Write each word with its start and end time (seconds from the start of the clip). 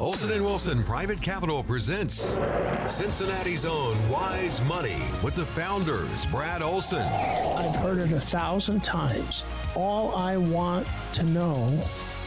Olson 0.00 0.32
and 0.32 0.42
Wilson 0.42 0.82
Private 0.82 1.20
Capital 1.20 1.62
presents 1.62 2.38
Cincinnati's 2.86 3.66
own 3.66 3.98
Wise 4.08 4.62
Money 4.62 4.96
with 5.22 5.34
the 5.34 5.44
founders, 5.44 6.24
Brad 6.26 6.62
Olson. 6.62 7.02
I've 7.02 7.76
heard 7.76 7.98
it 7.98 8.10
a 8.10 8.18
thousand 8.18 8.82
times. 8.82 9.44
All 9.74 10.16
I 10.16 10.38
want 10.38 10.88
to 11.12 11.22
know 11.24 11.78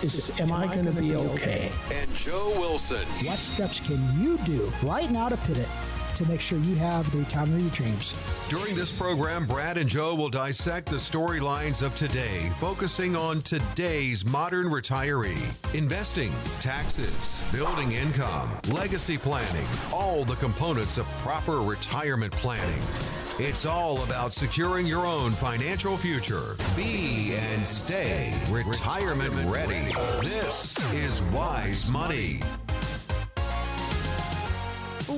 is, 0.04 0.32
am, 0.40 0.52
I 0.52 0.68
going 0.68 0.86
to 0.86 0.92
be 0.92 1.16
okay? 1.16 1.72
And 1.92 2.14
Joe 2.14 2.54
Wilson. 2.60 3.08
What 3.26 3.40
steps 3.40 3.80
can 3.80 4.22
you 4.22 4.38
do 4.46 4.72
right 4.84 5.10
now 5.10 5.30
to 5.30 5.38
pivot 5.38 5.68
to 6.16 6.26
make 6.28 6.42
sure 6.42 6.58
you 6.60 6.76
have 6.76 7.12
the 7.12 7.20
retirement 7.20 7.58
of 7.58 7.62
your 7.62 7.72
dreams? 7.72 8.16
During 8.50 8.76
this 8.76 8.92
program, 8.92 9.46
Brad 9.46 9.78
and 9.78 9.90
Joe 9.90 10.16
will 10.16 10.30
dissect 10.30 10.90
the 10.90 10.98
storylines 10.98 11.82
of 11.82 11.96
today, 11.96 12.50
focusing 12.60 13.16
on 13.16 13.42
today's 13.42 14.26
modern 14.26 14.68
retiree. 14.68 15.42
Investing, 15.74 16.32
taxes, 16.60 17.42
building 17.52 17.94
income, 17.94 18.52
legacy 18.70 19.18
planning, 19.18 19.66
all 19.92 20.24
the 20.26 20.36
components 20.36 20.98
of 20.98 21.06
proper 21.20 21.62
retirement 21.62 22.34
planning. 22.34 22.82
It's 23.40 23.66
all 23.66 24.04
about 24.04 24.32
securing 24.32 24.86
your 24.86 25.08
own 25.08 25.32
financial 25.32 25.98
future. 25.98 26.56
Be 26.76 27.34
and 27.34 27.68
stay 27.68 28.40
retirement 28.52 29.34
ready. 29.48 29.92
This 30.22 30.94
is 30.94 31.24
Wise 31.34 31.90
Money. 31.90 32.42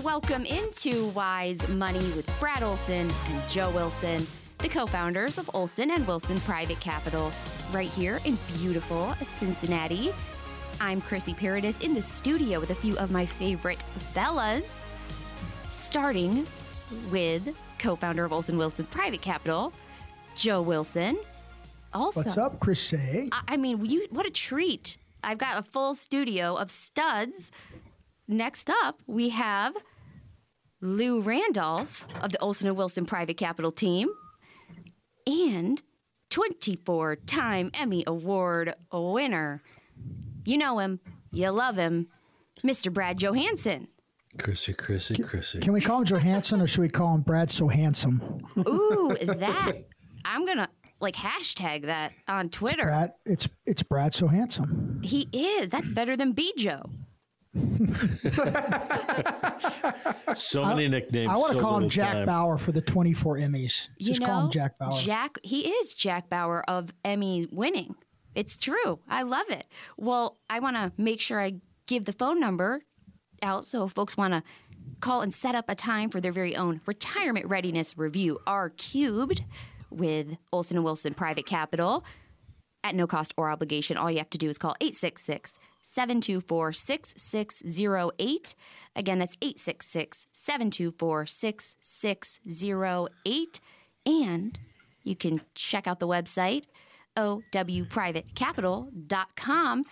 Welcome 0.04 0.46
into 0.46 1.08
Wise 1.10 1.68
Money 1.70 2.12
with 2.16 2.30
Brad 2.40 2.64
Olson 2.64 3.10
and 3.10 3.50
Joe 3.50 3.70
Wilson, 3.70 4.28
the 4.58 4.68
co 4.68 4.86
founders 4.86 5.38
of 5.38 5.50
Olson 5.54 5.90
and 5.92 6.06
Wilson 6.06 6.40
Private 6.42 6.80
Capital, 6.80 7.32
right 7.72 7.90
here 7.90 8.20
in 8.26 8.38
beautiful 8.58 9.16
Cincinnati. 9.28 10.14
I'm 10.82 11.02
Chrissy 11.02 11.34
Paradis 11.34 11.80
in 11.80 11.94
the 11.94 12.02
studio 12.02 12.60
with 12.60 12.72
a 12.72 12.76
few 12.76 12.98
of 12.98 13.10
my 13.10 13.26
favorite 13.26 13.82
fellas, 14.14 14.80
starting 15.70 16.46
with 17.10 17.56
co 17.80 17.96
founder 17.96 18.26
of 18.26 18.34
Olson 18.34 18.58
Wilson 18.58 18.86
Private 18.88 19.22
Capital, 19.22 19.72
Joe 20.36 20.62
Wilson. 20.62 21.18
Also, 21.94 22.22
What's 22.22 22.38
up, 22.38 22.60
Chris? 22.60 22.94
I, 22.94 23.30
I 23.48 23.58
mean, 23.58 23.86
you, 23.86 24.08
what 24.10 24.26
a 24.26 24.32
treat. 24.32 24.98
I've 25.24 25.40
got 25.40 25.58
a 25.58 25.64
full 25.64 25.96
studio 25.96 26.56
of 26.56 26.70
studs. 26.70 27.52
Next 28.28 28.70
up, 28.70 29.02
we 29.06 29.30
have 29.30 29.76
Lou 30.82 31.22
Randolph 31.22 32.08
of 32.22 32.32
the 32.32 32.40
Olson 32.40 32.68
and 32.68 32.76
Wilson 32.78 33.06
Private 33.06 33.38
Capital 33.38 33.72
team 33.72 34.10
and 35.28 35.82
24 36.32 37.18
time 37.18 37.70
Emmy 37.74 38.04
Award 38.08 38.74
winner. 38.92 39.62
You 40.44 40.58
know 40.58 40.80
him, 40.80 41.00
you 41.32 41.50
love 41.50 41.76
him, 41.78 42.08
Mr. 42.64 42.92
Brad 42.92 43.20
Johansen. 43.20 43.88
Chrissy, 44.38 44.74
Chrissy, 44.74 45.22
Chrissy. 45.22 45.60
Can 45.60 45.74
we 45.74 45.80
call 45.82 46.00
him 46.00 46.06
Johansen 46.06 46.62
or 46.62 46.68
should 46.68 46.82
we 46.82 46.90
call 46.90 47.16
him 47.16 47.22
Brad 47.22 47.50
So 47.52 47.68
Handsome? 47.68 48.44
Ooh, 48.58 49.16
that. 49.22 49.74
I'm 50.26 50.46
going 50.46 50.58
to 50.58 50.68
like 51.00 51.16
hashtag 51.16 51.86
that 51.86 52.12
on 52.28 52.50
Twitter. 52.50 52.84
Brad, 52.86 53.14
it's 53.26 53.48
it's 53.66 53.84
Brad 53.84 54.14
So 54.14 54.28
Handsome. 54.28 55.00
He 55.04 55.30
is. 55.32 55.70
That's 55.70 55.90
better 55.90 56.18
than 56.18 56.34
B 56.34 56.54
Joe. 56.58 56.90
So 60.36 60.66
many 60.66 60.88
nicknames. 60.90 61.32
I 61.32 61.36
want 61.38 61.54
to 61.54 61.58
so 61.58 61.62
call 61.62 61.78
him 61.78 61.90
Jack 61.90 62.14
time. 62.14 62.26
Bauer 62.26 62.58
for 62.58 62.72
the 62.74 62.82
24 62.82 63.38
Emmys. 63.38 63.88
You 63.98 64.08
Just 64.08 64.20
know, 64.22 64.28
call 64.28 64.46
him 64.46 64.52
Jack 64.52 64.78
Bauer. 64.78 65.00
Jack, 65.00 65.38
he 65.44 65.70
is 65.70 65.94
Jack 65.94 66.30
Bauer 66.30 66.64
of 66.68 66.92
Emmy 67.06 67.48
winning. 67.52 67.96
It's 68.34 68.58
true. 68.58 69.00
I 69.08 69.24
love 69.24 69.50
it. 69.50 69.66
Well, 69.98 70.38
I 70.50 70.60
want 70.60 70.76
to 70.76 70.92
make 70.98 71.22
sure 71.22 71.40
I 71.40 71.54
give 71.88 72.06
the 72.06 72.12
phone 72.14 72.40
number 72.40 72.82
out 73.42 73.68
so 73.68 73.86
if 73.86 73.92
folks 73.94 74.18
want 74.18 74.34
to 74.34 74.44
call 75.00 75.22
and 75.22 75.34
set 75.34 75.56
up 75.56 75.66
a 75.70 75.76
time 75.76 76.10
for 76.10 76.20
their 76.20 76.32
very 76.32 76.56
own 76.56 76.82
retirement 76.86 77.46
readiness 77.48 77.98
review, 77.98 78.40
R 78.46 78.70
cubed 78.70 79.44
with 79.90 80.38
Olson 80.52 80.78
and 80.78 80.84
Wilson 80.84 81.14
Private 81.14 81.46
Capital 81.46 82.04
at 82.84 82.96
no 82.96 83.08
cost 83.08 83.34
or 83.38 83.50
obligation. 83.50 83.98
All 83.98 84.12
you 84.12 84.18
have 84.18 84.30
to 84.32 84.38
do 84.38 84.50
is 84.50 84.58
call 84.58 84.76
866 84.82 85.58
724 85.86 86.74
6608. 86.74 88.56
Again, 88.96 89.20
that's 89.20 89.38
866 89.40 90.26
724 90.34 91.28
6608. 91.28 93.60
And 94.06 94.60
you 95.04 95.16
can 95.16 95.42
check 95.54 95.86
out 95.88 96.00
the 96.00 96.08
website, 96.08 96.66
owprivatecapital.com. 97.16 99.84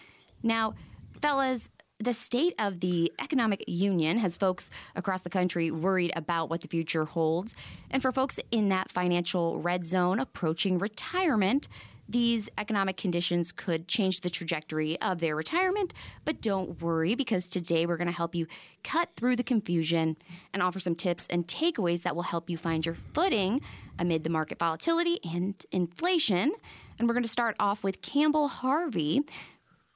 Now, 0.41 0.73
fellas, 1.21 1.69
the 1.99 2.13
state 2.13 2.55
of 2.59 2.79
the 2.79 3.13
economic 3.21 3.63
union 3.67 4.17
has 4.17 4.35
folks 4.35 4.71
across 4.95 5.21
the 5.21 5.29
country 5.29 5.69
worried 5.69 6.11
about 6.15 6.49
what 6.49 6.61
the 6.61 6.67
future 6.67 7.05
holds. 7.05 7.53
And 7.91 8.01
for 8.01 8.11
folks 8.11 8.39
in 8.51 8.69
that 8.69 8.91
financial 8.91 9.59
red 9.59 9.85
zone 9.85 10.17
approaching 10.19 10.79
retirement, 10.79 11.67
these 12.07 12.49
economic 12.57 12.97
conditions 12.97 13.51
could 13.51 13.87
change 13.87 14.21
the 14.21 14.29
trajectory 14.29 14.99
of 15.01 15.19
their 15.19 15.35
retirement. 15.35 15.93
But 16.25 16.41
don't 16.41 16.81
worry, 16.81 17.15
because 17.15 17.47
today 17.47 17.85
we're 17.85 17.97
going 17.97 18.07
to 18.07 18.13
help 18.13 18.35
you 18.35 18.47
cut 18.83 19.09
through 19.15 19.37
the 19.37 19.43
confusion 19.43 20.17
and 20.53 20.61
offer 20.61 20.79
some 20.79 20.95
tips 20.95 21.27
and 21.29 21.47
takeaways 21.47 22.03
that 22.03 22.15
will 22.15 22.23
help 22.23 22.49
you 22.49 22.57
find 22.57 22.85
your 22.85 22.95
footing 22.95 23.61
amid 23.97 24.23
the 24.23 24.29
market 24.29 24.59
volatility 24.59 25.19
and 25.23 25.65
inflation. 25.71 26.51
And 26.99 27.07
we're 27.07 27.13
going 27.13 27.23
to 27.23 27.29
start 27.29 27.55
off 27.59 27.83
with 27.83 28.01
Campbell 28.01 28.49
Harvey, 28.49 29.21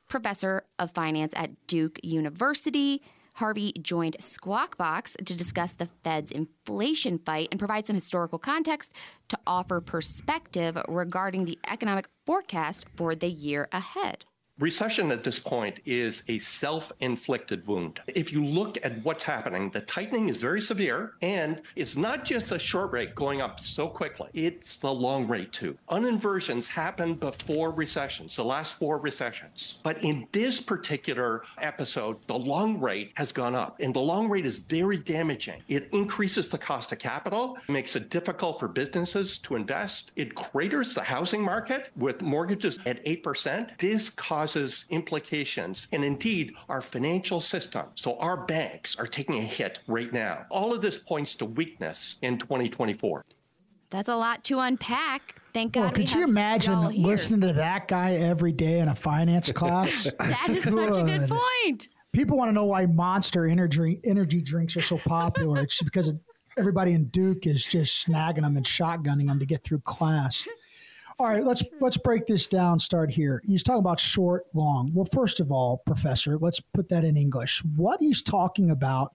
professor 0.08 0.64
of 0.80 0.92
finance 0.92 1.34
at 1.36 1.68
Duke 1.68 2.00
University. 2.04 3.02
Harvey 3.38 3.72
joined 3.80 4.18
Squawk 4.20 4.78
Box 4.78 5.16
to 5.24 5.36
discuss 5.36 5.72
the 5.72 5.90
Fed's 6.04 6.32
inflation 6.32 7.20
fight 7.20 7.50
and 7.52 7.60
provide 7.60 7.86
some 7.86 7.96
historical 7.96 8.40
context 8.40 8.92
to 9.28 9.38
offer 9.46 9.80
perspective 9.80 10.76
regarding 10.88 11.46
the 11.46 11.60
economic 11.68 12.08
forecast 12.26 12.86
for 12.96 13.14
the 13.14 13.30
year 13.30 13.70
ahead. 13.72 14.26
Recession 14.60 15.12
at 15.12 15.24
this 15.24 15.38
point 15.38 15.82
is 15.86 16.24
a 16.28 16.40
self 16.40 16.92
inflicted 17.00 17.68
wound. 17.68 18.00
If 18.08 18.34
you 18.34 18.44
look 18.44 18.80
at 18.84 19.04
what's 19.06 19.24
happening, 19.24 19.70
the 19.70 19.82
tightening 19.82 20.30
is 20.30 20.42
very 20.42 20.62
severe 20.62 21.14
and 21.22 21.62
it's 21.76 21.96
not 21.96 22.26
just 22.26 22.52
a 22.52 22.58
short 22.58 22.92
rate 22.92 23.14
going 23.14 23.40
up 23.40 23.60
so 23.60 23.88
quickly, 23.88 24.30
it's 24.34 24.76
the 24.78 24.92
long 24.92 25.28
rate 25.28 25.52
too. 25.52 25.78
Uninversions 25.92 26.66
happened 26.66 27.20
before 27.20 27.70
recessions, 27.70 28.36
the 28.36 28.44
last 28.44 28.80
four 28.80 28.98
recessions. 28.98 29.76
But 29.84 30.04
in 30.04 30.28
this 30.32 30.60
particular 30.60 31.44
episode, 31.60 32.18
the 32.26 32.40
long 32.40 32.80
rate 32.80 33.12
has 33.14 33.32
gone 33.32 33.54
up 33.54 33.76
and 33.80 33.94
the 33.94 34.00
long 34.00 34.28
rate 34.28 34.48
is 34.48 34.58
very 34.58 34.98
damaging. 34.98 35.62
It 35.68 35.88
increases 35.92 36.50
the 36.50 36.58
cost 36.58 36.92
of 36.92 36.98
capital, 36.98 37.60
makes 37.70 37.96
it 37.96 38.10
difficult 38.10 38.60
for 38.60 38.68
businesses 38.68 39.38
to 39.40 39.56
invest, 39.56 40.14
it 40.16 40.34
craters 40.34 40.96
the 40.96 41.04
housing 41.04 41.44
market 41.44 41.92
with 41.96 42.24
mortgages 42.24 42.80
at 42.88 43.06
8%. 43.06 43.78
This 43.78 44.10
causes 44.10 44.47
causes 44.48 44.86
implications 44.92 45.90
and 45.92 46.06
indeed 46.06 46.54
our 46.70 46.82
financial 46.82 47.42
system. 47.42 47.86
So 47.96 48.18
our 48.20 48.46
banks 48.46 48.96
are 48.98 49.06
taking 49.06 49.40
a 49.40 49.42
hit 49.42 49.80
right 49.88 50.12
now. 50.14 50.46
All 50.50 50.74
of 50.74 50.82
this 50.82 50.98
points 50.98 51.36
to 51.36 51.46
weakness 51.46 52.16
in 52.22 52.38
2024. 52.38 53.26
That's 53.90 54.08
a 54.08 54.16
lot 54.16 54.46
to 54.46 54.60
unpack. 54.60 55.36
Thank 55.54 55.74
God. 55.74 55.82
Well, 55.82 55.92
could 55.92 56.14
you 56.14 56.24
imagine 56.24 56.82
listening 57.04 57.42
to 57.42 57.54
that 57.54 57.90
guy 57.90 58.14
every 58.14 58.54
day 58.54 58.80
in 58.80 58.88
a 58.88 58.96
finance 58.96 59.52
class? 59.52 60.10
that 60.20 60.48
is 60.50 60.64
such 60.64 60.96
a 60.96 61.04
good 61.04 61.30
point. 61.30 61.90
People 62.14 62.38
want 62.38 62.48
to 62.48 62.54
know 62.54 62.66
why 62.66 62.86
Monster 62.86 63.48
energy 63.48 64.00
energy 64.06 64.42
drinks 64.42 64.78
are 64.78 64.82
so 64.82 64.98
popular. 64.98 65.62
it's 65.62 65.82
because 65.82 66.14
everybody 66.58 66.94
in 66.94 67.06
Duke 67.10 67.46
is 67.48 67.66
just 67.66 68.08
snagging 68.08 68.44
them 68.44 68.56
and 68.56 68.66
shotgunning 68.66 69.28
them 69.28 69.40
to 69.40 69.46
get 69.46 69.66
through 69.66 69.80
class. 69.80 70.48
All 71.20 71.28
right, 71.28 71.44
let's 71.44 71.64
let's 71.82 71.98
break 71.98 72.28
this 72.28 72.46
down. 72.46 72.78
Start 72.78 73.10
here. 73.10 73.42
He's 73.44 73.64
talking 73.64 73.80
about 73.80 74.00
short, 74.00 74.46
long. 74.54 74.92
Well, 74.94 75.08
first 75.12 75.40
of 75.40 75.52
all, 75.52 75.78
Professor, 75.80 76.38
let's 76.38 76.60
put 76.60 76.90
that 76.90 77.04
in 77.04 77.18
English. 77.18 77.64
What 77.76 78.00
he's 78.00 78.22
talking 78.22 78.70
about 78.70 79.14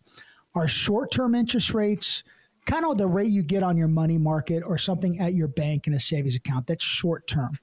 are 0.56 0.66
short-term 0.66 1.36
interest 1.36 1.72
rates, 1.72 2.24
kind 2.66 2.84
of 2.84 2.98
the 2.98 3.06
rate 3.06 3.30
you 3.30 3.44
get 3.44 3.62
on 3.62 3.76
your 3.76 3.86
money 3.86 4.18
market 4.18 4.64
or 4.66 4.78
something 4.78 5.20
at 5.20 5.34
your 5.34 5.46
bank 5.46 5.86
in 5.86 5.94
a 5.94 6.00
savings 6.00 6.34
account. 6.34 6.66
That's 6.66 6.84
short 6.84 7.28
term. 7.28 7.56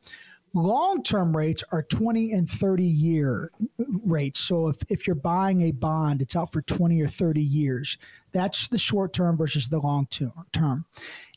Long 0.53 1.03
term 1.03 1.35
rates 1.35 1.61
are 1.73 1.83
20 1.83 2.31
and 2.31 2.49
30 2.49 2.83
year 2.85 3.51
rates. 3.77 4.39
So 4.39 4.69
if, 4.69 4.77
if 4.87 5.05
you're 5.05 5.17
buying 5.17 5.63
a 5.63 5.71
bond, 5.71 6.21
it's 6.21 6.37
out 6.37 6.53
for 6.53 6.61
20 6.61 7.01
or 7.01 7.09
30 7.09 7.41
years. 7.41 7.97
That's 8.31 8.69
the 8.69 8.79
short 8.79 9.11
term 9.11 9.35
versus 9.35 9.67
the 9.67 9.79
long 9.79 10.07
term. 10.53 10.85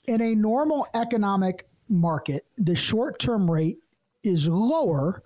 In 0.06 0.20
a 0.20 0.36
normal 0.36 0.86
economic 0.94 1.66
market, 1.92 2.46
the 2.58 2.74
short 2.74 3.18
term 3.18 3.50
rate 3.50 3.78
is 4.24 4.48
lower 4.48 5.22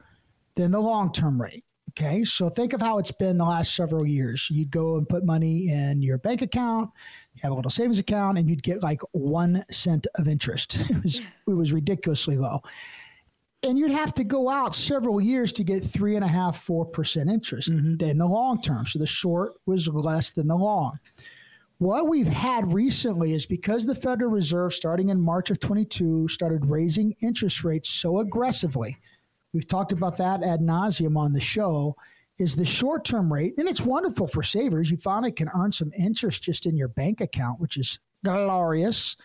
than 0.56 0.72
the 0.72 0.80
long 0.80 1.12
term 1.12 1.40
rate. 1.40 1.64
Okay, 1.90 2.24
so 2.24 2.50
think 2.50 2.74
of 2.74 2.82
how 2.82 2.98
it's 2.98 3.12
been 3.12 3.38
the 3.38 3.44
last 3.44 3.74
several 3.74 4.06
years. 4.06 4.50
You'd 4.50 4.70
go 4.70 4.98
and 4.98 5.08
put 5.08 5.24
money 5.24 5.70
in 5.70 6.02
your 6.02 6.18
bank 6.18 6.42
account, 6.42 6.90
you 7.34 7.40
have 7.42 7.52
a 7.52 7.54
little 7.54 7.70
savings 7.70 7.98
account, 7.98 8.36
and 8.36 8.50
you'd 8.50 8.62
get 8.62 8.82
like 8.82 9.00
one 9.12 9.64
cent 9.70 10.06
of 10.16 10.28
interest. 10.28 10.78
It 10.90 11.02
was, 11.02 11.20
it 11.20 11.52
was 11.52 11.72
ridiculously 11.72 12.36
low. 12.36 12.60
and 13.62 13.78
you'd 13.78 13.92
have 13.92 14.12
to 14.14 14.24
go 14.24 14.50
out 14.50 14.74
several 14.74 15.22
years 15.22 15.52
to 15.54 15.64
get 15.64 15.84
three 15.84 16.16
and 16.16 16.24
a 16.24 16.28
half, 16.28 16.62
four 16.64 16.84
percent 16.84 17.30
interest 17.30 17.70
mm-hmm. 17.70 18.04
in 18.04 18.18
the 18.18 18.26
long 18.26 18.60
term. 18.60 18.84
So 18.86 18.98
the 18.98 19.06
short 19.06 19.54
was 19.64 19.88
less 19.88 20.30
than 20.30 20.48
the 20.48 20.56
long. 20.56 20.98
What 21.78 22.08
we've 22.08 22.26
had 22.26 22.72
recently 22.72 23.34
is 23.34 23.44
because 23.44 23.84
the 23.84 23.94
Federal 23.94 24.30
Reserve, 24.30 24.72
starting 24.72 25.10
in 25.10 25.20
March 25.20 25.50
of 25.50 25.60
22, 25.60 26.26
started 26.28 26.64
raising 26.64 27.14
interest 27.22 27.64
rates 27.64 27.90
so 27.90 28.20
aggressively. 28.20 28.96
We've 29.52 29.66
talked 29.66 29.92
about 29.92 30.16
that 30.16 30.42
ad 30.42 30.60
nauseum 30.60 31.18
on 31.18 31.34
the 31.34 31.40
show. 31.40 31.96
Is 32.38 32.54
the 32.54 32.66
short 32.66 33.04
term 33.06 33.32
rate, 33.32 33.54
and 33.56 33.66
it's 33.66 33.80
wonderful 33.80 34.26
for 34.26 34.42
savers. 34.42 34.90
You 34.90 34.98
finally 34.98 35.32
can 35.32 35.48
earn 35.54 35.72
some 35.72 35.90
interest 35.96 36.42
just 36.42 36.66
in 36.66 36.76
your 36.76 36.88
bank 36.88 37.22
account, 37.22 37.60
which 37.60 37.78
is 37.78 37.98
glorious, 38.24 39.16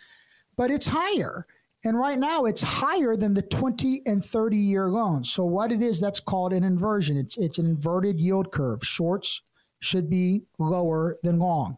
but 0.55 0.71
it's 0.71 0.87
higher. 0.87 1.45
And 1.83 1.97
right 1.97 2.17
now, 2.17 2.45
it's 2.45 2.61
higher 2.61 3.17
than 3.17 3.33
the 3.33 3.41
20 3.41 4.03
and 4.05 4.23
30 4.23 4.55
year 4.55 4.89
loans. 4.89 5.29
So, 5.29 5.43
what 5.43 5.73
it 5.73 5.81
is, 5.81 5.99
that's 5.99 6.21
called 6.21 6.53
an 6.53 6.63
inversion. 6.63 7.17
It's, 7.17 7.37
it's 7.37 7.57
an 7.57 7.65
inverted 7.65 8.17
yield 8.17 8.53
curve. 8.53 8.81
Shorts 8.81 9.41
should 9.81 10.09
be 10.09 10.43
lower 10.57 11.15
than 11.21 11.37
long. 11.37 11.77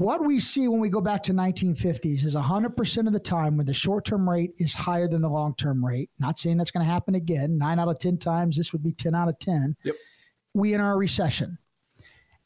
What 0.00 0.24
we 0.24 0.40
see 0.40 0.66
when 0.66 0.80
we 0.80 0.88
go 0.88 1.02
back 1.02 1.22
to 1.24 1.34
1950s 1.34 2.24
is 2.24 2.34
100% 2.34 3.06
of 3.06 3.12
the 3.12 3.20
time 3.20 3.58
when 3.58 3.66
the 3.66 3.74
short 3.74 4.06
term 4.06 4.26
rate 4.26 4.52
is 4.56 4.72
higher 4.72 5.06
than 5.06 5.20
the 5.20 5.28
long 5.28 5.54
term 5.56 5.84
rate. 5.84 6.08
Not 6.18 6.38
saying 6.38 6.56
that's 6.56 6.70
going 6.70 6.86
to 6.86 6.90
happen 6.90 7.16
again. 7.16 7.58
Nine 7.58 7.78
out 7.78 7.88
of 7.88 7.98
10 7.98 8.16
times, 8.16 8.56
this 8.56 8.72
would 8.72 8.82
be 8.82 8.92
10 8.92 9.14
out 9.14 9.28
of 9.28 9.38
10. 9.40 9.76
Yep. 9.84 9.94
We 10.54 10.72
enter 10.72 10.90
a 10.90 10.96
recession. 10.96 11.58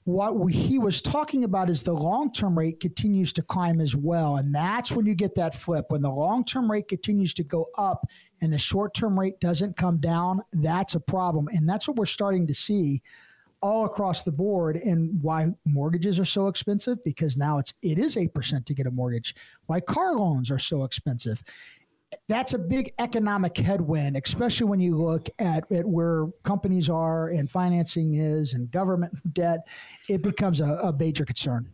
What 0.02 0.40
we, 0.40 0.52
he 0.52 0.80
was 0.80 1.00
talking 1.00 1.44
about 1.44 1.70
is 1.70 1.84
the 1.84 1.92
long 1.92 2.32
term 2.32 2.58
rate 2.58 2.80
continues 2.80 3.32
to 3.34 3.42
climb 3.42 3.80
as 3.80 3.94
well. 3.94 4.38
And 4.38 4.52
that's 4.52 4.90
when 4.90 5.06
you 5.06 5.14
get 5.14 5.36
that 5.36 5.54
flip. 5.54 5.84
When 5.90 6.02
the 6.02 6.10
long 6.10 6.44
term 6.44 6.68
rate 6.68 6.88
continues 6.88 7.34
to 7.34 7.44
go 7.44 7.68
up 7.78 8.04
and 8.40 8.52
the 8.52 8.58
short 8.58 8.94
term 8.94 9.16
rate 9.16 9.38
doesn't 9.38 9.76
come 9.76 9.98
down, 9.98 10.40
that's 10.54 10.96
a 10.96 11.00
problem. 11.00 11.46
And 11.52 11.68
that's 11.68 11.86
what 11.86 11.98
we're 11.98 12.06
starting 12.06 12.48
to 12.48 12.54
see 12.54 13.00
all 13.64 13.87
across 13.87 14.22
the 14.22 14.31
board 14.31 14.76
and 14.76 15.11
why 15.22 15.49
mortgages 15.64 16.20
are 16.20 16.25
so 16.25 16.49
expensive 16.49 17.02
because 17.02 17.37
now 17.37 17.58
it's 17.58 17.72
it 17.82 17.99
is 17.99 18.16
8% 18.16 18.64
to 18.64 18.75
get 18.75 18.87
a 18.87 18.90
mortgage 18.90 19.34
why 19.66 19.81
car 19.81 20.14
loans 20.14 20.50
are 20.50 20.58
so 20.58 20.84
expensive 20.84 21.43
that's 22.28 22.52
a 22.52 22.58
big 22.58 22.93
economic 22.99 23.56
headwind 23.56 24.16
especially 24.16 24.66
when 24.66 24.81
you 24.81 24.96
look 24.96 25.28
at, 25.38 25.70
at 25.72 25.87
where 25.87 26.26
companies 26.43 26.90
are 26.90 27.31
and 27.31 27.50
financing 27.50 28.14
is 28.14 28.52
and 28.52 28.70
government 28.70 29.14
debt 29.32 29.66
it 30.11 30.20
becomes 30.20 30.61
a, 30.61 30.76
a 30.82 30.93
major 30.93 31.25
concern 31.25 31.70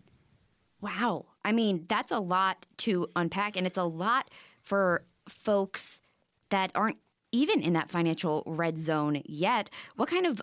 Wow. 0.81 1.26
I 1.44 1.52
mean, 1.52 1.84
that's 1.88 2.12
a 2.12 2.19
lot 2.19 2.66
to 2.78 3.08
unpack, 3.16 3.56
and 3.56 3.66
it's 3.66 3.78
a 3.78 3.84
lot 3.84 4.31
for 4.62 5.04
folks 5.28 6.02
that 6.50 6.70
aren't 6.75 6.98
even 7.32 7.62
in 7.62 7.75
that 7.75 7.90
financial 7.90 8.42
red 8.46 8.78
zone 8.78 9.22
yet. 9.25 9.70
What 9.96 10.08
kind 10.08 10.26
of 10.26 10.40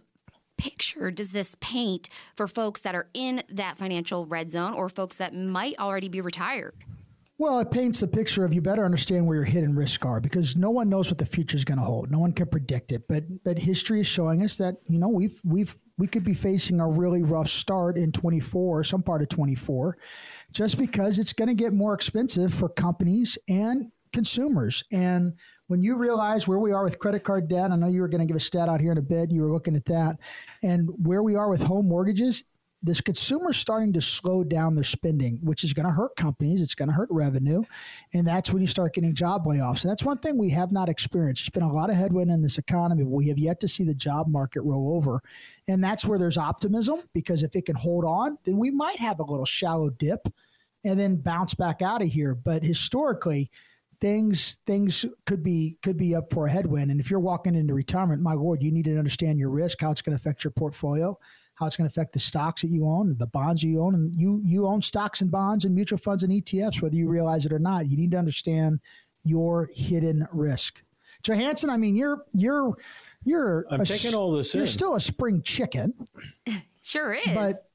picture 0.58 1.12
does 1.12 1.32
this 1.32 1.56
paint 1.60 2.10
for 2.36 2.48
folks 2.48 2.82
that 2.82 2.96
are 2.96 3.08
in 3.14 3.44
that 3.50 3.78
financial 3.78 4.26
red 4.26 4.52
zone 4.52 4.74
or 4.74 4.90
folks 4.90 5.18
that 5.18 5.34
might 5.34 5.78
already 5.80 6.10
be 6.10 6.22
retired? 6.22 6.74
Well, 7.40 7.60
it 7.60 7.70
paints 7.70 8.00
the 8.00 8.08
picture 8.08 8.44
of 8.44 8.52
you 8.52 8.62
better 8.62 8.84
understand 8.84 9.28
where 9.28 9.36
your 9.36 9.46
hidden 9.46 9.76
risks 9.76 10.04
are 10.04 10.20
because 10.20 10.56
no 10.56 10.72
one 10.72 10.90
knows 10.90 11.10
what 11.10 11.20
the 11.20 11.26
future 11.26 11.56
is 11.56 11.64
going 11.64 11.78
to 11.78 11.86
hold. 11.86 12.10
No 12.10 12.18
one 12.18 12.34
can 12.34 12.48
predict 12.48 12.92
it. 12.92 13.08
But 13.08 13.24
but 13.44 13.60
history 13.60 14.02
is 14.02 14.08
showing 14.08 14.44
us 14.44 14.56
that 14.56 14.78
you 14.86 14.98
know 14.98 15.08
we've 15.08 15.40
we've 15.46 15.78
we 16.00 16.08
could 16.08 16.24
be 16.24 16.34
facing 16.34 16.80
a 16.80 16.88
really 16.88 17.24
rough 17.24 17.50
start 17.50 17.98
in 17.98 18.12
24, 18.12 18.84
some 18.84 19.02
part 19.02 19.22
of 19.22 19.30
24, 19.30 19.98
just 20.52 20.78
because 20.78 21.18
it's 21.20 21.34
going 21.34 21.48
to 21.48 21.56
get 21.56 21.74
more 21.74 21.94
expensive 21.94 22.54
for 22.54 22.70
companies 22.70 23.38
and 23.50 23.92
consumers. 24.14 24.84
And 24.92 25.34
when 25.68 25.84
you 25.84 25.96
realize 25.96 26.48
where 26.48 26.60
we 26.60 26.72
are 26.72 26.84
with 26.84 27.00
credit 27.00 27.24
card 27.24 27.48
debt, 27.48 27.72
I 27.72 27.76
know 27.76 27.88
you 27.88 28.02
were 28.02 28.08
going 28.08 28.22
to 28.22 28.26
give 28.26 28.36
a 28.36 28.42
stat 28.42 28.70
out 28.70 28.82
here 28.82 28.92
in 28.92 28.98
a 28.98 29.02
bit. 29.02 29.32
You 29.32 29.42
were 29.42 29.52
looking 29.52 29.76
at 29.76 29.86
that, 29.86 30.18
and 30.64 30.90
where 31.06 31.24
we 31.24 31.36
are 31.36 31.50
with 31.50 31.62
home 31.62 31.88
mortgages, 31.88 32.44
this 32.84 33.02
consumer's 33.02 33.58
starting 33.58 33.92
to 33.94 34.02
slow 34.02 34.44
down 34.44 34.76
their 34.76 34.84
spending, 34.84 35.40
which 35.42 35.64
is 35.64 35.74
going 35.74 35.88
to 35.88 35.92
hurt 35.92 36.16
companies. 36.16 36.62
It's 36.62 36.76
going 36.76 36.90
to 36.90 36.94
hurt 36.94 37.10
revenue. 37.12 37.64
And 38.14 38.26
that's 38.26 38.54
when 38.54 38.62
you 38.62 38.68
start 38.68 38.94
getting 38.94 39.16
job 39.16 39.46
layoffs. 39.46 39.84
And 39.84 39.92
that's 39.92 40.04
one 40.04 40.20
thing 40.20 40.38
we 40.38 40.52
have 40.52 40.72
not 40.72 40.88
experienced. 40.88 41.44
There's 41.44 41.50
been 41.50 41.70
a 41.70 41.74
lot 41.74 41.90
of 41.90 41.96
headwind 41.96 42.30
in 42.30 42.42
this 42.42 42.60
economy, 42.60 43.04
but 43.04 43.10
we 43.10 43.28
have 43.30 43.40
yet 43.40 43.60
to 43.62 43.68
see 43.68 43.84
the 43.84 43.96
job 43.96 44.28
market 44.28 44.62
roll 44.62 44.96
over. 44.96 45.22
And 45.68 45.84
that's 45.84 46.06
where 46.06 46.20
there's 46.20 46.38
optimism 46.38 47.02
because 47.14 47.42
if 47.42 47.56
it 47.56 47.66
can 47.66 47.76
hold 47.76 48.06
on, 48.06 48.38
then 48.46 48.58
we 48.58 48.70
might 48.70 49.00
have 49.00 49.20
a 49.20 49.24
little 49.24 49.46
shallow 49.46 49.90
dip 49.90 50.28
and 50.84 51.00
then 51.00 51.16
bounce 51.16 51.56
back 51.56 51.82
out 51.82 52.04
of 52.04 52.10
here. 52.10 52.36
But 52.36 52.64
historically, 52.64 53.50
things 54.00 54.58
things 54.68 55.06
could 55.26 55.44
be 55.44 55.78
could 55.84 55.98
be 55.98 56.16
up 56.16 56.32
for 56.32 56.48
a 56.48 56.52
headwind. 56.52 56.92
And 56.92 57.00
if 57.00 57.10
you're 57.10 57.20
walking 57.20 57.56
into 57.56 57.74
retirement, 57.74 58.22
my 58.22 58.34
lord, 58.34 58.62
you 58.62 58.72
need 58.72 58.86
to 58.86 58.98
understand 58.98 59.40
your 59.40 59.50
risk, 59.50 59.82
how 59.82 59.92
it's 59.92 60.02
going 60.02 60.18
to 60.18 60.22
affect 60.22 60.44
your 60.44 60.52
portfolio 60.52 61.18
how 61.58 61.66
it's 61.66 61.76
going 61.76 61.90
to 61.90 61.92
affect 61.92 62.14
the 62.14 62.20
stocks 62.20 62.62
that 62.62 62.68
you 62.68 62.86
own, 62.88 63.16
the 63.18 63.26
bonds 63.26 63.64
you 63.64 63.82
own, 63.82 63.96
and 63.96 64.14
you 64.14 64.42
you 64.46 64.68
own 64.68 64.80
stocks 64.82 65.22
and 65.22 65.32
bonds 65.32 65.66
and 65.66 65.74
mutual 65.74 65.98
funds 65.98 66.22
and 66.22 66.32
ETFs, 66.32 66.82
whether 66.84 66.96
you 66.96 67.08
realize 67.10 67.48
it 67.48 67.52
or 67.52 67.58
not. 67.58 67.90
You 67.90 67.98
need 67.98 68.12
to 68.12 68.18
understand 68.18 68.80
your 69.24 69.68
hidden 69.74 70.28
risk. 70.32 70.84
Johansen, 71.24 71.72
I 71.72 71.78
mean, 71.78 71.96
you're 71.96 72.24
you're 72.34 72.78
you're 73.24 73.66
I'm 73.72 73.82
a 73.82 73.86
taking 73.86 74.14
all 74.14 74.32
this 74.32 74.54
You're 74.54 74.66
in. 74.66 74.70
still 74.70 74.94
a 74.96 75.00
spring 75.00 75.42
chicken, 75.42 75.94
Sure 76.84 77.16
is. 77.16 77.26
but 77.34 77.67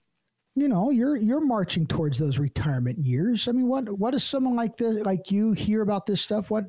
you 0.55 0.69
know 0.69 0.91
you're 0.91 1.17
you're 1.17 1.41
marching 1.41 1.87
towards 1.87 2.19
those 2.19 2.39
retirement 2.39 2.99
years. 2.99 3.49
I 3.49 3.53
mean, 3.53 3.69
what 3.69 3.89
what 3.99 4.11
does 4.13 4.25
someone 4.25 4.55
like 4.55 4.77
this 4.77 4.97
like 5.05 5.31
you 5.31 5.53
hear 5.53 5.83
about 5.83 6.07
this 6.07 6.21
stuff? 6.21 6.51
What 6.51 6.67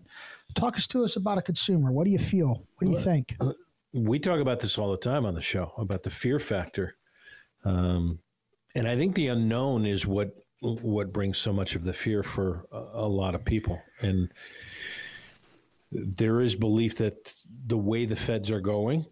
talk 0.55 0.75
us 0.75 0.87
to 0.87 1.03
us 1.03 1.15
about 1.15 1.37
a 1.37 1.41
consumer? 1.41 1.91
What 1.91 2.05
do 2.05 2.11
you 2.11 2.19
feel? 2.19 2.65
What 2.77 2.87
do 2.87 2.91
you 2.91 2.99
think? 2.99 3.35
we 3.93 4.17
talk 4.17 4.39
about 4.39 4.59
this 4.59 4.77
all 4.77 4.89
the 4.91 4.97
time 4.97 5.25
on 5.25 5.35
the 5.35 5.41
show 5.41 5.71
about 5.77 6.01
the 6.03 6.09
fear 6.09 6.39
factor, 6.39 6.95
um, 7.65 8.19
and 8.75 8.87
I 8.87 8.95
think 8.95 9.15
the 9.15 9.27
unknown 9.27 9.85
is 9.85 10.07
what 10.07 10.33
what 10.61 11.11
brings 11.11 11.37
so 11.37 11.51
much 11.51 11.75
of 11.75 11.83
the 11.83 11.93
fear 11.93 12.23
for 12.23 12.65
a, 12.71 12.77
a 12.77 13.07
lot 13.07 13.35
of 13.35 13.43
people. 13.43 13.81
And 13.99 14.31
there 15.91 16.39
is 16.39 16.55
belief 16.55 16.97
that 16.97 17.33
the 17.67 17.77
way 17.77 18.05
the 18.05 18.15
feds 18.15 18.49
are 18.49 18.61
going 18.61 19.05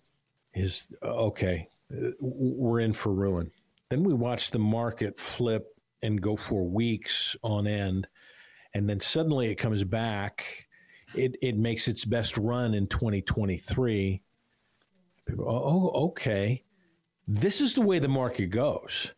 is 0.53 0.94
uh, 1.03 1.07
okay. 1.07 1.67
uh, 1.94 2.12
We're 2.19 2.79
in 2.79 2.94
for 2.94 3.13
ruin. 3.13 3.51
Then 3.91 4.03
we 4.03 4.13
watch 4.13 4.49
the 4.51 4.57
market 4.59 5.19
flip 5.19 5.67
and 6.01 6.19
go 6.21 6.35
for 6.35 6.63
weeks 6.63 7.35
on 7.43 7.67
end, 7.67 8.07
and 8.73 8.89
then 8.89 8.99
suddenly 9.01 9.51
it 9.51 9.55
comes 9.55 9.83
back. 9.83 10.45
It 11.13 11.35
it 11.41 11.57
makes 11.57 11.88
its 11.89 12.05
best 12.05 12.38
run 12.38 12.73
in 12.73 12.88
2023 12.88 14.21
People, 15.27 15.45
oh, 15.47 15.91
oh, 15.93 16.05
okay. 16.07 16.63
This 17.27 17.61
is 17.61 17.75
the 17.75 17.81
way 17.81 17.99
the 17.99 18.07
market 18.07 18.47
goes. 18.47 19.13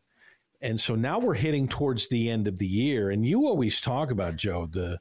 And 0.62 0.80
so 0.80 0.96
now 0.96 1.20
we're 1.20 1.34
hitting 1.34 1.68
towards 1.68 2.08
the 2.10 2.30
end 2.30 2.48
of 2.48 2.58
the 2.58 2.68
year. 2.68 3.12
And 3.12 3.26
you 3.26 3.46
always 3.48 3.80
talk 3.80 4.12
about, 4.12 4.36
Joe, 4.36 4.68
the, 4.72 5.00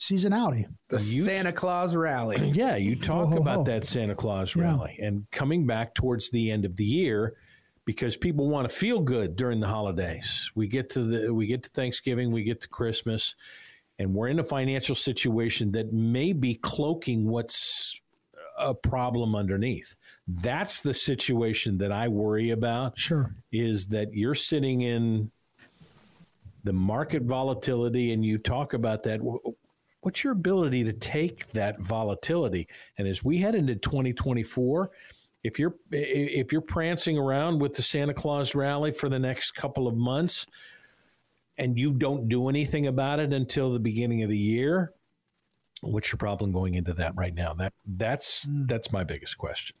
Seasonality. 0.00 0.66
The 0.88 0.96
You- 1.02 1.24
Santa 1.24 1.52
Claus 1.52 1.94
rally. 1.94 2.50
yeah, 2.54 2.76
you 2.76 2.96
talk 2.96 3.28
ho, 3.28 3.34
ho. 3.34 3.36
about 3.36 3.66
that 3.66 3.84
Santa 3.84 4.14
Claus 4.14 4.56
Yeah. 4.56 4.62
rally 4.64 4.98
and 5.00 5.30
coming 5.30 5.66
back 5.66 5.94
towards 5.94 6.30
the 6.30 6.50
end 6.50 6.64
of 6.64 6.76
the 6.76 6.84
year 6.84 7.34
because 7.90 8.16
people 8.16 8.48
want 8.48 8.68
to 8.68 8.72
feel 8.72 9.00
good 9.00 9.34
during 9.34 9.58
the 9.58 9.66
holidays. 9.66 10.48
We 10.54 10.68
get 10.68 10.90
to 10.90 11.02
the, 11.02 11.34
we 11.34 11.48
get 11.48 11.64
to 11.64 11.70
Thanksgiving, 11.70 12.30
we 12.30 12.44
get 12.44 12.60
to 12.60 12.68
Christmas, 12.68 13.34
and 13.98 14.14
we're 14.14 14.28
in 14.28 14.38
a 14.38 14.44
financial 14.44 14.94
situation 14.94 15.72
that 15.72 15.92
may 15.92 16.32
be 16.32 16.54
cloaking 16.54 17.26
what's 17.26 18.00
a 18.56 18.72
problem 18.72 19.34
underneath. 19.34 19.96
That's 20.28 20.82
the 20.82 20.94
situation 20.94 21.78
that 21.78 21.90
I 21.90 22.06
worry 22.06 22.50
about. 22.50 22.96
Sure. 22.96 23.34
is 23.50 23.88
that 23.88 24.14
you're 24.14 24.36
sitting 24.36 24.82
in 24.82 25.32
the 26.62 26.72
market 26.72 27.24
volatility 27.24 28.12
and 28.12 28.24
you 28.24 28.38
talk 28.38 28.72
about 28.72 29.02
that 29.02 29.18
what's 30.02 30.22
your 30.22 30.34
ability 30.34 30.84
to 30.84 30.92
take 30.92 31.48
that 31.48 31.80
volatility 31.80 32.68
and 32.98 33.08
as 33.08 33.24
we 33.24 33.38
head 33.38 33.54
into 33.54 33.74
2024 33.74 34.90
if 35.42 35.58
you're 35.58 35.74
if 35.90 36.52
you're 36.52 36.60
prancing 36.60 37.18
around 37.18 37.60
with 37.60 37.74
the 37.74 37.82
Santa 37.82 38.14
Claus 38.14 38.54
rally 38.54 38.92
for 38.92 39.08
the 39.08 39.18
next 39.18 39.52
couple 39.52 39.86
of 39.86 39.96
months 39.96 40.46
and 41.58 41.78
you 41.78 41.92
don't 41.92 42.28
do 42.28 42.48
anything 42.48 42.86
about 42.86 43.20
it 43.20 43.32
until 43.32 43.72
the 43.72 43.80
beginning 43.80 44.22
of 44.22 44.28
the 44.28 44.38
year 44.38 44.92
what's 45.82 46.12
your 46.12 46.18
problem 46.18 46.52
going 46.52 46.74
into 46.74 46.92
that 46.92 47.14
right 47.16 47.34
now 47.34 47.54
that 47.54 47.72
that's 47.86 48.44
hmm. 48.44 48.66
that's 48.66 48.92
my 48.92 49.02
biggest 49.04 49.38
question 49.38 49.76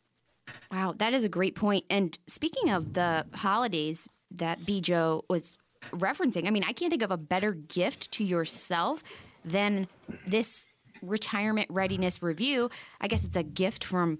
Wow, 0.70 0.94
that 0.98 1.12
is 1.14 1.24
a 1.24 1.28
great 1.28 1.54
point. 1.54 1.84
And 1.90 2.16
speaking 2.26 2.70
of 2.70 2.94
the 2.94 3.26
holidays 3.34 4.08
that 4.32 4.60
Bijo 4.60 5.22
was 5.28 5.58
referencing, 5.90 6.46
I 6.46 6.50
mean, 6.50 6.64
I 6.64 6.72
can't 6.72 6.90
think 6.90 7.02
of 7.02 7.10
a 7.10 7.16
better 7.16 7.52
gift 7.52 8.12
to 8.12 8.24
yourself 8.24 9.02
than 9.44 9.88
this 10.26 10.66
retirement 11.02 11.68
readiness 11.70 12.22
review. 12.22 12.70
I 13.00 13.08
guess 13.08 13.24
it's 13.24 13.36
a 13.36 13.42
gift 13.42 13.84
from 13.84 14.18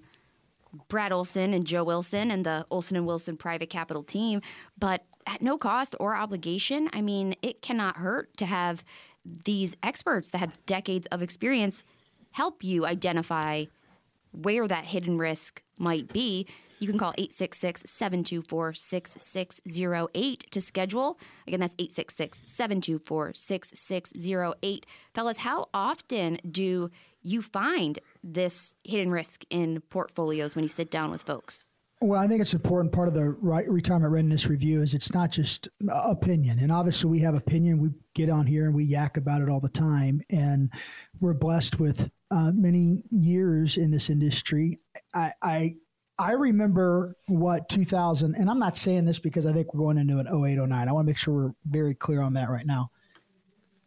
Brad 0.89 1.11
Olson 1.11 1.53
and 1.53 1.65
Joe 1.65 1.83
Wilson 1.83 2.31
and 2.31 2.45
the 2.45 2.65
Olson 2.69 2.97
and 2.97 3.05
Wilson 3.05 3.37
private 3.37 3.69
capital 3.69 4.03
team, 4.03 4.41
but 4.77 5.05
at 5.27 5.41
no 5.41 5.57
cost 5.57 5.95
or 5.99 6.15
obligation. 6.15 6.89
I 6.93 7.01
mean, 7.01 7.35
it 7.41 7.61
cannot 7.61 7.97
hurt 7.97 8.35
to 8.37 8.45
have 8.45 8.83
these 9.45 9.75
experts 9.83 10.29
that 10.29 10.39
have 10.39 10.65
decades 10.65 11.07
of 11.07 11.21
experience 11.21 11.83
help 12.31 12.63
you 12.63 12.85
identify 12.85 13.65
where 14.31 14.67
that 14.67 14.85
hidden 14.85 15.17
risk 15.17 15.61
might 15.79 16.11
be, 16.11 16.47
you 16.79 16.87
can 16.87 16.97
call 16.97 17.13
866 17.17 17.83
724 17.85 18.73
6608 18.73 20.51
to 20.51 20.61
schedule. 20.61 21.19
Again, 21.47 21.59
that's 21.59 21.75
866 21.77 22.41
724 22.45 23.33
6608. 23.35 24.85
Fellas, 25.13 25.37
how 25.37 25.69
often 25.73 26.39
do 26.49 26.89
you 27.21 27.41
find 27.41 27.99
this 28.23 28.75
hidden 28.83 29.11
risk 29.11 29.43
in 29.49 29.81
portfolios 29.89 30.55
when 30.55 30.63
you 30.63 30.69
sit 30.69 30.91
down 30.91 31.11
with 31.11 31.21
folks? 31.21 31.69
Well, 32.03 32.19
I 32.19 32.27
think 32.27 32.41
it's 32.41 32.53
an 32.53 32.57
important 32.57 32.93
part 32.93 33.07
of 33.07 33.13
the 33.13 33.29
right, 33.41 33.69
retirement 33.69 34.11
readiness 34.11 34.47
review 34.47 34.81
is 34.81 34.95
it's 34.95 35.13
not 35.13 35.31
just 35.31 35.67
opinion. 35.87 36.57
And 36.57 36.71
obviously 36.71 37.11
we 37.11 37.19
have 37.19 37.35
opinion. 37.35 37.77
We 37.79 37.89
get 38.15 38.27
on 38.27 38.47
here 38.47 38.65
and 38.65 38.73
we 38.73 38.85
yak 38.85 39.17
about 39.17 39.43
it 39.43 39.49
all 39.49 39.59
the 39.59 39.69
time. 39.69 40.19
And 40.31 40.71
we're 41.19 41.35
blessed 41.35 41.79
with 41.79 42.09
uh, 42.31 42.51
many 42.55 43.03
years 43.11 43.77
in 43.77 43.91
this 43.91 44.09
industry. 44.09 44.79
I, 45.13 45.33
I, 45.43 45.75
I 46.17 46.31
remember 46.31 47.15
what 47.27 47.69
2000, 47.69 48.33
and 48.33 48.49
I'm 48.49 48.59
not 48.59 48.77
saying 48.77 49.05
this 49.05 49.19
because 49.19 49.45
I 49.45 49.53
think 49.53 49.71
we're 49.71 49.83
going 49.83 49.99
into 49.99 50.17
an 50.17 50.27
08, 50.27 50.57
09. 50.57 50.71
I 50.71 50.91
want 50.91 51.05
to 51.05 51.09
make 51.09 51.17
sure 51.17 51.33
we're 51.33 51.53
very 51.65 51.93
clear 51.93 52.21
on 52.21 52.33
that 52.33 52.49
right 52.49 52.65
now. 52.65 52.89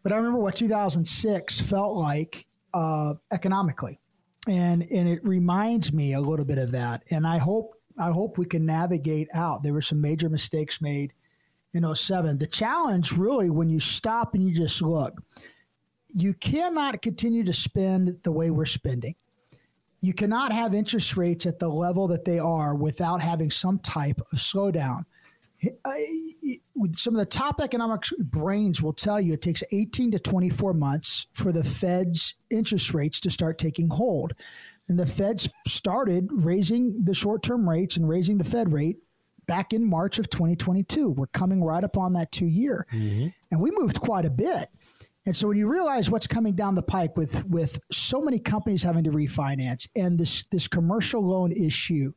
But 0.05 0.13
I 0.13 0.17
remember 0.17 0.39
what 0.39 0.55
2006 0.55 1.61
felt 1.63 1.97
like 1.97 2.47
uh, 2.75 3.15
economically. 3.33 3.99
And, 4.47 4.87
and 4.91 5.09
it 5.09 5.25
reminds 5.25 5.93
me 5.93 6.13
a 6.13 6.21
little 6.21 6.45
bit 6.45 6.59
of 6.59 6.71
that. 6.73 7.03
And 7.11 7.27
I 7.27 7.39
hope 7.39 7.75
I 7.97 8.11
hope 8.11 8.39
we 8.39 8.47
can 8.47 8.67
navigate 8.67 9.29
out. 9.35 9.63
There 9.63 9.73
were 9.73 9.81
some 9.81 10.01
major 10.01 10.29
mistakes 10.29 10.81
made 10.83 11.13
in 11.75 11.95
07. 11.95 12.39
The 12.39 12.47
challenge, 12.47 13.13
really, 13.13 13.51
when 13.51 13.69
you 13.69 13.79
stop 13.79 14.35
and 14.35 14.43
you 14.43 14.55
just 14.55 14.83
look, 14.83 15.23
you 16.09 16.35
cannot 16.35 17.03
continue 17.03 17.45
to 17.45 17.53
spend 17.53 18.19
the 18.23 18.33
way 18.33 18.51
we're 18.51 18.67
spending. 18.67 19.15
You 20.01 20.13
cannot 20.13 20.53
have 20.53 20.75
interest 20.75 21.17
rates 21.17 21.47
at 21.47 21.59
the 21.59 21.69
level 21.69 22.09
that 22.09 22.25
they 22.25 22.39
are 22.39 22.75
without 22.75 23.21
having 23.21 23.51
some 23.51 23.79
type 23.79 24.21
of 24.33 24.39
slowdown. 24.39 25.05
Some 26.97 27.15
of 27.15 27.19
the 27.19 27.27
top 27.27 27.61
economic 27.61 28.03
brains 28.19 28.83
will 28.83 28.93
tell 28.93 29.21
you 29.21 29.33
it 29.33 29.43
takes 29.43 29.63
18 29.73 30.11
to 30.13 30.19
24 30.19 30.75
months 30.75 31.27
for 31.35 31.53
the 31.53 31.65
Fed's 31.65 32.35
interest 32.51 32.93
rates 32.93 33.21
to 33.21 33.31
start 33.31 33.59
taking 33.59 33.89
hold. 33.89 34.35
And 34.89 34.99
the 34.99 35.07
Fed's 35.07 35.49
started 35.67 36.29
raising 36.31 37.05
the 37.05 37.15
short 37.15 37.43
term 37.43 37.69
rates 37.69 37.97
and 37.97 38.09
raising 38.09 38.37
the 38.37 38.45
Fed 38.45 38.73
rate 38.73 38.99
back 39.47 39.73
in 39.73 39.85
March 39.85 40.19
of 40.19 40.29
2022. 40.31 41.11
We're 41.11 41.27
coming 41.29 41.63
right 41.63 41.85
up 41.85 41.97
on 41.97 42.13
that 42.15 42.33
two 42.33 42.47
year. 42.47 42.87
Mm-hmm. 42.93 43.29
And 43.51 43.61
we 43.61 43.71
moved 43.71 44.01
quite 44.01 44.25
a 44.25 44.31
bit. 44.31 44.69
And 45.27 45.35
so 45.35 45.49
when 45.49 45.57
you 45.57 45.67
realize 45.69 46.11
what's 46.11 46.27
coming 46.27 46.55
down 46.55 46.75
the 46.75 46.83
pike 46.83 47.17
with 47.17 47.45
with 47.47 47.81
so 47.91 48.21
many 48.21 48.39
companies 48.39 48.83
having 48.83 49.05
to 49.05 49.11
refinance 49.11 49.89
and 49.97 50.19
this 50.19 50.45
this 50.51 50.69
commercial 50.69 51.27
loan 51.27 51.51
issue 51.51 52.13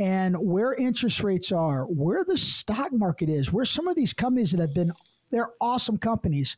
and 0.00 0.34
where 0.36 0.74
interest 0.74 1.22
rates 1.22 1.52
are, 1.52 1.84
where 1.84 2.24
the 2.24 2.36
stock 2.36 2.92
market 2.92 3.28
is, 3.28 3.52
where 3.52 3.64
some 3.64 3.86
of 3.86 3.94
these 3.94 4.12
companies 4.12 4.50
that 4.50 4.60
have 4.60 4.74
been 4.74 4.92
they're 5.30 5.50
awesome 5.60 5.96
companies, 5.96 6.56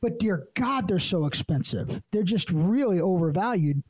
but 0.00 0.18
dear 0.18 0.48
God, 0.54 0.88
they're 0.88 0.98
so 0.98 1.26
expensive. 1.26 2.02
They're 2.10 2.24
just 2.24 2.50
really 2.50 3.00
overvalued 3.00 3.84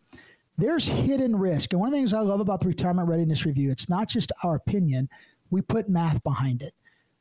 there's 0.59 0.89
hidden 0.89 1.37
risk. 1.37 1.73
And 1.73 1.81
one 1.81 1.89
of 1.89 1.93
the 1.93 1.99
things 1.99 2.13
I 2.13 2.21
love 2.21 2.41
about 2.41 2.61
the 2.61 2.67
retirement 2.67 3.09
readiness 3.09 3.47
review, 3.47 3.71
it's 3.71 3.89
not 3.89 4.09
just 4.09 4.33
our 4.43 4.57
opinion, 4.57 5.09
we 5.51 5.63
put 5.63 5.89
math 5.89 6.23
behind 6.25 6.63
it. 6.63 6.75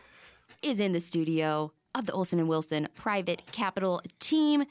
is 0.61 0.79
in 0.79 0.93
the 0.93 1.01
studio 1.01 1.71
of 1.95 2.05
the 2.05 2.13
Olson 2.13 2.39
and 2.39 2.47
Wilson 2.47 2.87
Private 2.95 3.43
Capital 3.51 4.01
team. 4.19 4.63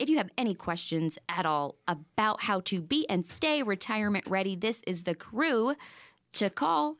If 0.00 0.08
you 0.08 0.16
have 0.16 0.30
any 0.38 0.54
questions 0.54 1.18
at 1.28 1.44
all 1.44 1.76
about 1.86 2.44
how 2.44 2.60
to 2.60 2.80
be 2.80 3.06
and 3.10 3.26
stay 3.26 3.62
retirement 3.62 4.26
ready, 4.26 4.56
this 4.56 4.82
is 4.86 5.02
the 5.02 5.14
crew 5.14 5.74
to 6.32 6.48
call. 6.48 6.96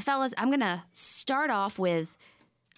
fellas, 0.00 0.34
I'm 0.36 0.48
going 0.48 0.60
to 0.60 0.82
start 0.92 1.50
off 1.50 1.78
with 1.78 2.16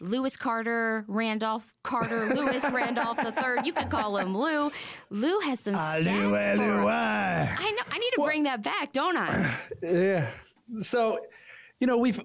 Lewis 0.01 0.37
Carter, 0.37 1.05
Randolph 1.09 1.75
Carter, 1.83 2.27
Lewis 2.35 2.65
Randolph 2.73 3.19
the 3.23 3.33
third. 3.33 3.67
You 3.67 3.73
could 3.73 3.91
call 3.91 4.17
him 4.17 4.37
Lou. 4.37 4.71
Lou 5.11 5.41
has 5.41 5.61
some 5.61 5.75
stats 5.75 6.57
for. 6.57 6.83
I 7.59 7.71
know. 7.71 7.83
I 7.91 7.99
need 7.99 8.11
to 8.11 8.17
well, 8.19 8.27
bring 8.27 8.45
that 8.45 8.63
back, 8.63 8.93
don't 8.93 9.17
I? 9.17 9.55
Yeah. 9.89 10.29
So, 10.83 11.19
you 11.81 11.87
know, 11.87 11.97
we've 11.97 12.21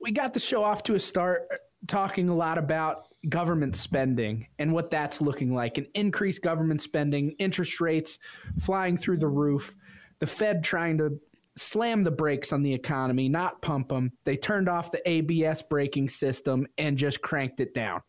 we 0.00 0.12
got 0.12 0.34
the 0.34 0.40
show 0.40 0.62
off 0.62 0.82
to 0.84 0.94
a 0.94 1.00
start 1.00 1.48
talking 1.86 2.28
a 2.28 2.34
lot 2.34 2.58
about 2.58 3.06
government 3.28 3.76
spending 3.76 4.48
and 4.58 4.72
what 4.72 4.90
that's 4.90 5.20
looking 5.20 5.54
like 5.54 5.78
and 5.78 5.86
increased 5.94 6.42
government 6.42 6.82
spending, 6.82 7.32
interest 7.38 7.80
rates 7.80 8.18
flying 8.58 8.96
through 8.96 9.18
the 9.18 9.28
roof, 9.28 9.76
the 10.18 10.26
Fed 10.26 10.64
trying 10.64 10.98
to 10.98 11.20
slam 11.56 12.02
the 12.02 12.10
brakes 12.10 12.52
on 12.52 12.62
the 12.62 12.72
economy, 12.72 13.28
not 13.28 13.60
pump 13.62 13.88
them. 13.88 14.12
They 14.24 14.36
turned 14.36 14.68
off 14.68 14.90
the 14.90 15.08
ABS 15.08 15.62
braking 15.62 16.08
system 16.08 16.66
and 16.78 16.96
just 16.96 17.20
cranked 17.20 17.60
it 17.60 17.74
down. 17.74 18.02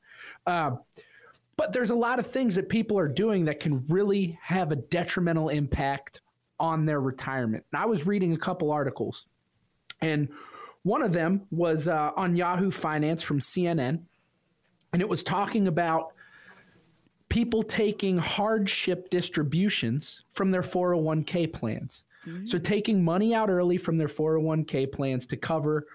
Uh, 0.47 0.71
but 1.57 1.73
there's 1.73 1.91
a 1.91 1.95
lot 1.95 2.19
of 2.19 2.27
things 2.27 2.55
that 2.55 2.69
people 2.69 2.97
are 2.97 3.07
doing 3.07 3.45
that 3.45 3.59
can 3.59 3.85
really 3.87 4.37
have 4.41 4.71
a 4.71 4.75
detrimental 4.75 5.49
impact 5.49 6.21
on 6.59 6.85
their 6.85 6.99
retirement. 6.99 7.65
And 7.71 7.81
I 7.81 7.85
was 7.85 8.07
reading 8.07 8.33
a 8.33 8.37
couple 8.37 8.71
articles, 8.71 9.27
and 10.01 10.29
one 10.83 11.01
of 11.01 11.13
them 11.13 11.47
was 11.51 11.87
uh, 11.87 12.11
on 12.15 12.35
Yahoo 12.35 12.71
Finance 12.71 13.23
from 13.23 13.39
CNN, 13.39 14.03
and 14.93 15.01
it 15.01 15.09
was 15.09 15.23
talking 15.23 15.67
about 15.67 16.13
people 17.29 17.63
taking 17.63 18.17
hardship 18.17 19.09
distributions 19.09 20.23
from 20.33 20.51
their 20.51 20.61
401k 20.61 21.51
plans. 21.51 22.03
Mm-hmm. 22.27 22.45
So 22.45 22.59
taking 22.59 23.03
money 23.03 23.33
out 23.33 23.49
early 23.49 23.77
from 23.77 23.97
their 23.97 24.07
401k 24.07 24.91
plans 24.91 25.25
to 25.27 25.37
cover 25.37 25.87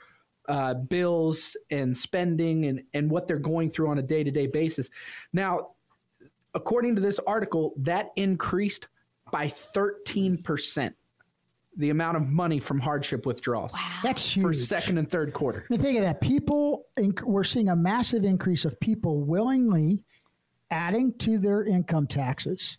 uh, 0.48 0.74
bills 0.74 1.56
and 1.70 1.96
spending 1.96 2.66
and, 2.66 2.82
and 2.92 3.10
what 3.10 3.28
they're 3.28 3.38
going 3.38 3.70
through 3.70 3.88
on 3.88 3.98
a 3.98 4.02
day 4.02 4.24
to 4.24 4.30
day 4.30 4.46
basis. 4.46 4.90
Now, 5.32 5.70
according 6.54 6.96
to 6.96 7.00
this 7.00 7.20
article, 7.20 7.74
that 7.76 8.10
increased 8.16 8.88
by 9.30 9.46
13% 9.46 10.92
the 11.78 11.90
amount 11.90 12.16
of 12.16 12.26
money 12.26 12.58
from 12.58 12.80
hardship 12.80 13.24
withdrawals. 13.24 13.72
Wow. 13.72 14.00
That's 14.02 14.34
huge. 14.34 14.44
For 14.44 14.52
second 14.52 14.98
and 14.98 15.08
third 15.08 15.32
quarter. 15.32 15.64
I 15.70 15.74
mean, 15.74 15.80
think 15.80 15.98
of 15.98 16.04
that. 16.04 16.20
People, 16.20 16.86
we're 17.24 17.44
seeing 17.44 17.68
a 17.68 17.76
massive 17.76 18.24
increase 18.24 18.64
of 18.64 18.78
people 18.80 19.22
willingly 19.22 20.04
adding 20.70 21.16
to 21.18 21.38
their 21.38 21.64
income 21.64 22.06
taxes 22.06 22.78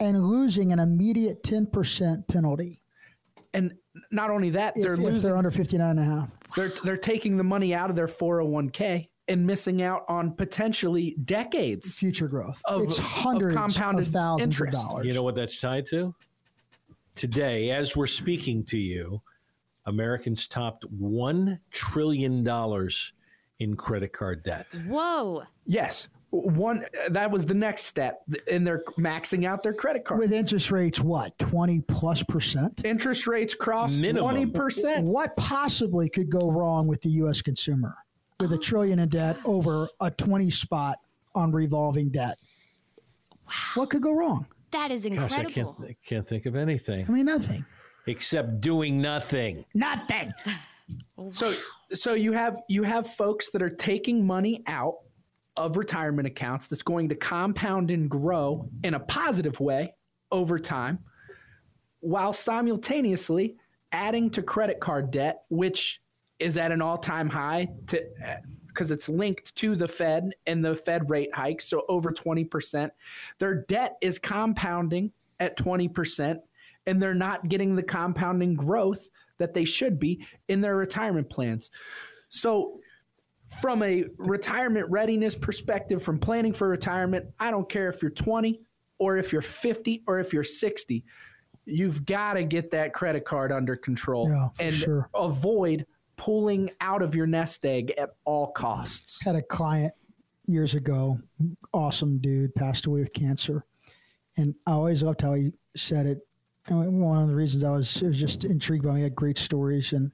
and 0.00 0.22
losing 0.24 0.72
an 0.72 0.80
immediate 0.80 1.42
10% 1.44 2.26
penalty. 2.26 2.82
And 3.54 3.74
not 4.10 4.30
only 4.30 4.50
that, 4.50 4.74
they're 4.74 4.94
if 4.94 4.98
losing. 4.98 5.20
they're 5.22 5.36
under 5.36 5.50
59 5.50 5.88
and 5.88 5.98
a 5.98 6.04
half. 6.04 6.28
They're, 6.56 6.72
they're 6.84 6.96
taking 6.96 7.36
the 7.36 7.44
money 7.44 7.72
out 7.72 7.88
of 7.88 7.96
their 7.96 8.06
401k 8.06 9.08
and 9.28 9.46
missing 9.46 9.82
out 9.82 10.04
on 10.08 10.32
potentially 10.32 11.16
decades 11.24 11.98
future 11.98 12.28
growth. 12.28 12.60
Of, 12.64 12.82
it's 12.82 12.98
hundreds 12.98 13.54
of 13.54 13.60
compounded 13.60 14.06
of 14.08 14.12
thousands 14.12 14.42
interest. 14.42 14.78
of 14.78 14.88
dollars. 14.90 15.06
You 15.06 15.14
know 15.14 15.22
what 15.22 15.34
that's 15.34 15.58
tied 15.58 15.86
to? 15.86 16.14
Today, 17.18 17.72
as 17.72 17.96
we're 17.96 18.06
speaking 18.06 18.62
to 18.66 18.78
you, 18.78 19.20
Americans 19.86 20.46
topped 20.46 20.86
$1 21.00 21.58
trillion 21.72 22.46
in 23.58 23.76
credit 23.76 24.12
card 24.12 24.44
debt. 24.44 24.78
Whoa. 24.86 25.42
Yes. 25.66 26.06
One 26.30 26.84
that 27.08 27.28
was 27.28 27.44
the 27.44 27.54
next 27.54 27.86
step 27.86 28.22
and 28.48 28.64
they're 28.64 28.84
maxing 29.00 29.44
out 29.46 29.64
their 29.64 29.72
credit 29.72 30.04
card. 30.04 30.20
With 30.20 30.32
interest 30.32 30.70
rates 30.70 31.00
what 31.00 31.36
20 31.40 31.80
plus 31.88 32.22
percent? 32.22 32.84
Interest 32.84 33.26
rates 33.26 33.52
cross 33.52 33.96
20 33.96 34.46
percent. 34.46 35.04
What 35.04 35.36
possibly 35.36 36.08
could 36.08 36.30
go 36.30 36.52
wrong 36.52 36.86
with 36.86 37.02
the 37.02 37.08
u.s 37.08 37.42
consumer 37.42 37.96
with 38.38 38.52
a 38.52 38.58
trillion 38.58 39.00
in 39.00 39.08
debt 39.08 39.38
over 39.44 39.88
a 40.00 40.12
20 40.12 40.52
spot 40.52 40.98
on 41.34 41.50
revolving 41.50 42.10
debt? 42.10 42.38
Wow. 43.44 43.52
What 43.74 43.90
could 43.90 44.02
go 44.02 44.12
wrong 44.12 44.46
that 44.70 44.90
is 44.90 45.04
incredible 45.04 45.36
Gosh, 45.36 45.46
I 45.46 45.50
can't, 45.50 45.76
I 45.82 45.96
can't 46.04 46.26
think 46.26 46.46
of 46.46 46.56
anything. 46.56 47.06
I 47.08 47.12
mean 47.12 47.26
nothing. 47.26 47.64
Except 48.06 48.60
doing 48.60 49.00
nothing. 49.00 49.64
Nothing. 49.74 50.32
Oh, 51.18 51.30
so 51.30 51.54
so 51.92 52.14
you 52.14 52.32
have 52.32 52.60
you 52.68 52.82
have 52.82 53.06
folks 53.06 53.50
that 53.50 53.60
are 53.60 53.68
taking 53.68 54.26
money 54.26 54.62
out 54.66 54.94
of 55.56 55.76
retirement 55.76 56.26
accounts 56.26 56.66
that's 56.66 56.82
going 56.82 57.08
to 57.10 57.14
compound 57.14 57.90
and 57.90 58.08
grow 58.08 58.68
in 58.84 58.94
a 58.94 59.00
positive 59.00 59.60
way 59.60 59.94
over 60.30 60.58
time 60.58 60.98
while 62.00 62.32
simultaneously 62.32 63.56
adding 63.92 64.30
to 64.30 64.42
credit 64.42 64.80
card 64.80 65.10
debt 65.10 65.42
which 65.50 66.00
is 66.38 66.56
at 66.56 66.70
an 66.70 66.80
all-time 66.80 67.28
high 67.28 67.68
to 67.86 68.00
because 68.78 68.92
it's 68.92 69.08
linked 69.08 69.52
to 69.56 69.74
the 69.74 69.88
Fed 69.88 70.30
and 70.46 70.64
the 70.64 70.76
Fed 70.76 71.10
rate 71.10 71.34
hikes 71.34 71.68
so 71.68 71.82
over 71.88 72.12
20% 72.12 72.90
their 73.40 73.64
debt 73.64 73.96
is 74.00 74.20
compounding 74.20 75.10
at 75.40 75.58
20% 75.58 76.38
and 76.86 77.02
they're 77.02 77.12
not 77.12 77.48
getting 77.48 77.74
the 77.74 77.82
compounding 77.82 78.54
growth 78.54 79.10
that 79.38 79.52
they 79.52 79.64
should 79.64 79.98
be 79.98 80.24
in 80.46 80.60
their 80.60 80.76
retirement 80.76 81.28
plans 81.28 81.72
so 82.28 82.78
from 83.60 83.82
a 83.82 84.04
retirement 84.18 84.90
readiness 84.90 85.34
perspective, 85.34 86.02
from 86.02 86.18
planning 86.18 86.52
for 86.52 86.68
retirement, 86.68 87.24
I 87.40 87.50
don't 87.50 87.66
care 87.66 87.88
if 87.88 88.02
you're 88.02 88.10
20 88.10 88.60
or 88.98 89.16
if 89.16 89.32
you're 89.32 89.40
50 89.40 90.02
or 90.06 90.18
if 90.18 90.34
you're 90.34 90.44
60, 90.44 91.02
you've 91.64 92.04
got 92.04 92.34
to 92.34 92.44
get 92.44 92.70
that 92.72 92.92
credit 92.92 93.24
card 93.24 93.50
under 93.50 93.74
control 93.74 94.28
yeah, 94.28 94.48
and 94.60 94.74
sure. 94.74 95.08
avoid 95.14 95.86
pulling 96.18 96.70
out 96.82 97.00
of 97.00 97.14
your 97.14 97.26
nest 97.26 97.64
egg 97.64 97.94
at 97.96 98.10
all 98.26 98.48
costs. 98.48 99.24
Had 99.24 99.36
a 99.36 99.42
client 99.42 99.94
years 100.44 100.74
ago, 100.74 101.18
awesome 101.72 102.18
dude, 102.18 102.54
passed 102.54 102.84
away 102.84 103.00
with 103.00 103.14
cancer. 103.14 103.64
And 104.36 104.54
I 104.66 104.72
always 104.72 105.02
loved 105.02 105.22
how 105.22 105.32
he 105.32 105.52
said 105.76 106.06
it. 106.06 106.18
And 106.66 107.00
one 107.00 107.22
of 107.22 107.28
the 107.28 107.34
reasons 107.34 107.64
I 107.64 107.70
was, 107.70 108.02
was 108.02 108.18
just 108.18 108.44
intrigued 108.44 108.84
by 108.84 108.90
him, 108.90 108.96
he 108.96 109.02
had 109.04 109.14
great 109.14 109.38
stories. 109.38 109.92
And 109.92 110.12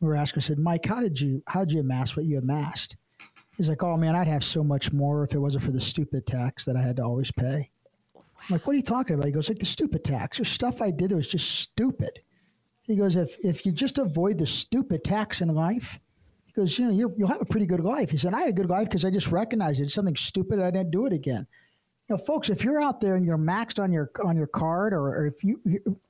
we 0.00 0.06
were 0.08 0.14
asking, 0.14 0.42
I 0.42 0.44
said, 0.44 0.58
Mike, 0.58 0.86
how 0.86 1.00
did 1.00 1.20
you 1.20 1.42
how 1.46 1.64
did 1.64 1.72
you 1.72 1.80
amass 1.80 2.16
what 2.16 2.26
you 2.26 2.38
amassed? 2.38 2.96
He's 3.56 3.68
like, 3.68 3.82
oh 3.82 3.96
man, 3.96 4.14
I'd 4.14 4.28
have 4.28 4.44
so 4.44 4.62
much 4.62 4.92
more 4.92 5.24
if 5.24 5.34
it 5.34 5.38
wasn't 5.38 5.64
for 5.64 5.72
the 5.72 5.80
stupid 5.80 6.26
tax 6.26 6.64
that 6.66 6.76
I 6.76 6.82
had 6.82 6.96
to 6.96 7.02
always 7.02 7.32
pay. 7.32 7.70
I'm 8.14 8.22
like, 8.50 8.66
what 8.66 8.74
are 8.74 8.76
you 8.76 8.82
talking 8.82 9.14
about? 9.14 9.26
He 9.26 9.32
goes, 9.32 9.48
like 9.48 9.58
the 9.58 9.66
stupid 9.66 10.04
tax. 10.04 10.36
There's 10.38 10.50
stuff 10.50 10.82
I 10.82 10.90
did 10.90 11.10
that 11.10 11.16
was 11.16 11.26
just 11.26 11.60
stupid. 11.60 12.20
He 12.86 12.96
goes, 12.96 13.16
if 13.16 13.36
if 13.44 13.66
you 13.66 13.72
just 13.72 13.98
avoid 13.98 14.38
the 14.38 14.46
stupid 14.46 15.04
tax 15.04 15.40
in 15.40 15.48
life, 15.48 15.98
he 16.44 16.52
goes, 16.52 16.78
you 16.78 16.86
know, 16.86 16.92
you 16.92 17.08
will 17.08 17.26
have 17.26 17.40
a 17.40 17.46
pretty 17.46 17.66
good 17.66 17.80
life. 17.80 18.10
He 18.10 18.16
said, 18.16 18.34
I 18.34 18.40
had 18.40 18.48
a 18.48 18.52
good 18.52 18.70
life 18.70 18.88
because 18.88 19.04
I 19.04 19.10
just 19.10 19.32
recognized 19.32 19.80
it's 19.80 19.94
something 19.94 20.16
stupid. 20.16 20.60
I 20.60 20.70
didn't 20.70 20.90
do 20.90 21.06
it 21.06 21.12
again 21.12 21.46
you 22.08 22.14
know, 22.14 22.22
folks, 22.22 22.50
if 22.50 22.62
you're 22.62 22.80
out 22.80 23.00
there 23.00 23.16
and 23.16 23.26
you're 23.26 23.38
maxed 23.38 23.82
on 23.82 23.92
your 23.92 24.10
on 24.24 24.36
your 24.36 24.46
card, 24.46 24.92
or, 24.92 25.08
or 25.08 25.26
if 25.26 25.42
you, 25.42 25.60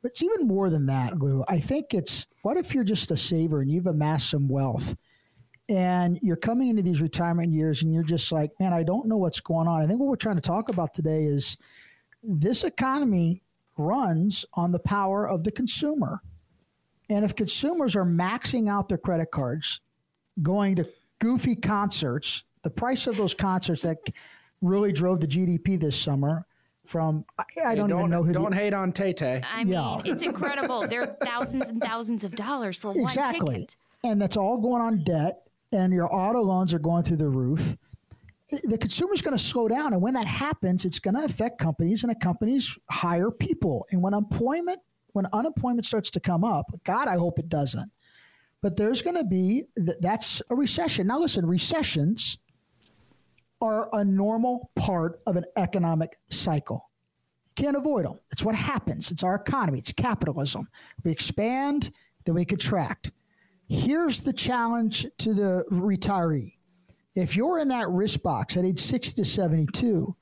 it's 0.04 0.22
even 0.22 0.46
more 0.46 0.68
than 0.68 0.84
that, 0.86 1.18
Lou. 1.18 1.42
I 1.48 1.58
think 1.58 1.94
it's 1.94 2.26
what 2.42 2.58
if 2.58 2.74
you're 2.74 2.84
just 2.84 3.10
a 3.10 3.16
saver 3.16 3.62
and 3.62 3.70
you've 3.70 3.86
amassed 3.86 4.28
some 4.28 4.46
wealth, 4.46 4.94
and 5.70 6.18
you're 6.20 6.36
coming 6.36 6.68
into 6.68 6.82
these 6.82 7.00
retirement 7.00 7.50
years 7.50 7.82
and 7.82 7.94
you're 7.94 8.02
just 8.02 8.30
like, 8.30 8.50
man, 8.60 8.74
I 8.74 8.82
don't 8.82 9.06
know 9.06 9.16
what's 9.16 9.40
going 9.40 9.68
on. 9.68 9.80
I 9.80 9.86
think 9.86 9.98
what 9.98 10.10
we're 10.10 10.16
trying 10.16 10.36
to 10.36 10.42
talk 10.42 10.68
about 10.68 10.92
today 10.92 11.24
is 11.24 11.56
this 12.22 12.62
economy 12.64 13.42
runs 13.78 14.44
on 14.52 14.72
the 14.72 14.78
power 14.80 15.26
of 15.26 15.44
the 15.44 15.50
consumer, 15.50 16.20
and 17.08 17.24
if 17.24 17.34
consumers 17.34 17.96
are 17.96 18.04
maxing 18.04 18.68
out 18.68 18.88
their 18.88 18.98
credit 18.98 19.30
cards, 19.30 19.80
going 20.42 20.76
to 20.76 20.88
goofy 21.18 21.54
concerts, 21.54 22.44
the 22.62 22.70
price 22.70 23.06
of 23.06 23.16
those 23.16 23.34
concerts 23.34 23.82
that 23.82 23.98
really 24.60 24.92
drove 24.92 25.20
the 25.20 25.26
GDP 25.26 25.78
this 25.80 25.98
summer. 25.98 26.46
From 26.84 27.24
I, 27.36 27.42
I 27.66 27.74
don't, 27.74 27.88
don't, 27.88 27.98
even 27.98 28.10
know 28.12 28.22
who. 28.22 28.32
Don't 28.32 28.50
the, 28.50 28.56
hate 28.56 28.72
on 28.72 28.92
Tay 28.92 29.12
Tay. 29.12 29.42
I 29.52 29.64
mean, 29.64 29.72
yeah. 29.72 30.00
it's 30.04 30.22
incredible. 30.22 30.86
There 30.86 31.02
are 31.02 31.16
thousands 31.24 31.68
and 31.68 31.82
thousands 31.82 32.22
of 32.22 32.36
dollars 32.36 32.76
for 32.76 32.92
one 32.92 33.00
exactly. 33.00 33.54
ticket. 33.56 33.76
and 34.04 34.22
that's 34.22 34.36
all 34.36 34.58
going 34.58 34.80
on 34.80 35.02
debt, 35.02 35.48
and 35.72 35.92
your 35.92 36.12
auto 36.14 36.40
loans 36.42 36.72
are 36.72 36.78
going 36.78 37.02
through 37.02 37.16
the 37.16 37.28
roof. 37.28 37.76
The 38.62 38.78
consumer's 38.78 39.20
going 39.20 39.36
to 39.36 39.42
slow 39.42 39.66
down, 39.66 39.94
and 39.94 40.00
when 40.00 40.14
that 40.14 40.28
happens, 40.28 40.84
it's 40.84 41.00
going 41.00 41.14
to 41.14 41.24
affect 41.24 41.58
companies, 41.58 42.04
and 42.04 42.10
the 42.10 42.14
companies 42.14 42.78
hire 42.88 43.32
people. 43.32 43.84
And 43.90 44.00
when 44.00 44.14
employment, 44.14 44.78
when 45.16 45.26
unemployment 45.32 45.86
starts 45.86 46.10
to 46.10 46.20
come 46.20 46.44
up, 46.44 46.66
God, 46.84 47.08
I 47.08 47.14
hope 47.14 47.38
it 47.38 47.48
doesn't. 47.48 47.90
But 48.60 48.76
there's 48.76 49.00
going 49.00 49.16
to 49.16 49.24
be 49.24 49.64
that's 50.00 50.42
a 50.50 50.54
recession. 50.54 51.06
Now, 51.06 51.18
listen, 51.18 51.46
recessions 51.46 52.36
are 53.62 53.88
a 53.94 54.04
normal 54.04 54.70
part 54.76 55.20
of 55.26 55.36
an 55.36 55.44
economic 55.56 56.18
cycle. 56.28 56.90
You 57.46 57.52
can't 57.54 57.78
avoid 57.78 58.04
them. 58.04 58.18
It's 58.30 58.42
what 58.42 58.54
happens. 58.54 59.10
It's 59.10 59.22
our 59.22 59.36
economy. 59.36 59.78
It's 59.78 59.92
capitalism. 59.92 60.68
We 61.02 61.12
expand, 61.12 61.92
then 62.26 62.34
we 62.34 62.44
contract. 62.44 63.12
Here's 63.68 64.20
the 64.20 64.34
challenge 64.34 65.06
to 65.16 65.32
the 65.32 65.64
retiree. 65.72 66.52
If 67.14 67.34
you're 67.34 67.58
in 67.60 67.68
that 67.68 67.88
risk 67.88 68.20
box 68.20 68.58
at 68.58 68.66
age 68.66 68.80
60 68.80 69.22
to 69.22 69.24
72, 69.24 70.14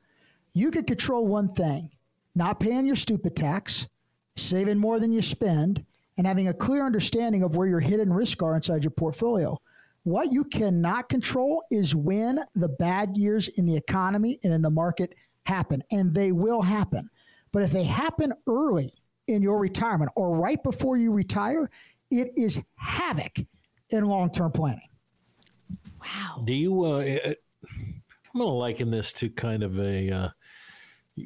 you 0.53 0.71
could 0.71 0.87
control 0.87 1.27
one 1.27 1.49
thing 1.49 1.91
not 2.37 2.61
paying 2.61 2.87
your 2.87 2.97
stupid 2.97 3.35
tax, 3.35 3.89
saving 4.37 4.79
more 4.79 4.99
than 4.99 5.13
you 5.13 5.23
spend, 5.23 5.85
and 6.17 6.27
having 6.27 6.49
a 6.49 6.55
clear 6.55 6.85
understanding 6.85 7.43
of 7.43 7.57
where 7.57 7.67
your 7.67 7.81
hidden 7.81 8.13
risks 8.13 8.43
are 8.43 8.55
inside 8.55 8.85
your 8.85 8.91
portfolio. 8.91 9.61
What 10.05 10.33
you 10.33 10.45
cannot 10.45 11.09
control 11.09 11.65
is 11.71 11.95
when 11.95 12.39
the 12.55 12.69
bad 12.69 13.17
years 13.17 13.49
in 13.49 13.67
the 13.67 13.77
economy 13.77 14.39
and 14.45 14.53
in 14.53 14.63
the 14.63 14.71
market 14.71 15.15
happen, 15.47 15.83
and 15.91 16.15
they 16.15 16.33
will 16.33 16.63
happen. 16.63 17.09
But 17.53 17.63
if 17.63 17.71
they 17.71 17.85
happen 17.85 18.33
early 18.47 18.93
in 19.29 19.43
your 19.43 19.59
retirement 19.59 20.11
or 20.15 20.37
right 20.37 20.63
before 20.63 20.97
you 20.97 21.13
retire, 21.13 21.71
it 22.11 22.31
is 22.37 22.61
havoc 22.77 23.39
in 23.91 24.05
long 24.05 24.31
term 24.31 24.53
planning. 24.53 24.89
Wow. 26.01 26.43
Do 26.45 26.53
you, 26.53 26.85
uh, 26.85 26.99
I'm 27.01 28.41
going 28.41 28.47
to 28.47 28.55
liken 28.55 28.91
this 28.91 29.13
to 29.15 29.31
kind 29.31 29.63
of 29.63 29.79
a, 29.79 30.11
uh, 30.11 30.29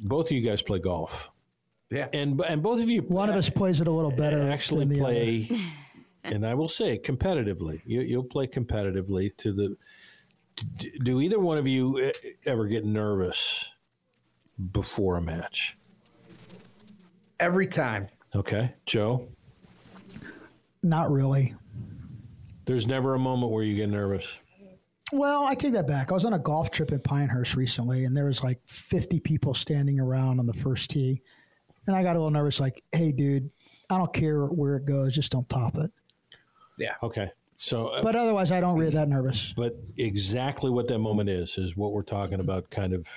both 0.03 0.27
of 0.27 0.33
you 0.33 0.49
guys 0.49 0.63
play 0.63 0.79
golf. 0.79 1.31
Yeah. 1.91 2.09
And, 2.13 2.41
and 2.43 2.63
both 2.63 2.81
of 2.81 2.89
you, 2.89 3.03
one 3.03 3.31
of 3.31 3.37
us 3.37 3.49
plays 3.49 3.81
it 3.81 3.87
a 3.87 3.91
little 3.91 4.11
better. 4.11 4.51
Actually, 4.51 4.87
play. 4.99 5.51
and 6.25 6.47
I 6.47 6.55
will 6.55 6.69
say 6.69 6.99
competitively. 6.99 7.81
You, 7.85 8.19
will 8.19 8.29
play 8.29 8.47
competitively 8.47 9.37
to 9.39 9.53
the. 9.53 9.77
Do 11.03 11.21
either 11.21 11.39
one 11.39 11.57
of 11.57 11.69
you 11.69 11.99
uh, 11.99 12.29
ever 12.45 12.67
get 12.67 12.85
nervous 12.85 13.71
before 14.73 15.17
a 15.17 15.23
match? 15.23 15.79
Every 17.41 17.67
time. 17.67 18.09
Okay, 18.35 18.75
Joe. 18.85 19.29
Not 20.83 21.11
really. 21.11 21.55
There's 22.65 22.87
never 22.87 23.15
a 23.15 23.19
moment 23.19 23.53
where 23.53 23.63
you 23.63 23.77
get 23.77 23.89
nervous. 23.89 24.39
Well, 25.13 25.45
I 25.45 25.55
take 25.55 25.73
that 25.73 25.87
back. 25.87 26.11
I 26.11 26.15
was 26.15 26.27
on 26.27 26.35
a 26.35 26.39
golf 26.39 26.71
trip 26.71 26.93
in 26.93 27.01
Pinehurst 27.01 27.57
recently, 27.57 28.05
and 28.05 28.15
there 28.15 28.27
was 28.27 28.45
like 28.45 28.61
50 28.67 29.21
people 29.21 29.55
standing 29.55 29.99
around 29.99 30.39
on 30.39 30.47
the 30.47 30.53
first 30.53 30.91
tee, 30.91 31.23
and 31.89 31.97
I 31.97 32.03
got 32.03 32.17
a 32.17 32.19
little 32.19 32.31
nervous. 32.31 32.61
Like, 32.61 32.83
hey, 32.93 33.13
dude, 33.13 33.51
I 33.91 33.99
don't 33.99 34.13
care 34.13 34.45
where 34.47 34.77
it 34.77 34.85
goes, 34.87 35.15
just 35.15 35.33
don't 35.33 35.49
top 35.49 35.77
it. 35.77 35.91
Yeah. 36.79 36.95
Okay. 37.03 37.31
So, 37.57 37.89
uh, 37.89 38.03
But 38.03 38.15
otherwise, 38.15 38.53
I 38.53 38.61
don't 38.61 38.79
really 38.79 38.93
that 38.93 39.09
nervous. 39.09 39.53
but 39.57 39.75
exactly 39.97 40.71
what 40.71 40.87
that 40.89 40.99
moment 41.01 41.29
is 41.29 41.59
is 41.59 41.77
what 41.77 41.93
we're 41.93 42.03
talking 42.03 42.39
about. 42.41 42.71
Kind 42.71 42.93
of 42.93 43.09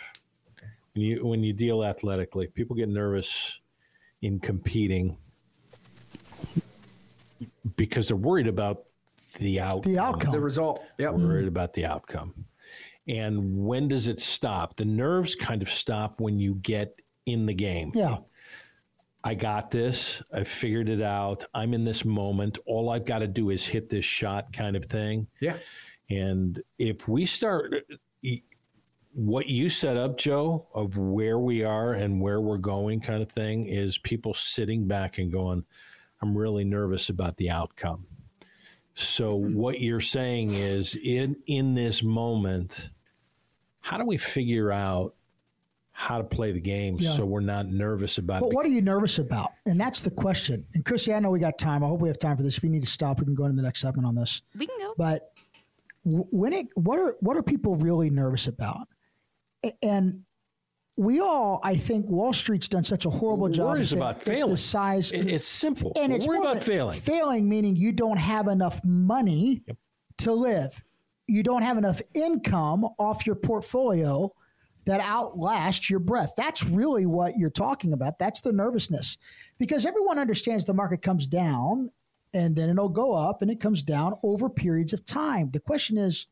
when 0.95 1.05
you 1.05 1.25
when 1.25 1.43
you 1.43 1.53
deal 1.53 1.83
athletically, 1.83 2.47
people 2.47 2.75
get 2.75 2.89
nervous 2.89 3.59
in 4.23 4.39
competing 4.39 5.17
because 7.75 8.07
they're 8.07 8.17
worried 8.17 8.47
about 8.47 8.83
the 9.39 9.59
outcome. 9.59 9.93
The 9.93 9.99
outcome. 9.99 10.31
The 10.31 10.39
result. 10.39 10.83
Yep. 10.97 11.13
worried 11.13 11.47
about 11.47 11.73
the 11.73 11.85
outcome. 11.85 12.45
And 13.07 13.65
when 13.65 13.87
does 13.87 14.07
it 14.07 14.19
stop? 14.19 14.75
The 14.75 14.85
nerves 14.85 15.35
kind 15.35 15.61
of 15.61 15.69
stop 15.69 16.19
when 16.19 16.39
you 16.39 16.55
get 16.55 16.99
in 17.25 17.45
the 17.45 17.53
game. 17.53 17.91
Yeah. 17.93 18.17
I 19.23 19.35
got 19.35 19.69
this. 19.69 20.21
I 20.33 20.43
figured 20.43 20.89
it 20.89 21.01
out. 21.01 21.45
I'm 21.53 21.73
in 21.73 21.83
this 21.83 22.05
moment. 22.05 22.57
All 22.65 22.89
I've 22.89 23.05
got 23.05 23.19
to 23.19 23.27
do 23.27 23.51
is 23.51 23.65
hit 23.65 23.89
this 23.89 24.05
shot, 24.05 24.51
kind 24.51 24.75
of 24.75 24.85
thing. 24.85 25.27
Yeah. 25.39 25.57
And 26.09 26.61
if 26.79 27.07
we 27.07 27.25
start 27.25 27.73
what 29.13 29.47
you 29.47 29.69
set 29.69 29.97
up, 29.97 30.17
Joe, 30.17 30.67
of 30.73 30.97
where 30.97 31.39
we 31.39 31.63
are 31.63 31.93
and 31.93 32.19
where 32.19 32.41
we're 32.41 32.57
going, 32.57 32.99
kind 33.01 33.21
of 33.21 33.31
thing, 33.31 33.65
is 33.65 33.97
people 33.99 34.33
sitting 34.33 34.87
back 34.87 35.17
and 35.17 35.31
going, 35.31 35.65
I'm 36.21 36.37
really 36.37 36.63
nervous 36.63 37.09
about 37.09 37.37
the 37.37 37.49
outcome. 37.49 38.05
So 38.93 39.37
mm-hmm. 39.37 39.55
what 39.55 39.81
you're 39.81 40.01
saying 40.01 40.53
is 40.53 40.95
in 40.95 41.35
in 41.47 41.75
this 41.75 42.03
moment, 42.03 42.89
how 43.79 43.97
do 43.97 44.05
we 44.05 44.17
figure 44.17 44.71
out 44.71 45.15
how 45.93 46.17
to 46.17 46.23
play 46.23 46.51
the 46.51 46.59
game 46.61 46.95
Yeah. 46.99 47.15
so 47.15 47.25
we're 47.25 47.41
not 47.41 47.67
nervous 47.67 48.17
about 48.17 48.41
But 48.41 48.47
it? 48.47 48.53
what 48.55 48.65
are 48.65 48.69
you 48.69 48.81
nervous 48.81 49.19
about? 49.19 49.51
And 49.65 49.79
that's 49.79 50.01
the 50.01 50.11
question. 50.11 50.65
And 50.73 50.83
Chrissy, 50.85 51.13
I 51.13 51.19
know 51.19 51.29
we 51.29 51.39
got 51.39 51.57
time. 51.59 51.83
I 51.83 51.87
hope 51.87 52.01
we 52.01 52.07
have 52.09 52.17
time 52.19 52.37
for 52.37 52.43
this. 52.43 52.57
If 52.57 52.63
you 52.63 52.69
need 52.69 52.81
to 52.81 52.87
stop, 52.89 53.19
we 53.19 53.25
can 53.25 53.35
go 53.35 53.45
into 53.45 53.55
the 53.57 53.61
next 53.61 53.81
segment 53.81 54.07
on 54.07 54.15
this. 54.15 54.41
We 54.57 54.67
can 54.67 54.77
go. 54.79 54.93
But 54.97 55.31
when 56.03 56.53
it, 56.53 56.67
what 56.75 56.97
are 56.99 57.15
what 57.19 57.37
are 57.37 57.43
people 57.43 57.75
really 57.75 58.09
nervous 58.09 58.47
about? 58.47 58.87
And 59.83 60.23
we 60.97 61.19
all, 61.19 61.59
I 61.63 61.75
think, 61.75 62.07
Wall 62.07 62.33
Street's 62.33 62.67
done 62.67 62.83
such 62.83 63.05
a 63.05 63.09
horrible 63.09 63.49
job. 63.49 63.67
of 63.67 63.73
Worries 63.73 63.93
about 63.93 64.17
it's 64.17 64.25
failing. 64.25 64.51
The 64.51 64.57
size, 64.57 65.11
It- 65.11 65.27
it's 65.27 65.45
simple. 65.45 65.91
and 65.95 66.11
it's 66.11 66.25
worry 66.27 66.39
about 66.39 66.63
failing. 66.63 66.99
Failing 66.99 67.47
meaning 67.47 67.75
you 67.75 67.91
don't 67.91 68.17
have 68.17 68.47
enough 68.47 68.83
money 68.83 69.63
to 70.19 70.33
live. 70.33 70.81
You 71.27 71.43
don't 71.43 71.61
have 71.61 71.77
enough 71.77 72.01
income 72.13 72.85
off 72.99 73.25
your 73.25 73.35
portfolio 73.35 74.31
that 74.85 75.01
outlasts 75.01 75.89
your 75.89 75.99
breath. 75.99 76.31
That's 76.35 76.63
really 76.63 77.05
what 77.05 77.37
you're 77.37 77.49
talking 77.49 77.93
about. 77.93 78.19
That's 78.19 78.41
the 78.41 78.51
nervousness. 78.51 79.17
Because 79.59 79.85
everyone 79.85 80.19
understands 80.19 80.65
the 80.65 80.73
market 80.73 81.01
comes 81.01 81.27
down 81.27 81.91
and 82.33 82.55
then 82.55 82.69
it'll 82.69 82.89
go 82.89 83.13
up 83.13 83.41
and 83.41 83.51
it 83.51 83.59
comes 83.59 83.83
down 83.83 84.15
over 84.23 84.49
periods 84.49 84.93
of 84.93 85.05
time. 85.05 85.51
The 85.51 85.59
question 85.59 85.97
is, 85.97 86.27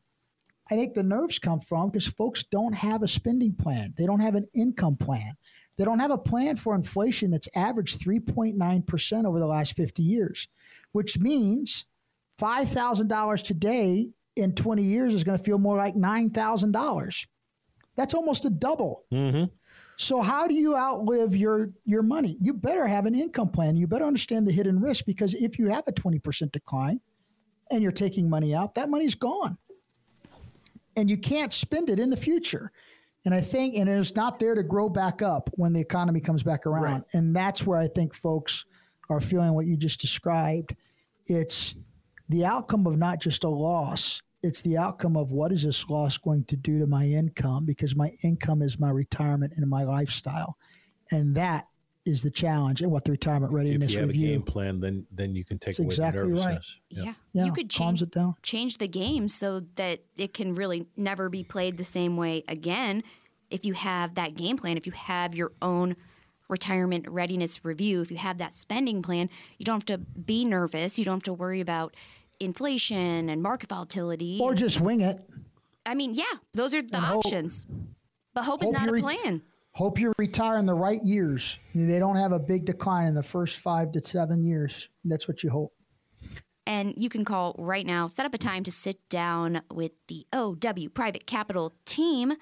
I 0.70 0.74
think 0.76 0.94
the 0.94 1.02
nerves 1.02 1.38
come 1.38 1.60
from 1.60 1.90
because 1.90 2.06
folks 2.06 2.44
don't 2.44 2.72
have 2.72 3.02
a 3.02 3.08
spending 3.08 3.54
plan. 3.54 3.94
They 3.96 4.06
don't 4.06 4.20
have 4.20 4.36
an 4.36 4.48
income 4.54 4.96
plan. 4.96 5.32
They 5.76 5.84
don't 5.84 5.98
have 5.98 6.10
a 6.10 6.18
plan 6.18 6.56
for 6.56 6.74
inflation 6.74 7.30
that's 7.30 7.48
averaged 7.56 8.00
3.9% 8.00 9.24
over 9.24 9.38
the 9.38 9.46
last 9.46 9.74
50 9.74 10.02
years, 10.02 10.48
which 10.92 11.18
means 11.18 11.86
$5,000 12.40 13.42
today 13.42 14.10
in 14.36 14.54
20 14.54 14.82
years 14.82 15.14
is 15.14 15.24
going 15.24 15.38
to 15.38 15.44
feel 15.44 15.58
more 15.58 15.76
like 15.76 15.94
$9,000. 15.94 17.26
That's 17.96 18.14
almost 18.14 18.44
a 18.44 18.50
double. 18.50 19.04
Mm-hmm. 19.12 19.44
So 19.96 20.22
how 20.22 20.46
do 20.46 20.54
you 20.54 20.74
outlive 20.76 21.36
your 21.36 21.70
your 21.84 22.02
money? 22.02 22.38
You 22.40 22.54
better 22.54 22.86
have 22.86 23.04
an 23.04 23.14
income 23.14 23.50
plan. 23.50 23.76
You 23.76 23.86
better 23.86 24.06
understand 24.06 24.46
the 24.48 24.52
hidden 24.52 24.80
risk 24.80 25.04
because 25.04 25.34
if 25.34 25.58
you 25.58 25.68
have 25.68 25.84
a 25.88 25.92
20% 25.92 26.50
decline 26.52 27.00
and 27.70 27.82
you're 27.82 27.92
taking 27.92 28.28
money 28.28 28.54
out, 28.54 28.74
that 28.76 28.88
money's 28.88 29.14
gone. 29.14 29.58
And 30.96 31.10
you 31.10 31.18
can't 31.18 31.52
spend 31.52 31.90
it 31.90 32.00
in 32.00 32.08
the 32.08 32.16
future. 32.16 32.72
And 33.26 33.34
I 33.34 33.42
think 33.42 33.76
and 33.76 33.88
it's 33.88 34.14
not 34.14 34.38
there 34.38 34.54
to 34.54 34.62
grow 34.62 34.88
back 34.88 35.20
up 35.20 35.50
when 35.54 35.74
the 35.74 35.80
economy 35.80 36.20
comes 36.20 36.42
back 36.42 36.66
around. 36.66 36.82
Right. 36.82 37.02
And 37.12 37.36
that's 37.36 37.66
where 37.66 37.78
I 37.78 37.86
think 37.86 38.14
folks 38.14 38.64
are 39.10 39.20
feeling 39.20 39.52
what 39.52 39.66
you 39.66 39.76
just 39.76 40.00
described. 40.00 40.74
It's 41.26 41.74
the 42.30 42.46
outcome 42.46 42.86
of 42.86 42.96
not 42.96 43.20
just 43.20 43.44
a 43.44 43.48
loss, 43.50 44.22
it's 44.42 44.62
the 44.62 44.76
outcome 44.76 45.16
of 45.16 45.30
what 45.32 45.52
is 45.52 45.62
this 45.62 45.88
loss 45.88 46.16
going 46.16 46.44
to 46.46 46.56
do 46.56 46.78
to 46.78 46.86
my 46.86 47.04
income 47.04 47.66
because 47.66 47.94
my 47.94 48.12
income 48.24 48.62
is 48.62 48.78
my 48.78 48.90
retirement 48.90 49.52
and 49.56 49.68
my 49.68 49.84
lifestyle. 49.84 50.56
And 51.10 51.34
that 51.36 51.66
is 52.06 52.22
the 52.22 52.30
challenge 52.30 52.80
and 52.80 52.90
what 52.90 53.04
the 53.04 53.10
retirement 53.10 53.52
readiness 53.52 53.92
if 53.92 53.92
readiness 53.92 53.92
you 53.94 53.98
have 54.00 54.08
review. 54.08 54.28
a 54.28 54.30
game 54.32 54.42
plan, 54.42 54.80
then 54.80 55.06
then 55.12 55.34
you 55.34 55.44
can 55.44 55.58
take 55.58 55.76
That's 55.76 55.80
away 55.80 55.86
exactly 55.88 56.22
the 56.22 56.34
right. 56.34 56.44
nervousness. 56.52 56.80
yeah. 56.88 57.12
yeah, 57.32 57.44
You 57.44 57.52
could 57.52 57.68
change 57.68 58.00
it 58.00 58.10
down. 58.12 58.34
change 58.42 58.78
the 58.78 58.88
game 58.88 59.28
so 59.28 59.60
that 59.74 60.00
it 60.16 60.32
can 60.32 60.54
really 60.54 60.86
never 60.96 61.28
be 61.28 61.44
played 61.44 61.76
the 61.76 61.84
same 61.84 62.16
way 62.16 62.42
again 62.48 63.02
if 63.50 63.66
you 63.66 63.74
have 63.74 64.14
that 64.14 64.34
game 64.34 64.56
plan, 64.56 64.76
if 64.76 64.86
you 64.86 64.92
have 64.92 65.34
your 65.34 65.52
own 65.60 65.96
retirement 66.48 67.06
readiness 67.08 67.64
review, 67.64 68.00
if 68.00 68.10
you 68.10 68.16
have 68.16 68.38
that 68.38 68.54
spending 68.54 69.02
plan, 69.02 69.28
you 69.58 69.64
don't 69.64 69.76
have 69.76 69.84
to 69.86 69.98
be 69.98 70.44
nervous, 70.44 70.98
you 70.98 71.04
don't 71.04 71.16
have 71.16 71.22
to 71.24 71.32
worry 71.32 71.60
about 71.60 71.94
inflation 72.40 73.28
and 73.28 73.42
market 73.42 73.68
volatility. 73.68 74.38
Or 74.40 74.54
just 74.54 74.80
wing 74.80 75.02
it. 75.02 75.18
I 75.86 75.94
mean, 75.94 76.14
yeah, 76.14 76.24
those 76.54 76.74
are 76.74 76.82
the 76.82 76.96
And 76.96 77.04
hope- 77.04 77.26
options. 77.26 77.66
But 78.34 78.44
hope, 78.44 78.62
is 78.64 78.70
not 78.70 78.88
a 78.88 78.92
re- 78.92 79.00
plan. 79.00 79.42
Hope 79.72 79.98
you 79.98 80.12
retire 80.18 80.56
in 80.58 80.66
the 80.66 80.74
right 80.74 81.02
years. 81.02 81.58
They 81.74 81.98
don't 81.98 82.16
have 82.16 82.32
a 82.32 82.38
big 82.38 82.64
decline 82.64 83.08
in 83.08 83.14
the 83.14 83.22
first 83.22 83.58
five 83.58 83.92
to 83.92 84.04
seven 84.04 84.44
years. 84.44 84.88
That's 85.04 85.26
what 85.28 85.42
you 85.42 85.50
hope. 85.50 85.72
And 86.66 86.94
you 86.96 87.08
can 87.08 87.24
call 87.24 87.56
right 87.58 87.84
now, 87.86 88.06
set 88.06 88.26
up 88.26 88.34
a 88.34 88.38
time 88.38 88.62
to 88.64 88.70
sit 88.70 89.08
down 89.08 89.62
with 89.72 89.92
the 90.06 90.26
OW 90.32 90.88
Private 90.94 91.26
Capital 91.26 91.74
team. 91.84 92.34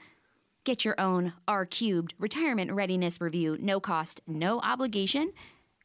Get 0.64 0.84
your 0.84 0.94
own 1.00 1.32
R 1.46 1.64
cubed 1.64 2.12
retirement 2.18 2.70
readiness 2.72 3.20
review, 3.20 3.56
no 3.58 3.80
cost, 3.80 4.20
no 4.26 4.60
obligation. 4.60 5.32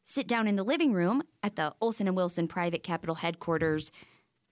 Sit 0.05 0.27
down 0.27 0.47
in 0.47 0.55
the 0.55 0.63
living 0.63 0.93
room 0.93 1.23
at 1.41 1.55
the 1.55 1.73
Olson 1.79 2.07
and 2.07 2.15
Wilson 2.15 2.47
Private 2.47 2.83
Capital 2.83 3.15
headquarters 3.15 3.91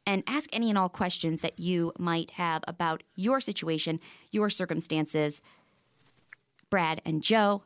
and 0.06 0.24
ask 0.26 0.50
any 0.54 0.70
and 0.70 0.78
all 0.78 0.90
questions 0.90 1.42
that 1.42 1.60
you 1.60 1.92
might 1.98 2.32
have 2.32 2.64
about 2.68 3.04
your 3.16 3.42
situation, 3.42 4.00
your 4.32 4.50
circumstances. 4.50 5.42
Brad 6.70 7.02
and 7.06 7.22
Joe 7.22 7.64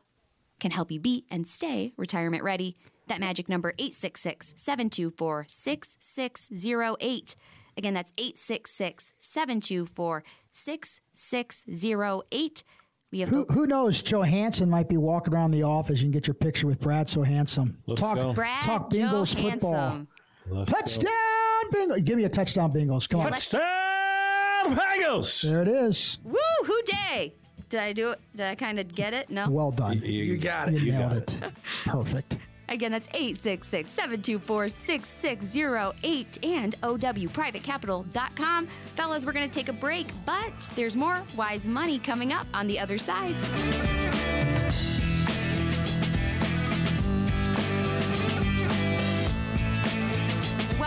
can 0.60 0.72
help 0.72 0.90
you 0.90 1.00
be 1.00 1.24
and 1.30 1.46
stay 1.46 1.92
retirement 1.96 2.42
ready. 2.42 2.74
That 3.06 3.20
magic 3.20 3.48
number 3.48 3.72
866 3.78 4.54
724 4.56 5.46
6608. 5.48 7.36
Again, 7.76 7.94
that's 7.94 8.12
866 8.18 9.12
724 9.18 10.24
6608. 10.50 12.64
We 13.12 13.20
have 13.20 13.28
Who, 13.28 13.44
the 13.44 13.52
who 13.52 13.66
knows? 13.66 14.02
Johansen 14.02 14.68
might 14.68 14.88
be 14.88 14.96
walking 14.96 15.32
around 15.32 15.52
the 15.52 15.62
office. 15.62 16.00
You 16.00 16.06
can 16.06 16.10
get 16.10 16.26
your 16.26 16.34
picture 16.34 16.66
with 16.66 16.80
Brad 16.80 17.08
So 17.08 17.22
Handsome. 17.22 17.78
Let's 17.86 18.00
talk, 18.00 18.16
go. 18.16 18.32
Brad 18.32 18.62
talk 18.62 18.90
Joe 18.90 18.98
Bengals 18.98 19.34
football. 19.34 19.74
Handsome. 19.74 20.08
Let's 20.48 20.72
go. 20.72 20.78
Touchdown, 20.78 21.70
Bengals. 21.72 22.04
Give 22.04 22.16
me 22.16 22.24
a 22.24 22.28
touchdown, 22.28 22.72
Bengals. 22.72 23.08
Come 23.08 23.20
on. 23.20 23.32
Touchdown, 23.32 24.76
Bengals! 24.76 25.42
There 25.42 25.62
it 25.62 25.68
is. 25.68 26.18
Woo, 26.24 26.38
Who 26.64 26.82
Dey? 26.82 27.34
Did 27.68 27.80
I 27.80 27.92
do 27.92 28.10
it? 28.10 28.20
Did 28.32 28.46
I 28.46 28.54
kind 28.54 28.78
of 28.78 28.92
get 28.94 29.12
it? 29.12 29.30
No. 29.30 29.48
Well 29.50 29.70
done. 29.70 30.00
You 30.02 30.36
got 30.36 30.68
it. 30.68 30.74
You, 30.74 30.78
you 30.80 30.92
nailed 30.92 31.10
got 31.10 31.42
it. 31.42 31.52
Perfect. 31.84 32.38
Again, 32.68 32.92
that's 32.92 33.08
866 33.08 33.92
724 33.92 34.68
6608 34.68 36.44
and 36.44 36.80
OWPrivateCapital.com. 36.80 38.66
Fellas, 38.96 39.24
we're 39.24 39.32
going 39.32 39.48
to 39.48 39.54
take 39.54 39.68
a 39.68 39.72
break, 39.72 40.06
but 40.24 40.52
there's 40.74 40.96
more 40.96 41.22
wise 41.36 41.66
money 41.66 41.98
coming 41.98 42.32
up 42.32 42.46
on 42.52 42.66
the 42.66 42.78
other 42.78 42.98
side. 42.98 43.34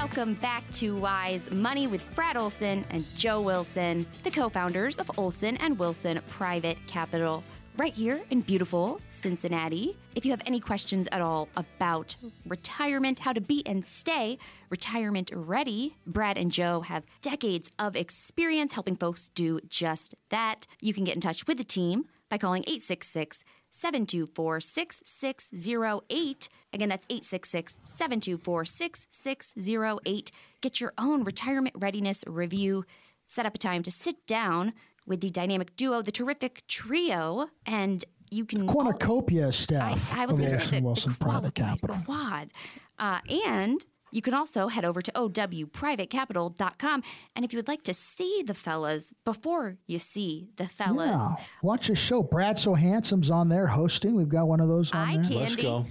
Welcome 0.10 0.34
back 0.36 0.70
to 0.74 0.96
Wise 0.96 1.50
Money 1.52 1.88
with 1.88 2.04
Brad 2.14 2.36
Olson 2.36 2.84
and 2.90 3.06
Joe 3.16 3.42
Wilson, 3.42 4.06
the 4.24 4.32
co 4.32 4.50
founders 4.50 4.98
of 4.98 5.10
Olson 5.18 5.56
and 5.58 5.78
Wilson 5.78 6.20
Private 6.28 6.78
Capital, 6.88 7.44
right 7.78 7.94
here 7.94 8.22
in 8.30 8.42
beautiful 8.42 9.00
Cincinnati. 9.10 9.98
If 10.16 10.26
you 10.26 10.32
have 10.32 10.42
any 10.46 10.60
questions 10.60 11.08
at 11.12 11.22
all 11.22 11.50
about 11.56 12.16
retirement, 12.46 13.20
how 13.20 13.34
to 13.34 13.42
be 13.42 13.66
and 13.66 13.86
stay 13.86 14.38
retirement 14.70 15.32
ready, 15.34 15.96
Brad 16.06 16.38
and 16.38 16.52
Joe 16.52 16.82
have 16.82 17.06
decades 17.22 17.70
of 17.80 17.96
experience 17.96 18.74
helping 18.74 18.96
folks 18.96 19.30
do 19.30 19.60
just 19.70 20.16
that. 20.30 20.68
You 20.82 20.94
can 20.94 21.04
get 21.04 21.16
in 21.16 21.22
touch 21.22 21.48
with 21.48 21.58
the 21.58 21.64
team 21.64 22.06
by 22.30 22.38
calling 22.38 22.64
866 22.64 23.44
724 23.72 24.60
6608. 24.62 26.50
Again, 26.74 26.90
that's 26.90 27.06
866 27.10 27.78
724 27.84 28.66
6608. 28.66 30.32
Get 30.62 30.82
your 30.82 30.94
own 30.98 31.24
retirement 31.24 31.76
readiness 31.78 32.24
review. 32.28 32.86
Set 33.28 33.46
up 33.46 33.56
a 33.56 33.60
time 33.60 33.84
to 33.84 33.92
sit 33.92 34.26
down 34.26 34.74
with 35.10 35.20
the 35.20 35.30
dynamic 35.30 35.76
duo, 35.76 36.02
the 36.02 36.12
terrific 36.12 36.64
trio, 36.68 37.50
and 37.66 38.06
you 38.32 38.46
can. 38.46 38.66
Cornucopia 38.68 39.48
I, 39.48 39.52
staff 39.52 40.14
I 40.16 40.26
was 40.26 40.38
going 40.40 40.52
to 40.52 40.62
say 40.62 40.80
the, 40.80 40.86
Wilson 40.86 41.12
the 41.14 41.18
Private 41.26 41.56
Capital. 41.56 41.98
Quad. 42.06 42.50
Uh, 42.98 43.20
and 43.30 43.86
you 44.12 44.22
can 44.22 44.34
also 44.34 44.68
head 44.70 44.86
over 44.86 45.02
to 45.02 45.12
owprivatecapital.com. 45.14 47.04
And 47.36 47.46
if 47.46 47.54
you 47.54 47.58
would 47.58 47.68
like 47.68 47.84
to 47.84 47.94
see 47.94 48.44
the 48.46 48.54
fellas 48.54 49.14
before 49.26 49.78
you 49.88 50.00
see 50.00 50.50
the 50.58 50.68
fellas, 50.68 51.10
Yeah, 51.10 51.36
watch 51.62 51.88
the 51.88 51.96
show. 51.96 52.24
Brad 52.24 52.58
So 52.60 52.74
Handsome's 52.74 53.32
on 53.32 53.50
there 53.50 53.68
hosting. 53.68 54.16
We've 54.16 54.30
got 54.30 54.48
one 54.48 54.60
of 54.60 54.68
those 54.68 54.92
on 54.92 55.00
eye 55.00 55.14
there. 55.14 55.22
candy. 55.24 55.38
Let's 55.40 55.56
go. 55.56 55.86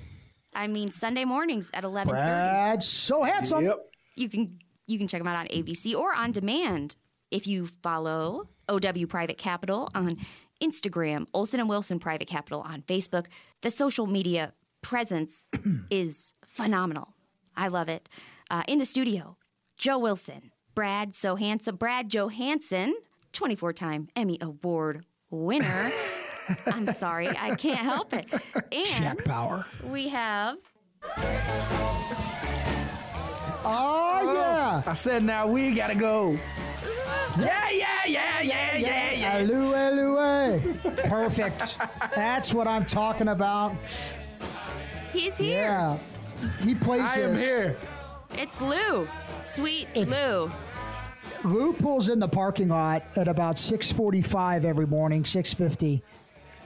I 0.54 0.66
mean, 0.66 0.90
Sunday 0.90 1.24
mornings 1.24 1.70
at 1.74 1.84
11:30. 1.84 2.06
Brad 2.08 2.82
So 2.82 3.22
Handsome. 3.22 3.64
Yep. 3.64 3.78
You 4.16 4.28
can 4.28 4.58
you 4.86 4.98
can 4.98 5.06
check 5.08 5.20
them 5.20 5.28
out 5.28 5.36
on 5.36 5.46
ABC 5.48 5.94
or 5.94 6.14
on 6.14 6.32
demand 6.32 6.96
if 7.30 7.46
you 7.46 7.68
follow 7.82 8.48
OW 8.68 9.06
Private 9.08 9.38
Capital 9.38 9.90
on 9.94 10.16
Instagram, 10.62 11.26
Olson 11.32 11.60
and 11.60 11.68
Wilson 11.68 11.98
Private 11.98 12.28
Capital 12.28 12.60
on 12.60 12.82
Facebook. 12.82 13.26
The 13.62 13.70
social 13.70 14.06
media 14.06 14.52
presence 14.82 15.50
is 15.90 16.34
phenomenal. 16.46 17.14
I 17.56 17.68
love 17.68 17.88
it. 17.88 18.08
Uh, 18.50 18.62
in 18.68 18.78
the 18.78 18.86
studio, 18.86 19.36
Joe 19.78 19.98
Wilson, 19.98 20.52
Brad 20.74 21.14
So 21.14 21.36
Handsome, 21.36 21.76
Brad 21.76 22.08
Johansen, 22.08 22.92
24 23.32 23.72
time 23.72 24.08
Emmy 24.16 24.38
Award 24.40 25.04
winner. 25.30 25.90
I'm 26.66 26.92
sorry, 26.94 27.28
I 27.28 27.54
can't 27.56 27.78
help 27.78 28.12
it. 28.14 28.26
And 28.72 28.86
Jack 28.86 29.24
Bauer. 29.24 29.66
we 29.84 30.08
have 30.08 30.56
Oh, 33.64 34.32
yeah. 34.34 34.82
I 34.86 34.92
said 34.94 35.22
now 35.24 35.46
we 35.46 35.74
gotta 35.74 35.94
go. 35.94 36.38
Yeah, 37.38 37.68
yeah, 37.70 37.97
yeah, 38.08 38.40
yeah, 38.40 38.76
yeah, 38.76 39.12
yeah. 39.12 39.40
Aloo, 39.42 39.72
aloo, 39.74 40.18
eh. 40.20 41.08
Perfect. 41.08 41.76
That's 42.14 42.52
what 42.54 42.66
I'm 42.66 42.84
talking 42.86 43.28
about. 43.28 43.74
he's 45.12 45.36
here. 45.36 45.62
Yeah. 45.62 45.98
He 46.62 46.74
plays 46.74 47.02
I 47.02 47.20
am 47.20 47.32
this. 47.32 47.40
here. 47.40 47.76
It's 48.32 48.60
Lou. 48.60 49.08
Sweet 49.40 49.88
If- 49.94 50.08
Lou. 50.08 50.50
Lou 51.44 51.72
pulls 51.72 52.08
in 52.08 52.18
the 52.18 52.28
parking 52.28 52.68
lot 52.68 53.04
at 53.16 53.28
about 53.28 53.56
6:45 53.58 54.64
every 54.64 54.86
morning, 54.86 55.22
6:50, 55.24 56.02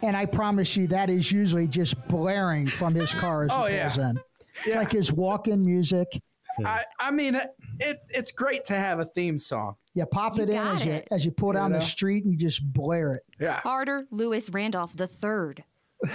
and 0.02 0.16
I 0.16 0.24
promise 0.24 0.76
you 0.76 0.86
that 0.88 1.10
is 1.10 1.30
usually 1.30 1.66
just 1.68 1.94
blaring 2.08 2.66
from 2.66 2.94
his 2.94 3.12
car 3.12 3.44
as 3.44 3.50
Oh, 3.52 3.66
he 3.66 3.74
yeah. 3.74 3.88
pulls 3.88 3.98
in. 3.98 4.20
It's 4.64 4.68
Yeah. 4.74 4.78
like 4.78 4.90
his 4.92 5.12
walk-in 5.12 5.64
music. 5.64 6.08
I, 6.64 6.84
I 6.98 7.10
mean, 7.10 7.34
it, 7.80 8.00
it's 8.10 8.30
great 8.32 8.64
to 8.66 8.74
have 8.74 9.00
a 9.00 9.04
theme 9.04 9.38
song. 9.38 9.76
You 9.94 10.06
pop 10.06 10.38
it 10.38 10.48
in 10.48 10.54
got 10.54 10.76
as 10.76 10.84
you 10.86 11.02
as 11.10 11.24
you 11.24 11.30
pull 11.30 11.52
down 11.52 11.72
know? 11.72 11.78
the 11.78 11.84
street 11.84 12.24
and 12.24 12.32
you 12.32 12.38
just 12.38 12.62
blare 12.72 13.12
it. 13.14 13.22
Yeah. 13.40 13.60
Carter 13.60 14.06
Lewis 14.10 14.48
Randolph 14.50 14.96
the 14.96 15.06
third. 15.06 15.64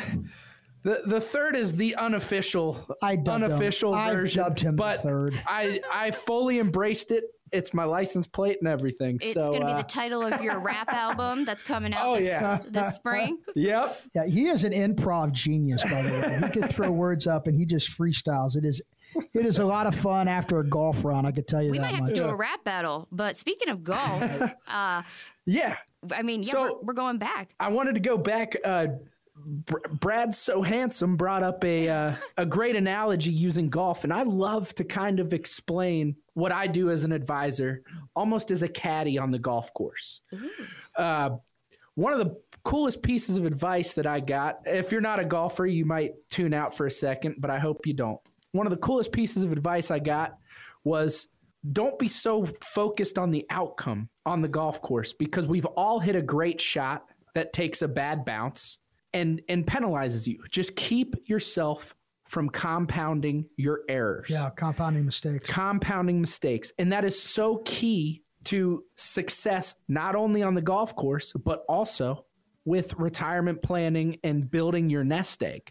The 0.84 1.02
the 1.06 1.20
third 1.20 1.56
is 1.58 1.76
the 1.76 1.96
unofficial 1.96 2.96
I 3.02 3.16
dubbed 3.18 3.44
him. 3.44 3.52
unofficial 3.52 3.94
I've 3.94 4.14
version. 4.16 4.44
dubbed 4.44 4.60
him 4.62 4.76
the 4.76 4.84
but 4.84 5.02
third. 5.02 5.34
I 5.46 5.82
I 5.92 6.12
fully 6.12 6.60
embraced 6.60 7.12
it. 7.12 7.26
It's 7.52 7.74
my 7.74 7.84
license 7.84 8.26
plate 8.28 8.58
and 8.62 8.70
everything. 8.70 9.16
It's 9.22 9.34
so 9.34 9.48
going 9.48 9.62
to 9.62 9.66
be 9.68 9.72
uh, 9.74 9.78
the 9.78 9.84
title 9.84 10.22
of 10.22 10.42
your 10.42 10.60
rap 10.60 10.88
album 10.94 11.44
that's 11.46 11.64
coming 11.64 11.94
out 11.94 12.06
Oh, 12.08 12.16
this, 12.16 12.26
yeah. 12.26 12.60
this 12.70 12.94
spring. 12.96 13.40
Yep. 13.56 14.02
Yeah, 14.16 14.26
he 14.28 14.48
is 14.50 14.64
an 14.64 14.72
improv 14.74 15.32
genius, 15.32 15.82
by 15.84 16.02
the 16.04 16.10
way. 16.10 16.40
He 16.44 16.60
could 16.62 16.70
throw 16.74 16.92
words 16.92 17.26
up 17.26 17.48
and 17.48 17.56
he 17.58 17.66
just 17.66 17.98
freestyles. 17.98 18.56
It 18.56 18.64
is 18.66 18.82
it 19.16 19.46
is 19.46 19.60
a 19.60 19.66
lot 19.66 19.88
of 19.88 19.96
fun 19.96 20.28
after 20.28 20.60
a 20.60 20.68
golf 20.68 21.04
round, 21.04 21.26
I 21.28 21.32
could 21.32 21.48
tell 21.48 21.62
you 21.62 21.72
We 21.72 21.78
that 21.78 21.84
might 21.84 21.92
have 21.96 22.02
much. 22.02 22.10
to 22.12 22.16
do 22.16 22.26
a 22.26 22.36
rap 22.36 22.64
battle. 22.64 23.08
But 23.12 23.38
speaking 23.38 23.70
of 23.70 23.84
golf, 23.84 24.24
uh, 24.68 25.02
Yeah. 25.46 25.78
I 26.12 26.22
mean, 26.22 26.44
yeah, 26.44 26.52
So- 26.52 26.62
we're, 26.64 26.88
we're 26.88 26.94
going 26.94 27.18
back. 27.18 27.54
I 27.60 27.70
wanted 27.70 27.96
to 27.96 28.02
go 28.02 28.18
back. 28.18 28.56
Uh, 28.64 28.88
Br- 29.40 29.78
Brad 30.00 30.34
so 30.34 30.64
handsome 30.64 31.16
brought 31.16 31.44
up 31.44 31.64
a 31.64 31.88
uh, 31.88 32.16
a 32.38 32.46
great 32.46 32.76
analogy 32.76 33.30
using 33.32 33.70
golf, 33.70 34.04
and 34.04 34.12
I 34.12 34.24
love 34.24 34.74
to 34.76 34.84
kind 34.84 35.20
of 35.20 35.32
explain 35.32 36.16
what 36.34 36.52
I 36.52 36.66
do 36.66 36.90
as 36.90 37.04
an 37.04 37.12
advisor, 37.12 37.84
almost 38.16 38.50
as 38.50 38.64
a 38.64 38.68
caddy 38.68 39.20
on 39.20 39.30
the 39.30 39.38
golf 39.38 39.72
course. 39.76 40.22
Uh, 40.96 41.38
one 41.94 42.14
of 42.14 42.20
the 42.20 42.36
coolest 42.64 43.04
pieces 43.04 43.38
of 43.38 43.46
advice 43.46 43.94
that 43.94 44.08
I 44.08 44.22
got. 44.22 44.62
If 44.66 44.92
you're 44.92 45.02
not 45.02 45.20
a 45.20 45.26
golfer, 45.26 45.68
you 45.68 45.86
might 45.86 46.14
tune 46.32 46.54
out 46.56 46.76
for 46.76 46.88
a 46.88 46.92
second, 46.92 47.36
but 47.38 47.52
I 47.52 47.60
hope 47.60 47.86
you 47.86 47.94
don't. 47.94 48.20
One 48.58 48.66
of 48.66 48.72
the 48.72 48.78
coolest 48.78 49.12
pieces 49.12 49.44
of 49.44 49.52
advice 49.52 49.92
I 49.92 50.00
got 50.00 50.38
was 50.84 51.28
don't 51.72 51.98
be 52.00 52.08
so 52.08 52.48
focused 52.62 53.20
on 53.20 53.30
the 53.30 53.46
outcome 53.52 54.10
on 54.26 54.42
the 54.42 54.48
golf 54.48 54.82
course 54.82 55.14
because 55.14 55.46
we've 55.48 55.66
all 55.66 56.00
hit 56.00 56.16
a 56.16 56.22
great 56.24 56.60
shot 56.60 57.06
that 57.36 57.54
takes 57.54 57.84
a 57.84 57.88
bad 57.88 58.26
bounce 58.26 58.80
and 59.14 59.42
and 59.48 59.66
penalizes 59.66 60.26
you. 60.26 60.44
Just 60.50 60.76
keep 60.76 61.16
yourself 61.30 61.96
from 62.26 62.50
compounding 62.50 63.46
your 63.58 63.82
errors 63.88 64.28
Yeah, 64.30 64.50
compounding 64.50 65.06
mistakes. 65.06 65.46
compounding 65.50 66.20
mistakes. 66.20 66.74
And 66.80 66.92
that 66.92 67.06
is 67.06 67.22
so 67.22 67.58
key 67.64 68.24
to 68.46 68.84
success, 68.96 69.76
not 69.88 70.16
only 70.16 70.42
on 70.42 70.56
the 70.56 70.62
golf 70.62 70.96
course, 70.96 71.32
but 71.46 71.64
also 71.70 72.26
with 72.66 72.94
retirement 72.96 73.62
planning 73.62 74.18
and 74.24 74.50
building 74.50 74.90
your 74.90 75.04
nest 75.04 75.44
egg. 75.44 75.70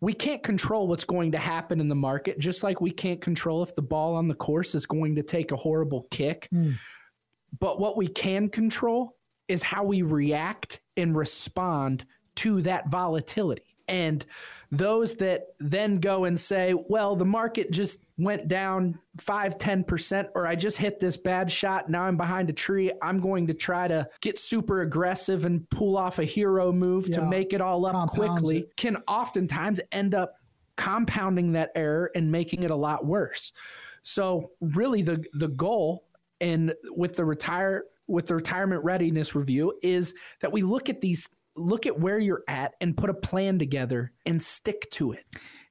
We 0.00 0.12
can't 0.12 0.42
control 0.42 0.86
what's 0.86 1.04
going 1.04 1.32
to 1.32 1.38
happen 1.38 1.80
in 1.80 1.88
the 1.88 1.94
market, 1.94 2.38
just 2.38 2.62
like 2.62 2.80
we 2.80 2.90
can't 2.90 3.20
control 3.20 3.62
if 3.62 3.74
the 3.74 3.82
ball 3.82 4.14
on 4.14 4.28
the 4.28 4.34
course 4.34 4.74
is 4.74 4.86
going 4.86 5.16
to 5.16 5.22
take 5.22 5.50
a 5.50 5.56
horrible 5.56 6.06
kick. 6.10 6.48
Hmm. 6.50 6.72
But 7.58 7.80
what 7.80 7.96
we 7.96 8.06
can 8.06 8.48
control 8.48 9.16
is 9.48 9.62
how 9.62 9.82
we 9.82 10.02
react 10.02 10.80
and 10.96 11.16
respond 11.16 12.04
to 12.36 12.62
that 12.62 12.88
volatility. 12.88 13.67
And 13.88 14.24
those 14.70 15.14
that 15.14 15.46
then 15.58 15.98
go 15.98 16.24
and 16.24 16.38
say, 16.38 16.74
well, 16.74 17.16
the 17.16 17.24
market 17.24 17.70
just 17.70 18.00
went 18.18 18.48
down 18.48 18.98
5, 19.18 19.56
10%, 19.56 20.28
or 20.34 20.46
I 20.46 20.54
just 20.54 20.76
hit 20.76 21.00
this 21.00 21.16
bad 21.16 21.50
shot. 21.50 21.88
Now 21.88 22.02
I'm 22.02 22.16
behind 22.16 22.50
a 22.50 22.52
tree. 22.52 22.92
I'm 23.02 23.18
going 23.18 23.46
to 23.46 23.54
try 23.54 23.88
to 23.88 24.08
get 24.20 24.38
super 24.38 24.82
aggressive 24.82 25.44
and 25.44 25.68
pull 25.70 25.96
off 25.96 26.18
a 26.18 26.24
hero 26.24 26.70
move 26.72 27.10
to 27.12 27.22
make 27.22 27.52
it 27.52 27.60
all 27.60 27.86
up 27.86 27.92
compounds 27.92 28.12
quickly, 28.12 28.58
it. 28.58 28.76
can 28.76 28.96
oftentimes 29.08 29.80
end 29.90 30.14
up 30.14 30.34
compounding 30.76 31.52
that 31.52 31.70
error 31.74 32.10
and 32.14 32.30
making 32.30 32.62
it 32.62 32.70
a 32.70 32.76
lot 32.76 33.04
worse. 33.04 33.52
So 34.02 34.52
really 34.60 35.02
the 35.02 35.22
the 35.34 35.48
goal 35.48 36.04
and 36.40 36.72
with 36.90 37.16
the 37.16 37.24
retire 37.24 37.84
with 38.06 38.26
the 38.26 38.34
retirement 38.34 38.82
readiness 38.84 39.34
review 39.34 39.74
is 39.82 40.14
that 40.40 40.50
we 40.50 40.62
look 40.62 40.88
at 40.88 41.00
these 41.00 41.28
look 41.58 41.86
at 41.86 41.98
where 41.98 42.18
you're 42.18 42.44
at 42.48 42.74
and 42.80 42.96
put 42.96 43.10
a 43.10 43.14
plan 43.14 43.58
together 43.58 44.12
and 44.26 44.42
stick 44.42 44.88
to 44.92 45.12
it. 45.12 45.24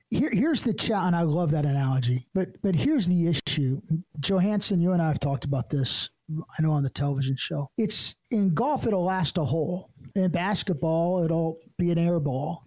Here, 0.10 0.30
here's 0.32 0.64
the 0.64 0.74
challenge, 0.74 1.08
and 1.08 1.16
I 1.16 1.22
love 1.24 1.52
that 1.52 1.66
analogy. 1.66 2.28
But 2.34 2.62
but 2.62 2.76
here's 2.76 3.08
the 3.08 3.28
issue, 3.28 3.82
Johansen. 4.22 4.80
You 4.80 4.94
and 4.94 5.02
I 5.02 5.08
have 5.08 5.20
talked 5.20 5.44
about 5.46 5.70
this. 5.70 6.10
I 6.30 6.62
know 6.62 6.72
on 6.72 6.84
the 6.84 6.90
television 6.90 7.36
show. 7.38 7.70
It's 7.78 8.16
in 8.32 8.54
golf. 8.54 8.86
It'll 8.88 9.04
last 9.04 9.38
a 9.38 9.44
hole. 9.44 9.92
In 10.16 10.30
basketball, 10.30 11.24
it'll 11.24 11.58
be 11.78 11.92
an 11.92 11.98
air 11.98 12.20
ball. 12.20 12.64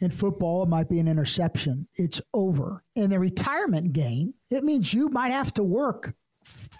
In 0.00 0.10
football, 0.10 0.62
it 0.62 0.68
might 0.68 0.88
be 0.88 1.00
an 1.00 1.08
interception. 1.08 1.86
It's 1.96 2.20
over. 2.34 2.82
In 2.96 3.10
the 3.10 3.18
retirement 3.18 3.92
game, 3.92 4.32
it 4.50 4.64
means 4.64 4.92
you 4.92 5.08
might 5.08 5.30
have 5.32 5.52
to 5.54 5.62
work 5.64 6.14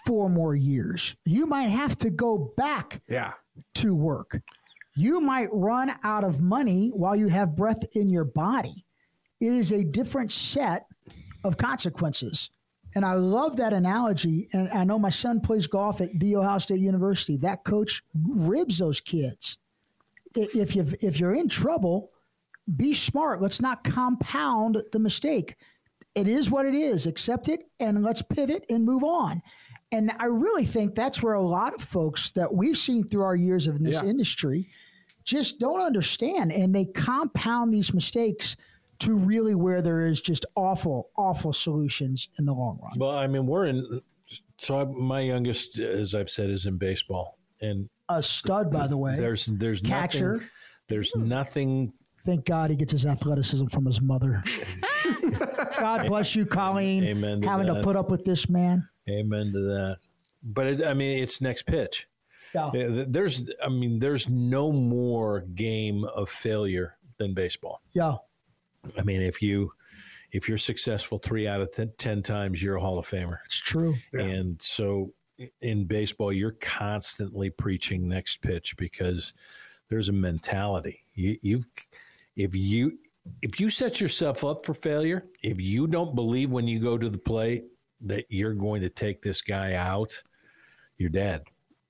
four 0.05 0.29
more 0.29 0.55
years. 0.55 1.15
You 1.25 1.47
might 1.47 1.69
have 1.69 1.97
to 1.99 2.09
go 2.11 2.53
back 2.57 3.01
Yeah. 3.09 3.33
to 3.75 3.95
work. 3.95 4.41
You 4.95 5.19
might 5.19 5.49
run 5.51 5.91
out 6.03 6.23
of 6.23 6.39
money 6.39 6.89
while 6.93 7.15
you 7.15 7.27
have 7.27 7.55
breath 7.55 7.83
in 7.95 8.09
your 8.09 8.23
body. 8.23 8.85
It 9.41 9.51
is 9.51 9.71
a 9.71 9.83
different 9.83 10.31
set 10.31 10.85
of 11.43 11.57
consequences. 11.57 12.49
And 12.95 13.03
I 13.03 13.13
love 13.13 13.57
that 13.57 13.73
analogy. 13.73 14.47
And 14.53 14.69
I 14.69 14.85
know 14.85 14.97
my 14.97 15.09
son 15.09 15.41
plays 15.41 15.67
golf 15.67 15.99
at 15.99 16.17
The 16.17 16.37
Ohio 16.37 16.59
State 16.59 16.79
University. 16.79 17.35
That 17.37 17.65
coach 17.65 18.01
ribs 18.29 18.77
those 18.77 19.01
kids. 19.01 19.57
If 20.35 20.75
you 20.75 20.85
if 21.01 21.19
you're 21.19 21.33
in 21.35 21.49
trouble, 21.49 22.09
be 22.77 22.93
smart. 22.93 23.41
Let's 23.41 23.61
not 23.61 23.83
compound 23.83 24.81
the 24.93 24.99
mistake. 24.99 25.55
It 26.15 26.27
is 26.29 26.49
what 26.49 26.65
it 26.65 26.73
is. 26.73 27.05
Accept 27.05 27.49
it 27.49 27.61
and 27.81 28.01
let's 28.01 28.21
pivot 28.21 28.65
and 28.69 28.85
move 28.85 29.03
on. 29.03 29.41
And 29.91 30.11
I 30.17 30.25
really 30.25 30.65
think 30.65 30.95
that's 30.95 31.21
where 31.21 31.33
a 31.35 31.41
lot 31.41 31.73
of 31.75 31.81
folks 31.81 32.31
that 32.31 32.53
we've 32.53 32.77
seen 32.77 33.07
through 33.07 33.23
our 33.23 33.35
years 33.35 33.67
of 33.67 33.79
this 33.83 33.95
Yeah. 34.01 34.09
industry 34.09 34.69
just 35.25 35.59
don't 35.59 35.81
understand 35.81 36.51
and 36.51 36.73
they 36.73 36.85
compound 36.85 37.73
these 37.73 37.93
mistakes 37.93 38.55
to 38.99 39.15
really 39.15 39.55
where 39.55 39.81
there 39.81 40.05
is 40.05 40.21
just 40.21 40.45
awful, 40.55 41.09
awful 41.17 41.51
solutions 41.51 42.29
in 42.39 42.45
the 42.45 42.53
long 42.53 42.79
run. 42.81 42.91
Well, 42.97 43.17
I 43.17 43.27
mean, 43.27 43.45
we're 43.45 43.65
in. 43.65 44.01
So 44.57 44.79
I, 44.81 44.85
my 44.85 45.19
youngest, 45.19 45.79
as 45.79 46.15
I've 46.15 46.29
said, 46.29 46.49
is 46.49 46.65
in 46.65 46.77
baseball, 46.77 47.37
and 47.61 47.89
A 48.09 48.23
stud, 48.23 48.71
by 48.71 48.87
the 48.87 48.97
way. 48.97 49.15
there's 49.15 49.45
there's 49.47 49.81
Catcher. 49.81 50.33
nothing 50.35 50.49
There's 50.87 51.15
nothing. 51.15 51.93
Thank 52.25 52.45
God 52.45 52.69
he 52.71 52.75
gets 52.75 52.91
his 52.91 53.05
athleticism 53.05 53.67
from 53.67 53.85
his 53.85 54.01
mother. 54.01 54.43
God 55.79 56.07
bless 56.07 56.35
you, 56.35 56.45
Colleen. 56.45 57.03
Amen 57.03 57.41
to 57.41 57.47
having 57.47 57.67
to 57.67 57.81
put 57.83 57.95
up 57.95 58.09
with 58.09 58.23
this 58.23 58.49
man. 58.49 58.87
Amen 59.09 59.51
to 59.53 59.59
that. 59.59 59.97
But 60.41 60.67
it, 60.67 60.85
I 60.85 60.93
mean, 60.93 61.21
it's 61.21 61.41
next 61.41 61.63
pitch. 61.67 62.07
Yeah. 62.55 62.71
Yeah, 62.73 63.03
There's, 63.07 63.49
I 63.63 63.69
mean, 63.69 63.99
there's 63.99 64.27
no 64.29 64.71
more 64.71 65.41
game 65.41 66.03
of 66.05 66.29
failure 66.29 66.97
than 67.17 67.33
baseball. 67.33 67.81
Yeah. 67.93 68.15
I 68.97 69.03
mean, 69.03 69.21
if 69.21 69.41
you 69.41 69.71
if 70.31 70.49
you're 70.49 70.57
successful 70.57 71.17
three 71.17 71.47
out 71.47 71.61
of 71.61 71.71
ten, 71.71 71.91
10 71.97 72.21
times, 72.21 72.61
you're 72.61 72.75
a 72.75 72.81
Hall 72.81 72.99
of 72.99 73.07
Famer. 73.07 73.37
It's 73.45 73.57
true. 73.57 73.95
And 74.13 74.61
so 74.61 75.13
in 75.61 75.85
baseball, 75.85 76.33
you're 76.33 76.57
constantly 76.59 77.49
preaching 77.49 78.07
next 78.07 78.41
pitch 78.41 78.75
because 78.77 79.33
there's 79.89 80.09
a 80.09 80.13
mentality. 80.13 81.01
You, 81.13 81.37
you've 81.41 81.67
if 82.35 82.55
you 82.55 82.97
if 83.41 83.59
you 83.59 83.69
set 83.69 83.99
yourself 83.99 84.43
up 84.43 84.65
for 84.65 84.73
failure, 84.73 85.25
if 85.41 85.59
you 85.59 85.87
don't 85.87 86.15
believe 86.15 86.51
when 86.51 86.67
you 86.67 86.79
go 86.79 86.97
to 86.97 87.09
the 87.09 87.17
plate 87.17 87.63
that 88.01 88.25
you're 88.29 88.53
going 88.53 88.81
to 88.81 88.89
take 88.89 89.21
this 89.21 89.41
guy 89.41 89.73
out, 89.73 90.21
you're 90.97 91.09
dead. 91.09 91.43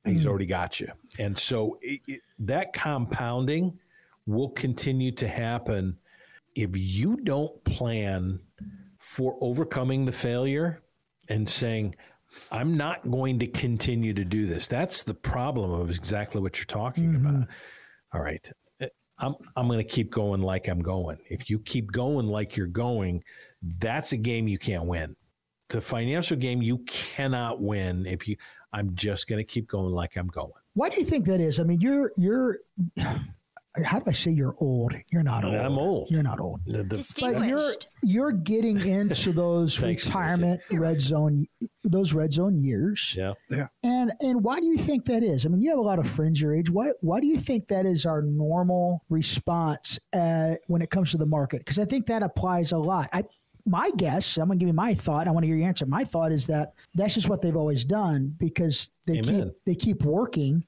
He's 0.06 0.26
mm. 0.26 0.28
already 0.28 0.46
got 0.46 0.80
you. 0.80 0.88
And 1.20 1.38
so 1.38 1.78
it, 1.82 2.02
it, 2.08 2.22
that 2.40 2.74
compounding 2.74 3.80
will 4.26 4.50
continue 4.50 5.12
to 5.14 5.28
happen 5.28 5.98
if 6.56 6.72
you 6.74 7.18
don't 7.18 7.64
plan 7.64 8.40
for 9.00 9.38
overcoming 9.42 10.06
the 10.06 10.12
failure 10.12 10.82
and 11.28 11.48
saying, 11.48 11.96
I'm 12.52 12.76
not 12.76 13.10
going 13.10 13.40
to 13.40 13.48
continue 13.48 14.14
to 14.14 14.24
do 14.24 14.46
this. 14.46 14.68
That's 14.68 15.04
the 15.04 15.14
problem 15.14 15.72
of 15.72 15.90
exactly 15.90 16.42
what 16.42 16.58
you're 16.58 16.66
talking 16.66 17.14
mm-hmm. 17.14 17.28
about. 17.28 17.48
All 18.14 18.22
right. 18.22 18.50
Eh, 18.82 18.88
I'm, 19.20 19.36
I'm 19.56 19.68
going 19.68 19.86
to 19.86 19.90
keep 19.90 20.12
going 20.12 20.42
like 20.42 20.68
I'm 20.68 20.82
going. 20.82 21.18
If 21.30 21.50
you 21.50 21.60
keep 21.60 21.92
going 21.92 22.28
like 22.28 22.58
you're 22.58 22.68
going, 22.68 23.24
that's 23.80 24.12
a 24.12 24.18
game 24.18 24.48
you 24.48 24.58
can't 24.58 24.86
win. 24.86 25.16
The 25.70 25.82
financial 25.82 26.38
game 26.38 26.62
you 26.62 26.80
cannot 26.80 27.62
win 27.62 28.06
if 28.06 28.28
you. 28.28 28.38
I'm 28.76 28.94
just 28.94 29.28
going 29.28 29.38
to 29.40 29.44
keep 29.46 29.68
going 29.68 29.92
like 29.94 30.18
I'm 30.18 30.28
going. 30.28 30.52
Why 30.74 30.90
do 30.90 31.00
you 31.00 31.06
think 31.06 31.26
that 31.28 31.40
is? 31.40 31.60
I 31.60 31.64
mean, 31.64 31.80
you're 31.82 32.12
you're. 32.18 32.60
How 33.84 34.00
do 34.00 34.06
I 34.10 34.14
say 34.14 34.32
you're 34.32 34.56
old? 34.60 34.94
You're 35.12 35.22
not 35.22 35.44
old. 35.44 35.54
I'm 35.56 35.78
old. 35.78 36.10
You're 36.10 36.24
not 36.24 36.40
old. 36.40 36.62
The- 36.66 36.84
the- 36.84 37.16
But 37.20 37.46
you're 37.50 37.74
you're 38.04 38.32
getting 38.32 38.80
into 38.80 39.34
those 39.44 39.78
Thanks, 39.78 40.06
retirement 40.06 40.62
red 40.72 41.02
zone 41.02 41.46
those 41.84 42.14
red 42.14 42.32
zone 42.32 42.64
years. 42.64 43.14
Yeah. 43.18 43.34
Yeah. 43.50 43.68
And 43.84 44.14
and 44.22 44.44
why 44.44 44.62
do 44.62 44.66
you 44.66 44.78
think 44.78 45.04
that 45.08 45.24
is? 45.24 45.46
I 45.46 45.50
mean, 45.50 45.60
you 45.62 45.72
have 45.72 45.80
a 45.80 45.82
lot 45.82 46.00
of 46.00 46.08
friends 46.10 46.42
your 46.42 46.56
age. 46.56 46.70
Why 46.70 46.92
why 47.02 47.20
do 47.20 47.28
you 47.28 47.38
think 47.38 47.68
that 47.68 47.86
is 47.86 48.06
our 48.06 48.22
normal 48.22 49.04
response 49.10 50.00
uh, 50.14 50.56
when 50.68 50.82
it 50.82 50.90
comes 50.90 51.12
to 51.12 51.18
the 51.18 51.26
market? 51.26 51.60
Because 51.60 51.78
I 51.78 51.84
think 51.84 52.06
that 52.06 52.24
applies 52.24 52.72
a 52.72 52.78
lot. 52.78 53.10
I 53.12 53.24
my 53.66 53.90
guess, 53.98 54.38
I'm 54.38 54.48
gonna 54.48 54.60
give 54.60 54.68
you 54.68 54.74
my 54.74 54.94
thought. 54.94 55.28
I 55.28 55.32
want 55.32 55.44
to 55.44 55.48
hear 55.48 55.58
your 55.58 55.68
answer. 55.68 55.86
My 55.86 56.04
thought 56.04 56.32
is 56.32 56.46
that 56.48 56.74
that's 56.94 57.14
just 57.14 57.30
what 57.30 57.42
they've 57.42 57.56
always 57.56 57.84
done 57.84 58.36
because 58.38 58.92
they 59.06 59.20
Amen. 59.20 59.44
keep 59.44 59.54
they 59.66 59.76
keep 59.76 60.04
working, 60.04 60.66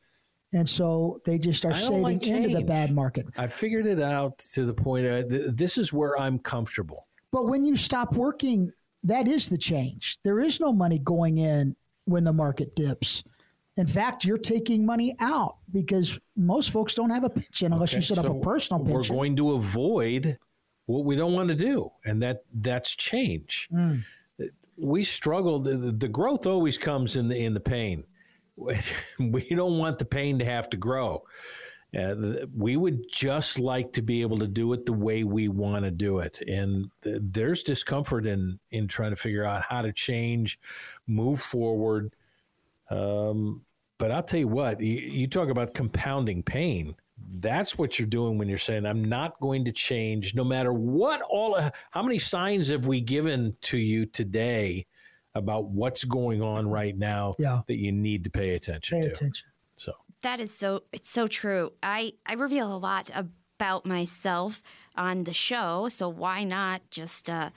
and 0.54 0.68
so 0.68 1.22
they 1.26 1.38
just 1.38 1.64
are 1.66 1.74
saving 1.76 2.02
like 2.02 2.26
into 2.26 2.56
the 2.56 2.64
bad 2.64 2.94
market. 2.94 3.28
I 3.38 3.48
figured 3.48 3.86
it 3.86 4.02
out 4.02 4.38
to 4.54 4.66
the 4.66 4.74
point. 4.74 5.06
Uh, 5.06 5.24
th- 5.24 5.52
this 5.54 5.78
is 5.78 5.94
where 5.94 6.18
I'm 6.20 6.40
comfortable. 6.40 7.08
But 7.32 7.48
when 7.48 7.66
you 7.66 7.76
stop 7.76 8.14
working, 8.16 8.72
that 9.04 9.28
is 9.28 9.48
the 9.48 9.58
change. 9.58 10.18
There 10.24 10.40
is 10.40 10.60
no 10.60 10.72
money 10.74 11.00
going 11.00 11.38
in 11.38 11.76
when 12.06 12.24
the 12.24 12.34
market 12.34 12.76
dips. 12.76 13.24
In 13.76 13.86
fact, 13.86 14.26
you're 14.26 14.40
taking 14.40 14.84
money 14.86 15.16
out 15.20 15.58
because 15.72 16.20
most 16.36 16.72
folks 16.72 16.96
don't 16.96 17.12
have 17.12 17.24
a 17.24 17.30
pension 17.30 17.74
unless 17.74 17.92
you 17.92 18.00
Okay, 18.00 18.08
set 18.08 18.18
up 18.18 18.26
a 18.26 18.40
personal 18.40 18.84
pension. 18.84 19.16
We're 19.16 19.20
going 19.22 19.36
to 19.36 19.52
avoid 19.52 20.40
what 20.88 21.06
we 21.06 21.16
don't 21.16 21.34
want 21.34 21.50
to 21.50 21.56
do, 21.56 21.92
and 22.06 22.22
that 22.24 22.44
that's 22.54 22.96
change. 22.96 23.70
Mm. 23.72 24.04
We 24.78 25.04
struggle. 25.04 25.60
The, 25.60 25.92
the 25.92 26.08
growth 26.08 26.46
always 26.48 26.78
comes 26.78 27.16
in 27.16 27.28
the 27.28 27.38
in 27.38 27.54
the 27.54 27.60
pain. 27.60 28.04
We 29.20 29.50
don't 29.50 29.78
want 29.78 30.00
the 30.00 30.06
pain 30.06 30.40
to 30.40 30.46
have 30.46 30.70
to 30.72 30.78
grow. 30.78 31.24
Uh, 31.98 32.16
we 32.56 32.76
would 32.76 33.10
just 33.10 33.60
like 33.60 33.94
to 33.94 34.02
be 34.02 34.22
able 34.22 34.38
to 34.40 34.48
do 34.48 34.74
it 34.74 34.86
the 34.86 34.94
way 34.94 35.24
we 35.24 35.48
want 35.48 35.86
to 35.86 35.92
do 35.92 36.20
it, 36.20 36.42
and 36.48 36.90
th- 37.04 37.20
there's 37.22 37.64
discomfort 37.64 38.26
in 38.26 38.60
in 38.72 38.88
trying 38.88 39.12
to 39.12 39.16
figure 39.16 39.46
out 39.46 39.64
how 39.64 39.82
to 39.82 39.94
change, 39.94 40.60
move 41.06 41.40
forward. 41.40 42.14
Um, 42.90 43.62
but 43.98 44.12
I'll 44.12 44.24
tell 44.24 44.40
you 44.40 44.48
what, 44.48 44.80
you, 44.80 45.00
you 45.00 45.28
talk 45.28 45.50
about 45.50 45.74
compounding 45.74 46.44
pain. 46.44 46.96
That's 47.40 47.78
what 47.78 48.00
you're 48.00 48.08
doing 48.08 48.38
when 48.38 48.48
you're 48.48 48.58
saying, 48.58 48.86
I'm 48.86 49.04
not 49.06 49.40
going 49.40 49.66
to 49.66 49.72
change 49.72 50.36
no 50.36 50.44
matter 50.44 50.72
what 50.74 51.22
all, 51.22 51.60
how 51.92 52.04
many 52.04 52.20
signs 52.20 52.68
have 52.70 52.88
we 52.88 53.02
given 53.02 53.56
to 53.62 53.78
you 53.78 54.06
today 54.06 54.86
about 55.36 55.66
what's 55.66 56.04
going 56.04 56.42
on 56.42 56.68
right 56.70 56.96
now 56.98 57.34
Yeah. 57.38 57.62
that 57.68 57.78
you 57.78 57.92
need 57.92 58.24
to 58.24 58.30
pay 58.30 58.56
attention 58.56 59.00
Pay 59.02 59.08
to? 59.08 59.12
attention. 59.14 59.48
So, 59.76 59.94
That 60.22 60.40
is 60.40 60.52
so 60.56 60.84
it's 60.92 61.10
so 61.12 61.28
true. 61.28 61.74
I 61.84 62.14
I 62.26 62.34
reveal 62.34 62.76
a 62.76 62.78
lot 62.78 63.12
about 63.14 63.86
myself 63.86 64.64
on 64.96 65.26
the 65.26 65.34
show, 65.34 65.90
so 65.90 66.10
why 66.10 66.44
not 66.44 66.82
just 66.90 67.30
uh, 67.30 67.52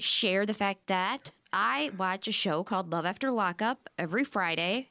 share 0.00 0.44
the 0.46 0.54
fact 0.54 0.86
that 0.88 1.30
I 1.52 1.90
watch 1.96 2.26
a 2.26 2.32
show 2.32 2.64
called 2.64 2.90
Love 2.90 3.06
After 3.06 3.30
Lockup 3.30 3.88
every 3.96 4.24
Friday, 4.24 4.88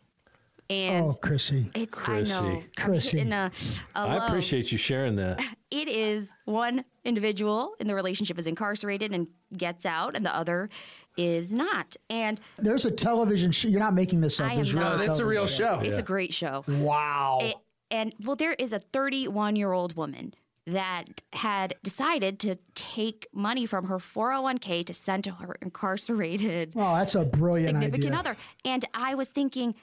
Oh, 0.69 0.73
and 0.73 1.05
Oh, 1.05 1.13
Chrissy. 1.13 1.69
it's 1.75 1.91
Chrissy. 1.97 2.31
I 2.31 2.41
know 2.41 2.47
I'm 2.57 2.63
Chrissy. 2.75 3.19
a, 3.21 3.51
a 3.95 3.99
I 3.99 4.25
appreciate 4.27 4.71
you 4.71 4.77
sharing 4.77 5.15
that. 5.15 5.41
it 5.71 5.87
is 5.87 6.31
one 6.45 6.83
individual 7.05 7.75
in 7.79 7.87
the 7.87 7.95
relationship 7.95 8.37
is 8.37 8.47
incarcerated 8.47 9.13
and 9.13 9.27
gets 9.55 9.85
out, 9.85 10.15
and 10.15 10.25
the 10.25 10.35
other 10.35 10.69
is 11.15 11.51
not, 11.51 11.95
and 12.09 12.39
There's 12.57 12.85
a 12.85 12.91
television 12.91 13.51
show. 13.51 13.67
You're 13.69 13.79
not 13.79 13.93
making 13.95 14.21
this 14.21 14.39
up. 14.39 14.51
I 14.51 14.55
There's 14.55 14.73
am 14.73 14.81
not. 14.81 14.97
No, 14.97 15.05
that's 15.05 15.19
a 15.19 15.25
real 15.25 15.47
show. 15.47 15.79
it's 15.83 15.97
a 15.97 16.03
great 16.03 16.33
show. 16.33 16.63
Wow. 16.67 17.39
It- 17.41 17.55
and 17.89 18.13
well, 18.21 18.35
there 18.35 18.51
is 18.53 18.73
a 18.73 18.79
31 18.79 19.55
year 19.55 19.71
old 19.71 19.95
woman 19.95 20.33
that 20.65 21.21
had 21.31 21.73
decided 21.81 22.37
to 22.41 22.57
take 22.75 23.25
money 23.33 23.65
from 23.65 23.85
her 23.85 23.97
401k 23.99 24.85
to 24.85 24.93
send 24.93 25.23
to 25.23 25.31
her 25.31 25.55
incarcerated 25.61 26.73
oh, 26.75 26.95
that's 26.95 27.15
a 27.15 27.23
brilliant 27.23 27.69
significant 27.69 28.07
idea. 28.13 28.19
other. 28.19 28.37
And 28.65 28.83
I 28.93 29.15
was 29.15 29.29
thinking, 29.29 29.73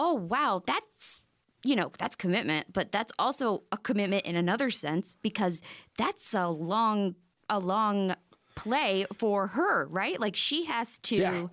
oh, 0.00 0.14
wow, 0.14 0.62
that's. 0.66 1.20
You 1.62 1.76
know, 1.76 1.92
that's 1.98 2.16
commitment, 2.16 2.72
but 2.72 2.90
that's 2.90 3.12
also 3.18 3.64
a 3.70 3.76
commitment 3.76 4.24
in 4.24 4.34
another 4.34 4.70
sense 4.70 5.16
because 5.20 5.60
that's 5.98 6.32
a 6.32 6.48
long, 6.48 7.16
a 7.50 7.58
long 7.58 8.14
play 8.54 9.04
for 9.18 9.48
her, 9.48 9.86
right? 9.88 10.18
Like 10.18 10.34
she 10.34 10.64
has 10.64 10.96
to 11.00 11.16
Yeah. 11.16 11.46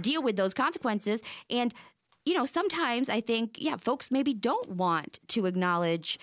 deal 0.00 0.22
with 0.24 0.34
those 0.34 0.54
consequences. 0.54 1.22
And, 1.48 1.72
you 2.24 2.34
know, 2.34 2.44
sometimes 2.44 3.08
I 3.08 3.20
think, 3.20 3.58
yeah, 3.60 3.76
folks 3.76 4.10
maybe 4.10 4.34
don't 4.34 4.70
want 4.70 5.20
to 5.28 5.46
acknowledge 5.46 6.18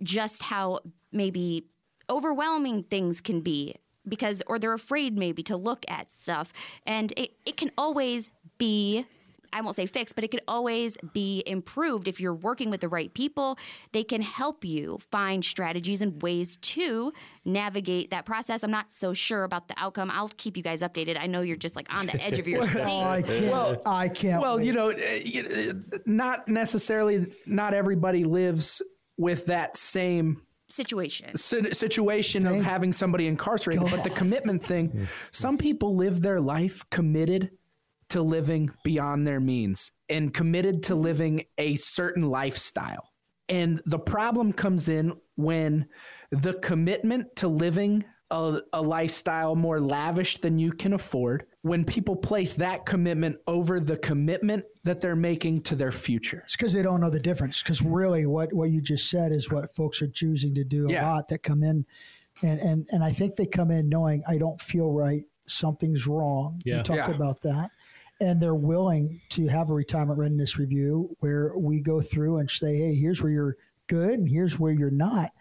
just 0.00 0.44
how 0.44 0.78
maybe 1.10 1.66
overwhelming 2.08 2.84
things 2.84 3.20
can 3.20 3.40
be 3.40 3.74
because, 4.08 4.44
or 4.46 4.60
they're 4.60 4.72
afraid 4.72 5.18
maybe 5.18 5.42
to 5.42 5.56
look 5.56 5.84
at 5.88 6.12
stuff. 6.12 6.52
And 6.86 7.12
it, 7.16 7.32
it 7.44 7.56
can 7.56 7.72
always 7.76 8.30
be. 8.58 9.06
I 9.52 9.60
won't 9.60 9.76
say 9.76 9.86
fixed, 9.86 10.14
but 10.14 10.24
it 10.24 10.28
could 10.30 10.42
always 10.48 10.96
be 11.12 11.42
improved 11.46 12.08
if 12.08 12.20
you're 12.20 12.34
working 12.34 12.70
with 12.70 12.80
the 12.80 12.88
right 12.88 13.12
people. 13.14 13.58
They 13.92 14.04
can 14.04 14.22
help 14.22 14.64
you 14.64 14.98
find 15.10 15.44
strategies 15.44 16.00
and 16.00 16.20
ways 16.22 16.56
to 16.56 17.12
navigate 17.44 18.10
that 18.10 18.24
process. 18.24 18.62
I'm 18.62 18.70
not 18.70 18.92
so 18.92 19.12
sure 19.14 19.44
about 19.44 19.68
the 19.68 19.74
outcome. 19.76 20.10
I'll 20.10 20.30
keep 20.36 20.56
you 20.56 20.62
guys 20.62 20.82
updated. 20.82 21.18
I 21.18 21.26
know 21.26 21.40
you're 21.40 21.56
just 21.56 21.74
like 21.76 21.92
on 21.92 22.06
the 22.06 22.22
edge 22.22 22.38
of 22.38 22.46
your 22.46 22.62
Oh, 22.64 22.64
I 22.64 23.16
seat. 23.16 23.24
can't. 23.26 23.80
I 23.86 24.08
can't. 24.08 24.40
Well, 24.42 24.56
wait. 24.58 24.66
you 24.66 24.72
know, 24.72 24.90
uh, 24.90 24.94
you- 25.24 25.74
uh, 25.92 25.98
not 26.06 26.48
necessarily, 26.48 27.26
not 27.46 27.74
everybody 27.74 28.24
lives 28.24 28.80
with 29.16 29.46
that 29.46 29.76
same 29.76 30.42
Situation. 30.68 31.36
si- 31.36 31.72
situation 31.72 32.46
of 32.46 32.62
having 32.62 32.92
somebody 32.92 33.26
incarcerated, 33.26 33.90
but 33.90 34.04
the 34.04 34.10
commitment 34.10 34.62
thing, 34.62 35.08
some 35.32 35.58
people 35.58 35.96
live 35.96 36.22
their 36.22 36.40
life 36.40 36.84
committed 36.90 37.50
to 38.10 38.22
living 38.22 38.70
beyond 38.84 39.26
their 39.26 39.40
means 39.40 39.90
and 40.08 40.32
committed 40.34 40.82
to 40.84 40.94
living 40.94 41.44
a 41.58 41.76
certain 41.76 42.28
lifestyle. 42.28 43.08
And 43.48 43.80
the 43.86 43.98
problem 43.98 44.52
comes 44.52 44.88
in 44.88 45.12
when 45.36 45.86
the 46.30 46.54
commitment 46.54 47.34
to 47.36 47.48
living 47.48 48.04
a, 48.30 48.60
a 48.72 48.80
lifestyle 48.80 49.56
more 49.56 49.80
lavish 49.80 50.38
than 50.38 50.56
you 50.56 50.70
can 50.70 50.92
afford, 50.92 51.46
when 51.62 51.84
people 51.84 52.14
place 52.14 52.54
that 52.54 52.86
commitment 52.86 53.36
over 53.48 53.80
the 53.80 53.96
commitment 53.96 54.64
that 54.84 55.00
they're 55.00 55.16
making 55.16 55.62
to 55.62 55.74
their 55.74 55.90
future. 55.90 56.42
It's 56.44 56.54
because 56.56 56.72
they 56.72 56.82
don't 56.82 57.00
know 57.00 57.10
the 57.10 57.18
difference. 57.18 57.60
Because 57.60 57.82
really, 57.82 58.26
what 58.26 58.52
what 58.52 58.70
you 58.70 58.80
just 58.80 59.10
said 59.10 59.32
is 59.32 59.50
what 59.50 59.74
folks 59.74 60.00
are 60.00 60.06
choosing 60.08 60.54
to 60.54 60.62
do 60.62 60.86
a 60.88 60.92
Yeah. 60.92 61.10
lot 61.10 61.26
that 61.28 61.42
come 61.42 61.64
in, 61.64 61.84
and 62.42 62.60
and 62.60 62.86
and 62.92 63.02
I 63.02 63.12
think 63.12 63.34
they 63.34 63.46
come 63.46 63.72
in 63.72 63.88
knowing 63.88 64.22
I 64.28 64.38
don't 64.38 64.62
feel 64.62 64.92
right, 64.92 65.24
something's 65.48 66.06
wrong. 66.06 66.62
Yeah. 66.64 66.76
We 66.78 66.82
talked 66.84 67.08
Yeah. 67.08 67.16
about 67.16 67.40
that, 67.42 67.72
and 68.20 68.40
they're 68.40 68.54
willing 68.54 69.20
to 69.30 69.46
have 69.46 69.70
a 69.70 69.74
retirement 69.74 70.18
readiness 70.18 70.58
review 70.58 71.14
where 71.20 71.56
we 71.56 71.80
go 71.80 72.00
through 72.00 72.38
and 72.38 72.50
say, 72.50 72.76
hey, 72.76 72.94
here's 72.94 73.22
where 73.22 73.32
you're 73.32 73.56
good 73.86 74.18
and 74.18 74.28
here's 74.28 74.58
where 74.58 74.72
you're 74.72 74.90
not. 74.90 75.32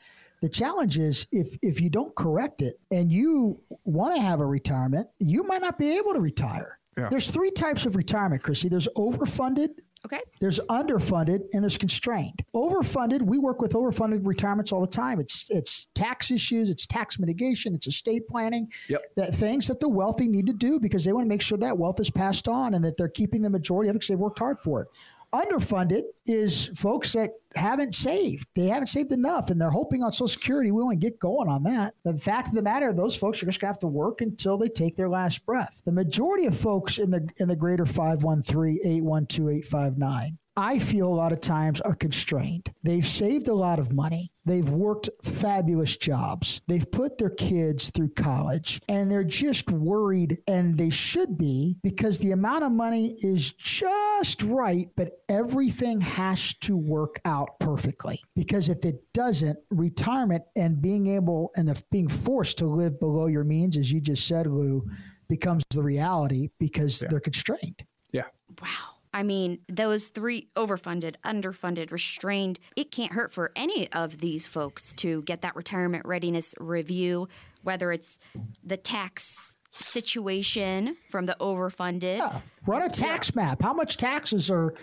The 0.41 0.49
challenge 0.49 0.97
is 0.97 1.27
if 1.31 1.57
if 1.61 1.81
you 1.81 1.89
don't 1.89 2.15
correct 2.15 2.61
it 2.61 2.79
and 2.91 3.11
you 3.11 3.59
want 3.83 4.15
to 4.15 4.21
have 4.21 4.39
a 4.39 4.45
retirement, 4.45 5.07
you 5.19 5.43
might 5.43 5.61
not 5.61 5.77
be 5.77 5.97
able 5.97 6.13
to 6.13 6.21
retire. 6.21 6.79
Yeah. 6.97 7.09
There's 7.09 7.29
three 7.29 7.51
types 7.51 7.85
of 7.85 7.95
retirement, 7.95 8.43
Chrissy. 8.43 8.69
There's 8.69 8.87
overfunded, 8.97 9.69
Okay. 10.05 10.21
there's 10.39 10.59
underfunded, 10.69 11.41
and 11.53 11.61
there's 11.61 11.77
constrained. 11.77 12.43
Overfunded, 12.55 13.21
we 13.21 13.37
work 13.37 13.61
with 13.61 13.73
overfunded 13.73 14.25
retirements 14.25 14.71
all 14.71 14.79
the 14.79 14.87
time. 14.87 15.19
It's 15.19 15.45
it's 15.49 15.87
tax 15.93 16.31
issues, 16.31 16.69
it's 16.69 16.85
tax 16.85 17.19
mitigation, 17.19 17.75
it's 17.75 17.87
estate 17.87 18.25
planning. 18.27 18.71
Yep. 18.87 19.01
That 19.17 19.35
things 19.35 19.67
that 19.67 19.81
the 19.81 19.89
wealthy 19.89 20.27
need 20.27 20.47
to 20.47 20.53
do 20.53 20.79
because 20.79 21.03
they 21.03 21.11
want 21.11 21.25
to 21.25 21.29
make 21.29 21.41
sure 21.41 21.57
that 21.57 21.77
wealth 21.77 21.99
is 21.99 22.09
passed 22.09 22.47
on 22.47 22.75
and 22.75 22.85
that 22.85 22.95
they're 22.95 23.09
keeping 23.09 23.41
the 23.41 23.49
majority 23.49 23.89
of 23.89 23.95
it 23.95 23.99
because 23.99 24.07
they 24.07 24.15
worked 24.15 24.39
hard 24.39 24.59
for 24.59 24.83
it. 24.83 24.87
Underfunded 25.33 26.03
is 26.25 26.71
folks 26.75 27.13
that 27.13 27.31
haven't 27.55 27.93
saved. 27.93 28.47
They 28.55 28.67
haven't 28.67 28.87
saved 28.87 29.11
enough 29.11 29.51
and 29.51 29.61
they're 29.61 29.69
hoping 29.69 30.01
on 30.01 30.11
Social 30.11 30.27
Security. 30.27 30.71
We 30.71 30.81
want 30.81 30.99
to 30.99 31.05
get 31.05 31.19
going 31.19 31.47
on 31.47 31.61
that. 31.63 31.93
The 32.03 32.17
fact 32.17 32.47
of 32.47 32.55
the 32.55 32.63
matter, 32.63 32.93
those 32.93 33.15
folks 33.15 33.43
are 33.43 33.45
just 33.45 33.59
going 33.59 33.67
to 33.67 33.73
have 33.73 33.79
to 33.81 33.87
work 33.87 34.21
until 34.21 34.57
they 34.57 34.69
take 34.69 34.95
their 34.95 35.09
last 35.09 35.45
breath. 35.45 35.73
The 35.85 35.91
majority 35.91 36.47
of 36.47 36.59
folks 36.59 36.97
in 36.97 37.11
the 37.11 37.29
in 37.37 37.47
the 37.47 37.55
greater 37.55 37.85
513 37.85 38.79
812 38.83 39.49
859 39.49 40.38
I 40.59 40.77
feel 40.77 41.07
a 41.07 41.15
lot 41.15 41.31
of 41.31 41.39
times 41.39 41.79
are 41.79 41.95
constrained. 41.95 42.69
They've 42.83 43.07
saved 43.07 43.47
a 43.47 43.53
lot 43.53 43.79
of 43.79 43.93
money. 43.93 44.29
They've 44.43 44.67
worked 44.67 45.07
fabulous 45.23 45.95
jobs. 45.95 46.59
They've 46.67 46.91
put 46.91 47.17
their 47.17 47.29
kids 47.29 47.91
through 47.91 48.09
college 48.09 48.81
and 48.89 49.09
they're 49.09 49.23
just 49.23 49.71
worried, 49.71 50.37
and 50.47 50.77
they 50.77 50.89
should 50.89 51.37
be 51.37 51.77
because 51.81 52.19
the 52.19 52.33
amount 52.33 52.65
of 52.65 52.73
money 52.73 53.15
is 53.23 53.53
just 53.53 54.43
right, 54.43 54.89
but 54.97 55.21
everything 55.29 56.01
has 56.01 56.53
to 56.55 56.75
work 56.75 57.21
out 57.23 57.57
perfectly. 57.61 58.21
Because 58.35 58.67
if 58.67 58.83
it 58.83 59.01
doesn't, 59.13 59.57
retirement 59.69 60.43
and 60.57 60.81
being 60.81 61.07
able 61.07 61.51
and 61.55 61.69
the, 61.69 61.81
being 61.89 62.09
forced 62.09 62.57
to 62.57 62.65
live 62.65 62.99
below 62.99 63.27
your 63.27 63.45
means, 63.45 63.77
as 63.77 63.93
you 63.93 64.01
just 64.01 64.27
said, 64.27 64.45
Lou, 64.45 64.85
becomes 65.29 65.63
the 65.69 65.81
reality 65.81 66.49
because 66.59 66.99
they're 66.99 67.21
constrained. 67.21 67.85
Yeah. 68.11 68.25
Wow. 68.61 68.98
I 69.13 69.23
mean, 69.23 69.59
those 69.67 70.09
three 70.09 70.49
overfunded, 70.55 71.15
underfunded, 71.25 71.91
restrained, 71.91 72.59
it 72.75 72.91
can't 72.91 73.13
hurt 73.13 73.33
for 73.33 73.51
any 73.55 73.91
of 73.91 74.19
these 74.19 74.45
folks 74.45 74.93
to 74.93 75.23
get 75.23 75.41
that 75.41 75.55
retirement 75.55 76.05
readiness 76.05 76.53
review, 76.59 77.27
whether 77.63 77.91
it's 77.91 78.19
the 78.63 78.77
tax 78.77 79.55
situation 79.71 80.97
from 81.09 81.25
the 81.25 81.35
overfunded. 81.39 82.17
Yeah. 82.17 82.41
Run 82.65 82.83
a 82.83 82.89
tax 82.89 83.35
map. 83.35 83.61
How 83.61 83.73
much 83.73 83.97
taxes 83.97 84.49
are 84.51 84.73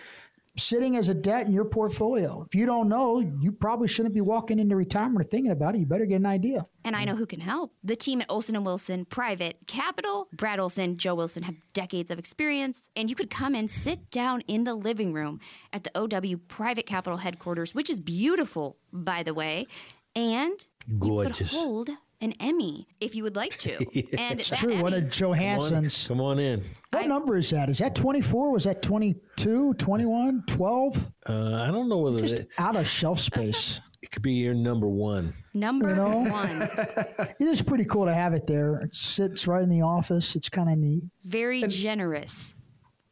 sitting 0.58 0.96
as 0.96 1.08
a 1.08 1.14
debt 1.14 1.46
in 1.46 1.52
your 1.52 1.64
portfolio? 1.64 2.46
If 2.48 2.54
you 2.54 2.66
don't 2.66 2.88
know, 2.88 3.20
you 3.20 3.52
probably 3.52 3.88
shouldn't 3.88 4.14
be 4.14 4.20
walking 4.20 4.58
into 4.58 4.76
retirement 4.76 5.26
or 5.26 5.28
thinking 5.28 5.50
about 5.50 5.74
it. 5.74 5.78
You 5.78 5.86
better 5.86 6.06
get 6.06 6.16
an 6.16 6.26
idea. 6.26 6.66
And 6.84 6.94
I 6.94 7.04
know 7.04 7.16
who 7.16 7.26
can 7.26 7.40
help. 7.40 7.72
The 7.82 7.96
team 7.96 8.20
at 8.20 8.26
Olson 8.30 8.56
and 8.56 8.64
Wilson 8.64 9.04
Private 9.04 9.58
Capital. 9.66 10.28
Brad 10.32 10.60
Olson, 10.60 10.96
Joe 10.98 11.14
Wilson 11.14 11.42
have 11.42 11.56
decades 11.72 12.10
of 12.10 12.18
experience, 12.18 12.88
and 12.94 13.10
you 13.10 13.16
could 13.16 13.30
come 13.30 13.54
and 13.54 13.70
sit 13.70 14.10
down 14.10 14.42
in 14.42 14.64
the 14.64 14.74
living 14.74 15.12
room 15.12 15.40
at 15.72 15.84
the 15.84 15.90
OW 15.94 16.36
Private 16.48 16.86
Capital 16.86 17.18
headquarters, 17.18 17.74
which 17.74 17.90
is 17.90 18.00
beautiful, 18.00 18.76
by 18.92 19.22
the 19.22 19.34
way. 19.34 19.66
And 20.14 20.66
you 20.88 20.98
Gorgeous. 20.98 21.38
could 21.38 21.58
hold 21.58 21.90
an 22.20 22.32
Emmy 22.40 22.86
if 23.00 23.14
you 23.14 23.22
would 23.24 23.36
like 23.36 23.56
to. 23.58 23.76
And 24.18 24.40
that 24.40 24.58
True. 24.58 24.80
One 24.82 24.94
Emmy, 24.94 25.06
of 25.06 25.10
Johansen's. 25.10 26.06
Come 26.08 26.20
on 26.20 26.38
in. 26.38 26.62
What 26.92 27.06
number 27.06 27.36
is 27.36 27.50
that? 27.50 27.68
Is 27.68 27.78
that 27.78 27.94
24? 27.94 28.52
Was 28.52 28.64
that 28.64 28.80
22, 28.82 29.74
21, 29.74 30.44
12? 30.46 31.06
Uh, 31.28 31.54
I 31.62 31.70
don't 31.70 31.88
know 31.88 31.98
whether 31.98 32.18
Just 32.18 32.40
it, 32.40 32.48
out 32.58 32.76
of 32.76 32.88
shelf 32.88 33.20
space. 33.20 33.80
it 34.02 34.10
could 34.10 34.22
be 34.22 34.32
your 34.32 34.54
number 34.54 34.88
one. 34.88 35.34
number 35.54 35.90
You 35.90 35.96
know? 35.96 36.18
one. 36.30 36.62
It 37.38 37.46
is 37.48 37.60
pretty 37.60 37.84
cool 37.84 38.06
to 38.06 38.14
have 38.14 38.32
it 38.32 38.46
there. 38.46 38.76
It 38.80 38.94
sits 38.94 39.46
right 39.46 39.62
in 39.62 39.68
the 39.68 39.82
office. 39.82 40.36
It's 40.36 40.48
kind 40.48 40.70
of 40.70 40.78
neat. 40.78 41.02
Very 41.24 41.62
generous 41.64 42.54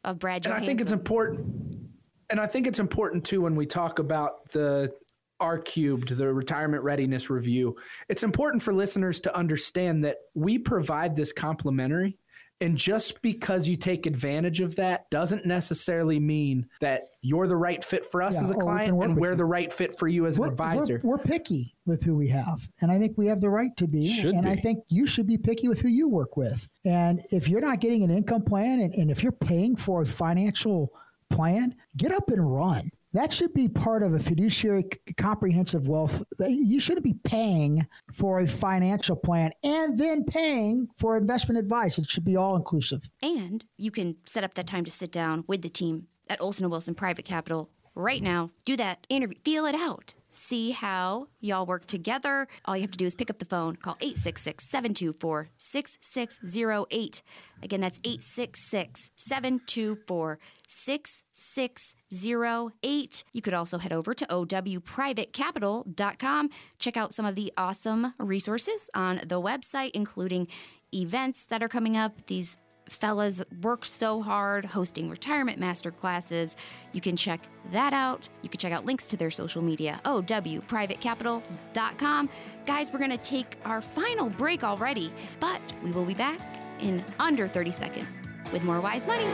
of 0.02 0.18
Brad 0.18 0.46
And 0.46 0.54
Johansen. 0.54 0.62
I 0.62 0.66
think 0.66 0.80
it's 0.80 0.92
important. 0.92 1.90
And 2.30 2.40
I 2.40 2.46
think 2.46 2.66
it's 2.66 2.78
important 2.78 3.24
too 3.26 3.42
when 3.42 3.54
we 3.54 3.66
talk 3.66 3.98
about 3.98 4.48
the 4.50 4.92
R 5.40 5.58
cubed, 5.58 6.10
the 6.16 6.32
retirement 6.32 6.82
readiness 6.82 7.28
review. 7.30 7.76
It's 8.08 8.22
important 8.22 8.62
for 8.62 8.72
listeners 8.72 9.20
to 9.20 9.36
understand 9.36 10.04
that 10.04 10.18
we 10.34 10.58
provide 10.58 11.16
this 11.16 11.32
complimentary. 11.32 12.18
And 12.60 12.76
just 12.78 13.20
because 13.20 13.66
you 13.66 13.76
take 13.76 14.06
advantage 14.06 14.60
of 14.60 14.76
that 14.76 15.10
doesn't 15.10 15.44
necessarily 15.44 16.20
mean 16.20 16.66
that 16.80 17.08
you're 17.20 17.48
the 17.48 17.56
right 17.56 17.84
fit 17.84 18.06
for 18.06 18.22
us 18.22 18.34
Yeah, 18.36 18.44
as 18.44 18.50
a 18.50 18.54
or 18.54 18.58
we 18.58 18.62
client 18.62 19.02
and 19.02 19.16
we're 19.16 19.30
you. 19.32 19.36
the 19.36 19.44
right 19.44 19.72
fit 19.72 19.98
for 19.98 20.06
you 20.06 20.24
as 20.26 20.36
an 20.36 20.42
We're, 20.42 20.48
advisor. 20.50 21.00
we're, 21.02 21.16
we're 21.16 21.22
picky 21.24 21.74
with 21.84 22.04
who 22.04 22.14
we 22.14 22.28
have. 22.28 22.66
And 22.80 22.92
I 22.92 22.98
think 22.98 23.18
we 23.18 23.26
have 23.26 23.40
the 23.40 23.50
right 23.50 23.76
to 23.76 23.88
be. 23.88 24.08
Should 24.08 24.36
and 24.36 24.48
I 24.48 24.54
think 24.54 24.84
you 24.88 25.06
should 25.06 25.26
be 25.26 25.36
picky 25.36 25.66
with 25.68 25.80
who 25.80 25.88
you 25.88 26.08
work 26.08 26.36
with. 26.36 26.66
And 26.86 27.24
if 27.32 27.48
you're 27.48 27.60
not 27.60 27.80
getting 27.80 28.04
an 28.04 28.10
income 28.10 28.42
plan 28.42 28.80
and, 28.80 28.94
and 28.94 29.10
if 29.10 29.22
you're 29.22 29.32
paying 29.32 29.74
for 29.74 30.02
a 30.02 30.06
financial 30.06 30.92
plan, 31.30 31.74
get 31.96 32.12
up 32.12 32.30
and 32.30 32.54
run. 32.54 32.88
That 33.14 33.32
should 33.32 33.54
be 33.54 33.68
part 33.68 34.02
of 34.02 34.12
a 34.12 34.18
fiduciary 34.18 34.84
comprehensive 35.16 35.86
wealth. 35.86 36.20
You 36.40 36.80
shouldn't 36.80 37.04
be 37.04 37.14
paying 37.22 37.86
for 38.12 38.40
a 38.40 38.46
financial 38.46 39.14
plan 39.14 39.52
and 39.62 39.96
then 39.96 40.24
paying 40.24 40.88
for 40.96 41.16
investment 41.16 41.58
advice. 41.58 41.96
It 41.96 42.10
should 42.10 42.24
be 42.24 42.34
all 42.36 42.56
inclusive. 42.56 43.08
And 43.22 43.64
you 43.76 43.92
can 43.92 44.16
set 44.26 44.42
up 44.42 44.54
that 44.54 44.66
time 44.66 44.84
to 44.84 44.90
sit 44.90 45.12
down 45.12 45.44
with 45.46 45.62
the 45.62 45.68
team 45.68 46.08
at 46.28 46.40
Olson 46.42 46.68
Wilson 46.68 46.96
Private 46.96 47.24
Capital 47.24 47.70
right 47.94 48.20
now. 48.20 48.50
Do 48.64 48.76
that 48.78 49.06
interview, 49.08 49.38
feel 49.44 49.64
it 49.64 49.76
out. 49.76 50.14
See 50.36 50.72
how 50.72 51.28
y'all 51.38 51.64
work 51.64 51.86
together. 51.86 52.48
All 52.64 52.76
you 52.76 52.82
have 52.82 52.90
to 52.90 52.98
do 52.98 53.06
is 53.06 53.14
pick 53.14 53.30
up 53.30 53.38
the 53.38 53.44
phone, 53.44 53.76
call 53.76 53.96
866 54.00 54.68
724 54.68 55.50
6608. 55.56 57.22
Again, 57.62 57.80
that's 57.80 58.00
866 58.02 59.12
724 59.14 60.40
6608. 60.66 63.24
You 63.32 63.42
could 63.42 63.54
also 63.54 63.78
head 63.78 63.92
over 63.92 64.12
to 64.12 64.26
owprivatecapital.com. 64.26 66.50
Check 66.80 66.96
out 66.96 67.14
some 67.14 67.26
of 67.26 67.36
the 67.36 67.52
awesome 67.56 68.14
resources 68.18 68.90
on 68.92 69.20
the 69.24 69.40
website, 69.40 69.92
including 69.94 70.48
events 70.92 71.46
that 71.46 71.62
are 71.62 71.68
coming 71.68 71.96
up. 71.96 72.26
These 72.26 72.58
fellas 72.88 73.42
work 73.62 73.84
so 73.84 74.22
hard 74.22 74.64
hosting 74.64 75.10
retirement 75.10 75.58
master 75.58 75.90
classes. 75.90 76.56
You 76.92 77.00
can 77.00 77.16
check 77.16 77.40
that 77.72 77.92
out. 77.92 78.28
You 78.42 78.48
can 78.48 78.58
check 78.58 78.72
out 78.72 78.84
links 78.84 79.06
to 79.08 79.16
their 79.16 79.30
social 79.30 79.62
media, 79.62 80.00
owprivatecapital.com. 80.04 82.28
Guys, 82.66 82.92
we're 82.92 82.98
going 82.98 83.10
to 83.10 83.18
take 83.18 83.56
our 83.64 83.80
final 83.80 84.30
break 84.30 84.64
already, 84.64 85.12
but 85.40 85.60
we 85.82 85.90
will 85.90 86.04
be 86.04 86.14
back 86.14 86.40
in 86.80 87.04
under 87.18 87.48
30 87.48 87.70
seconds 87.70 88.20
with 88.52 88.62
more 88.62 88.80
Wise 88.80 89.06
Money. 89.06 89.24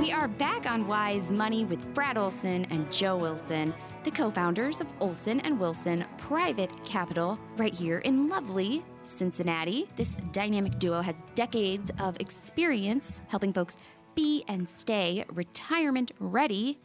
We 0.00 0.12
are 0.12 0.28
back 0.28 0.66
on 0.66 0.86
Wise 0.86 1.30
Money 1.30 1.64
with 1.64 1.94
Brad 1.94 2.18
Olson 2.18 2.66
and 2.70 2.90
Joe 2.92 3.16
Wilson, 3.16 3.72
the 4.04 4.10
co 4.10 4.30
founders 4.30 4.82
of 4.82 4.86
Olson 5.00 5.40
and 5.40 5.58
Wilson 5.58 6.04
Private 6.18 6.70
Capital, 6.84 7.38
right 7.56 7.72
here 7.72 8.00
in 8.00 8.28
lovely 8.28 8.84
Cincinnati. 9.02 9.88
This 9.96 10.16
dynamic 10.30 10.78
duo 10.78 11.00
has 11.00 11.14
decades 11.34 11.90
of 11.98 12.20
experience 12.20 13.22
helping 13.28 13.52
folks 13.52 13.78
be 14.14 14.44
and 14.46 14.68
stay 14.68 15.24
retirement 15.30 16.12
ready. 16.20 16.80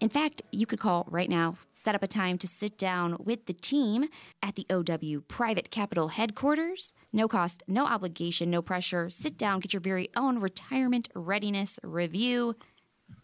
In 0.00 0.08
fact, 0.08 0.42
you 0.50 0.66
could 0.66 0.80
call 0.80 1.06
right 1.08 1.28
now, 1.28 1.56
set 1.72 1.94
up 1.94 2.02
a 2.02 2.08
time 2.08 2.36
to 2.38 2.48
sit 2.48 2.76
down 2.76 3.16
with 3.20 3.46
the 3.46 3.52
team 3.52 4.08
at 4.42 4.56
the 4.56 4.66
OW 4.70 5.20
Private 5.28 5.70
Capital 5.70 6.08
headquarters. 6.08 6.94
No 7.12 7.28
cost, 7.28 7.62
no 7.68 7.86
obligation, 7.86 8.50
no 8.50 8.62
pressure. 8.62 9.08
Sit 9.08 9.36
down, 9.38 9.60
get 9.60 9.72
your 9.72 9.80
very 9.80 10.08
own 10.16 10.40
retirement 10.40 11.10
readiness 11.14 11.78
review. 11.84 12.56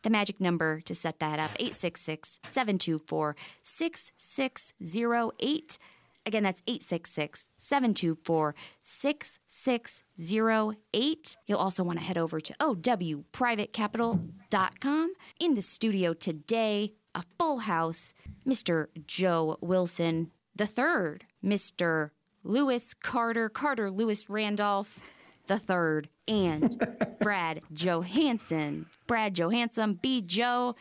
The 0.03 0.11
magic 0.11 0.41
number 0.41 0.81
to 0.81 0.93
set 0.95 1.21
that 1.21 1.39
up 1.39 1.53
866 1.59 2.41
724 2.43 3.37
6608. 3.63 5.79
Again, 6.25 6.43
that's 6.43 6.63
866 6.67 7.49
724 7.57 8.55
6608. 8.83 11.37
You'll 11.47 11.59
also 11.59 11.85
want 11.85 12.01
to 12.01 12.05
head 12.05 12.19
over 12.19 12.41
to 12.41 12.53
owprivatecapital.com. 12.55 15.13
In 15.39 15.55
the 15.55 15.63
studio 15.63 16.15
today, 16.15 16.95
a 17.15 17.23
full 17.39 17.61
house, 17.61 18.13
Mr. 18.47 18.89
Joe 19.07 19.57
Wilson 19.61 20.33
the 20.57 20.67
third, 20.67 21.27
Mr. 21.45 22.11
Lewis 22.43 22.95
Carter, 22.95 23.49
Carter 23.49 23.91
Lewis 23.91 24.31
Randolph 24.31 25.01
the 25.47 25.59
third, 25.59 26.09
and 26.29 26.79
Brad 27.21 27.63
Johansen. 27.73 28.87
Brad 29.07 29.35
Johansen, 29.35 30.01
B. 30.01 30.21
Joe. 30.21 30.75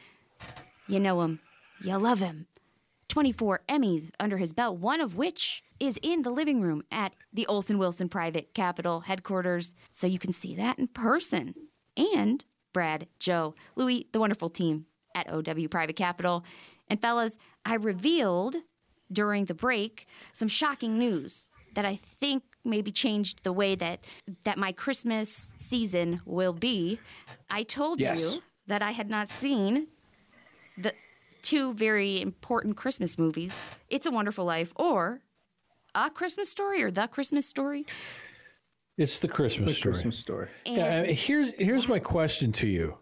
You 0.87 0.99
know 0.99 1.21
him, 1.21 1.39
you 1.81 1.97
love 1.97 2.19
him. 2.19 2.47
24 3.09 3.61
Emmys 3.69 4.11
under 4.19 4.37
his 4.37 4.53
belt, 4.53 4.77
one 4.77 4.99
of 4.99 5.15
which 5.15 5.63
is 5.79 5.99
in 6.01 6.23
the 6.23 6.29
living 6.29 6.61
room 6.61 6.83
at 6.91 7.13
the 7.31 7.45
Olson 7.47 7.77
Wilson 7.77 8.09
Private 8.09 8.53
Capital 8.53 9.01
headquarters. 9.01 9.73
So 9.91 10.07
you 10.07 10.19
can 10.19 10.31
see 10.31 10.55
that 10.55 10.79
in 10.79 10.87
person. 10.87 11.53
And 11.95 12.43
Brad, 12.73 13.07
Joe, 13.19 13.55
Louie, 13.75 14.07
the 14.11 14.19
wonderful 14.19 14.49
team 14.49 14.85
at 15.13 15.31
OW 15.31 15.67
Private 15.69 15.95
Capital. 15.95 16.43
And 16.89 17.01
fellas, 17.01 17.37
I 17.63 17.75
revealed 17.75 18.57
during 19.11 19.45
the 19.45 19.53
break 19.53 20.07
some 20.33 20.47
shocking 20.47 20.97
news 20.97 21.47
that 21.73 21.85
I 21.85 21.95
think 21.95 22.43
maybe 22.65 22.91
changed 22.91 23.43
the 23.43 23.53
way 23.53 23.75
that 23.75 23.99
that 24.43 24.57
my 24.57 24.71
Christmas 24.71 25.55
season 25.57 26.21
will 26.25 26.53
be. 26.53 26.99
I 27.49 27.63
told 27.63 27.99
Yes. 27.99 28.19
you 28.19 28.41
that 28.67 28.81
I 28.81 28.91
had 28.91 29.09
not 29.09 29.29
seen 29.29 29.87
the 30.77 30.93
two 31.41 31.73
very 31.75 32.21
important 32.21 32.75
Christmas 32.75 33.17
movies, 33.19 33.55
It's 33.89 34.05
a 34.07 34.11
Wonderful 34.11 34.45
Life 34.45 34.73
or 34.75 35.21
A 35.93 36.09
Christmas 36.09 36.49
Story 36.49 36.81
or 36.81 36.89
The 36.91 37.07
Christmas 37.07 37.45
Story. 37.47 37.85
It's 38.97 39.19
the 39.19 39.27
Christmas 39.27 39.77
story. 39.77 39.93
Christmas 39.93 40.17
story. 40.17 40.47
Yeah, 40.65 41.03
here's 41.03 41.51
here's 41.57 41.87
my 41.87 41.99
question 41.99 42.51
to 42.53 42.67
you. 42.67 42.97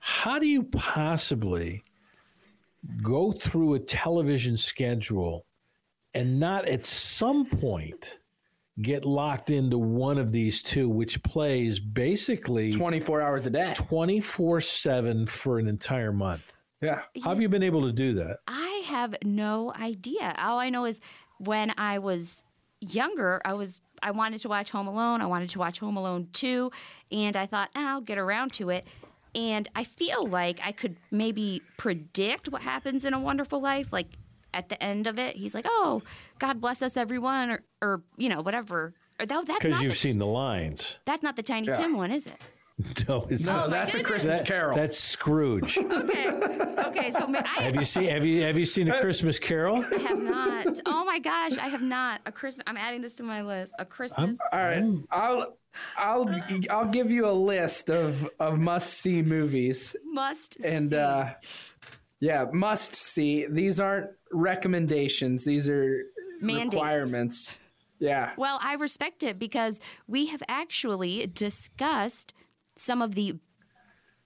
How 0.00 0.38
do 0.38 0.46
you 0.46 0.64
possibly 0.64 1.84
go 3.02 3.32
through 3.32 3.74
a 3.74 3.78
television 3.78 4.56
schedule 4.56 5.44
and 6.14 6.40
not 6.40 6.66
at 6.66 6.84
some 6.86 7.44
point 7.44 8.18
get 8.80 9.04
locked 9.04 9.50
into 9.50 9.78
one 9.78 10.18
of 10.18 10.32
these 10.32 10.62
two, 10.62 10.88
which 10.88 11.22
plays 11.22 11.78
basically 11.78 12.72
24 12.72 13.20
hours 13.20 13.46
a 13.46 13.50
day. 13.50 13.74
24 13.76 14.60
7 14.60 15.26
for 15.26 15.58
an 15.58 15.66
entire 15.66 16.12
month? 16.12 16.56
Yeah. 16.80 17.02
How 17.22 17.30
have 17.30 17.40
you 17.40 17.48
been 17.48 17.62
able 17.62 17.82
to 17.82 17.92
do 17.92 18.14
that? 18.14 18.38
I 18.46 18.82
have 18.86 19.16
no 19.24 19.72
idea. 19.74 20.34
All 20.38 20.58
I 20.58 20.70
know 20.70 20.84
is 20.84 21.00
when 21.38 21.72
I 21.76 21.98
was 21.98 22.44
younger, 22.80 23.40
I 23.44 23.54
was 23.54 23.80
I 24.00 24.12
wanted 24.12 24.40
to 24.42 24.48
watch 24.48 24.70
Home 24.70 24.86
Alone. 24.86 25.20
I 25.20 25.26
wanted 25.26 25.50
to 25.50 25.58
watch 25.58 25.80
Home 25.80 25.96
Alone 25.96 26.28
2, 26.32 26.70
and 27.10 27.36
I 27.36 27.46
thought, 27.46 27.70
"Ah, 27.74 27.90
I'll 27.90 28.00
get 28.00 28.16
around 28.16 28.52
to 28.54 28.70
it. 28.70 28.86
And 29.34 29.68
I 29.74 29.84
feel 29.84 30.26
like 30.26 30.60
I 30.64 30.72
could 30.72 30.96
maybe 31.10 31.62
predict 31.76 32.48
what 32.48 32.62
happens 32.62 33.04
in 33.04 33.12
a 33.12 33.20
wonderful 33.20 33.60
life. 33.60 33.92
Like 33.92 34.06
at 34.54 34.68
the 34.68 34.82
end 34.82 35.06
of 35.06 35.18
it, 35.18 35.36
he's 35.36 35.54
like, 35.54 35.66
"Oh, 35.68 36.02
God 36.38 36.60
bless 36.60 36.82
us, 36.82 36.96
everyone," 36.96 37.50
or, 37.50 37.62
or 37.82 38.02
you 38.16 38.28
know, 38.28 38.40
whatever. 38.42 38.94
Or 39.20 39.26
that, 39.26 39.46
that's 39.46 39.58
Because 39.64 39.82
you've 39.82 39.92
the, 39.92 39.98
seen 39.98 40.18
the 40.18 40.26
lines. 40.26 40.98
that's 41.04 41.22
not 41.24 41.34
the 41.36 41.42
Tiny 41.42 41.66
Tim 41.74 41.96
one, 41.96 42.10
is 42.12 42.26
it? 42.26 42.40
No, 43.08 43.26
it's 43.28 43.44
No, 43.44 43.52
not. 43.54 43.70
that's 43.70 43.92
a 43.94 43.96
goodness. 43.96 44.08
Christmas 44.22 44.38
That- 44.38 44.46
Carol. 44.46 44.76
That's 44.76 44.96
Scrooge. 45.00 45.76
Okay, 45.90 46.28
okay. 46.30 47.10
So 47.10 47.26
I, 47.34 47.62
have 47.62 47.74
you 47.74 47.84
seen 47.84 48.04
have 48.08 48.24
you 48.24 48.42
have 48.42 48.56
you 48.56 48.66
seen 48.66 48.88
a 48.88 49.00
Christmas 49.00 49.36
Carol? 49.40 49.84
I 49.84 49.96
have 49.98 50.22
not. 50.22 50.80
Oh 50.86 51.04
my 51.04 51.18
gosh, 51.18 51.58
I 51.58 51.66
have 51.68 51.82
not. 51.82 52.20
A 52.24 52.30
Christmas. 52.30 52.62
I'm 52.68 52.76
adding 52.76 53.02
this 53.02 53.14
to 53.16 53.24
my 53.24 53.42
list. 53.42 53.72
A 53.80 53.84
Christmas. 53.84 54.38
All 54.52 54.60
right, 54.60 54.84
I'll 55.10 55.56
I'll 55.96 56.30
I'll 56.70 56.84
give 56.88 57.10
you 57.10 57.26
a 57.26 57.32
list 57.32 57.90
of 57.90 58.30
of 58.38 58.60
must 58.60 58.94
see 59.00 59.22
movies, 59.22 59.96
must 60.04 60.56
and 60.64 60.90
see. 60.90 60.96
uh, 60.96 61.30
yeah, 62.20 62.46
must 62.52 62.94
see. 62.94 63.46
These 63.48 63.80
aren't 63.80 64.10
recommendations; 64.32 65.44
these 65.44 65.68
are 65.68 66.02
Mandates. 66.40 66.74
requirements. 66.74 67.60
Yeah, 67.98 68.32
well, 68.36 68.58
I 68.62 68.74
respect 68.74 69.22
it 69.22 69.38
because 69.38 69.80
we 70.06 70.26
have 70.26 70.42
actually 70.48 71.26
discussed 71.26 72.32
some 72.76 73.02
of 73.02 73.14
the 73.14 73.36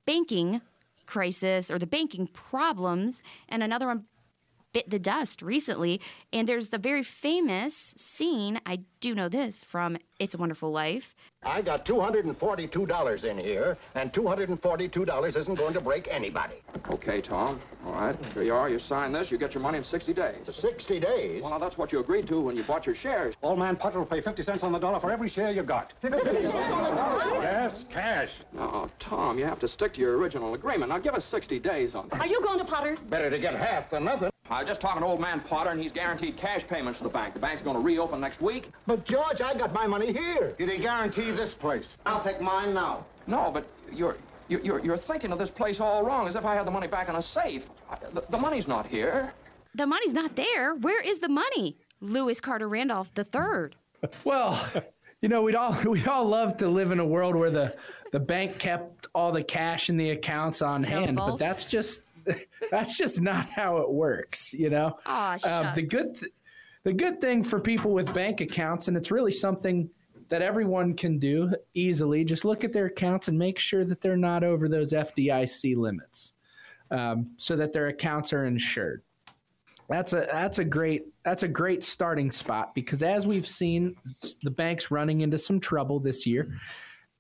banking 0.05 0.61
crisis 1.07 1.71
or 1.71 1.79
the 1.79 1.87
banking 1.87 2.27
problems, 2.27 3.23
and 3.49 3.63
another 3.63 3.87
one 3.87 4.03
bit 4.73 4.91
the 4.91 4.99
dust 4.99 5.43
recently. 5.43 6.01
And 6.33 6.49
there's 6.49 6.71
the 6.71 6.79
very 6.79 7.03
famous 7.03 7.95
scene. 7.97 8.61
I 8.67 8.81
do 9.01 9.15
know 9.15 9.29
this 9.29 9.63
from 9.65 9.99
It's 10.19 10.35
a 10.35 10.39
Wonderful 10.39 10.71
Life. 10.71 11.15
I 11.45 11.61
got 11.61 11.85
$242 11.85 13.25
in 13.25 13.37
here, 13.37 13.77
and 13.97 14.13
$242 14.13 15.37
isn't 15.37 15.55
going 15.57 15.75
to 15.75 15.81
break 15.81 16.07
anybody. 16.09 16.55
Okay, 16.89 17.21
Tom. 17.21 17.61
All 17.85 17.93
right. 17.93 18.17
Here 18.33 18.45
you 18.45 18.55
are. 18.55 18.69
You 18.69 18.79
sign 18.79 19.11
this. 19.13 19.29
You 19.31 19.39
get 19.39 19.53
your 19.55 19.63
money 19.63 19.79
in 19.79 19.85
60 19.85 20.15
days. 20.15 20.37
60 20.53 21.01
days? 21.01 21.43
Well, 21.43 21.51
now, 21.51 21.59
that's 21.59 21.77
what 21.77 21.91
you 21.91 21.99
agreed 21.99 22.29
to 22.29 22.41
when 22.41 22.57
you 22.57 22.63
bought 22.63 22.87
your 22.87 22.95
shares. 22.95 23.35
Old 23.43 23.59
man 23.59 23.75
Potter 23.75 23.99
will 23.99 24.07
pay 24.07 24.21
50 24.21 24.43
cents 24.45 24.63
on 24.63 24.71
the 24.71 24.79
dollar 24.79 25.01
for 25.01 25.11
every 25.11 25.29
share 25.29 25.51
you 25.51 25.65
got. 25.65 25.93
yes, 26.03 27.85
cash. 27.91 28.31
No, 28.53 28.89
Tom, 29.01 29.39
you 29.39 29.45
have 29.45 29.59
to 29.61 29.69
stick 29.69 29.95
to 29.95 30.01
your 30.01 30.17
original 30.19 30.55
agreement. 30.55 30.91
Now, 30.91 30.99
give 30.99 31.15
us 31.15 31.25
60 31.25 31.59
days 31.59 31.97
on 31.97 32.09
Are 32.13 32.27
you 32.27 32.41
going 32.41 32.59
to 32.59 32.65
Potter's? 32.65 33.01
Better 33.01 33.31
to 33.31 33.39
get 33.39 33.55
half 33.55 33.91
than 33.91 34.05
nothing. 34.05 34.32
I 34.53 34.61
was 34.61 34.69
just 34.69 34.83
talking 34.83 35.01
to 35.01 35.07
old 35.07 35.21
man 35.21 35.41
Potter, 35.41 35.71
and 35.71 35.81
he's 35.81 35.93
guaranteed 35.93 36.37
cash 36.37 36.67
payments 36.67 36.99
to 36.99 37.05
the 37.05 37.11
bank. 37.11 37.33
The 37.33 37.41
bank's 37.41 37.63
going 37.63 37.77
to 37.77 37.83
reopen 37.83 38.21
next 38.21 38.43
week. 38.43 38.71
But, 38.87 39.05
George, 39.07 39.41
I 39.41 39.55
got 39.55 39.73
my 39.73 39.87
money 39.87 40.13
here. 40.13 40.53
Did 40.59 40.69
he 40.69 40.77
guarantee 40.77 41.31
this 41.31 41.55
place? 41.55 41.97
I'll 42.05 42.23
take 42.23 42.39
mine 42.41 42.75
now. 42.75 43.07
No, 43.27 43.51
but 43.51 43.67
you're 43.91 44.17
you're 44.49 44.61
you're, 44.61 44.79
you're 44.81 44.97
thinking 44.99 45.33
of 45.33 45.39
this 45.39 45.51
place 45.51 45.81
all 45.81 46.05
wrong, 46.05 46.29
as 46.29 46.35
if 46.35 46.45
I 46.45 46.55
had 46.55 46.67
the 46.67 46.71
money 46.71 46.87
back 46.87 47.09
in 47.09 47.17
a 47.17 47.23
safe. 47.23 47.63
I, 47.91 47.97
the, 48.13 48.25
the 48.29 48.39
money's 48.39 48.69
not 48.69 48.87
here. 48.87 49.33
The 49.75 49.87
money's 49.87 50.13
not 50.13 50.37
there. 50.37 50.75
Where 50.75 51.01
is 51.01 51.21
the 51.21 51.31
money? 51.31 51.79
Lewis 52.01 52.39
Carter 52.41 52.69
Randolph 52.69 53.11
III. 53.17 53.71
Well, 54.25 54.61
you 55.23 55.29
know, 55.29 55.43
we'd 55.43 55.55
all 55.55 55.73
we'd 55.87 56.09
all 56.09 56.27
love 56.27 56.59
to 56.59 56.69
live 56.69 56.91
in 56.91 56.99
a 56.99 57.07
world 57.07 57.37
where 57.37 57.51
the 57.51 57.75
the 58.11 58.21
bank 58.21 58.59
kept 58.59 59.07
all 59.15 59.33
the 59.33 59.43
cash 59.43 59.89
in 59.89 59.97
the 59.97 60.11
accounts 60.11 60.61
on 60.61 60.83
hand, 60.83 61.17
but 61.17 61.37
that's 61.37 61.65
just 61.65 62.03
that's 62.71 62.97
just 62.97 63.21
not 63.21 63.49
how 63.49 63.79
it 63.79 63.91
works. 63.91 64.53
You 64.53 64.71
know, 64.71 64.99
Aw, 65.07 65.39
Uh, 65.45 65.75
the 65.75 65.83
good 65.83 66.15
th- 66.17 66.33
the 66.85 66.93
good 66.93 67.21
thing 67.21 67.43
for 67.43 67.61
people 67.61 67.93
with 67.93 68.13
bank 68.13 68.41
accounts, 68.41 68.89
and 68.89 68.97
it's 68.97 69.11
really 69.11 69.33
something 69.33 69.89
that 70.29 70.43
everyone 70.43 70.95
can 70.95 71.19
do 71.19 71.53
easily. 71.75 72.25
Just 72.25 72.45
look 72.45 72.65
at 72.65 72.73
their 72.73 72.87
accounts 72.87 73.29
and 73.29 73.39
make 73.39 73.59
sure 73.59 73.85
that 73.85 74.01
they're 74.01 74.17
not 74.17 74.43
over 74.43 74.69
those 74.69 74.93
FDIC 74.93 75.77
limits, 75.77 76.35
um, 76.91 77.31
so 77.37 77.55
that 77.57 77.73
their 77.73 77.89
accounts 77.89 78.33
are 78.33 78.47
insured 78.47 79.03
that's 79.89 80.13
a 80.13 80.27
that's 80.33 80.59
a 80.59 80.65
great 80.65 81.03
that's 81.25 81.43
a 81.43 81.49
great 81.49 81.83
starting 81.83 82.31
spot 82.31 82.75
because 82.75 83.03
as 83.03 83.27
we've 83.27 83.47
seen 83.47 83.95
the 84.43 84.51
banks 84.51 84.91
running 84.91 85.21
into 85.21 85.37
some 85.37 85.61
trouble 85.61 86.01
this 86.01 86.27
year 86.27 86.55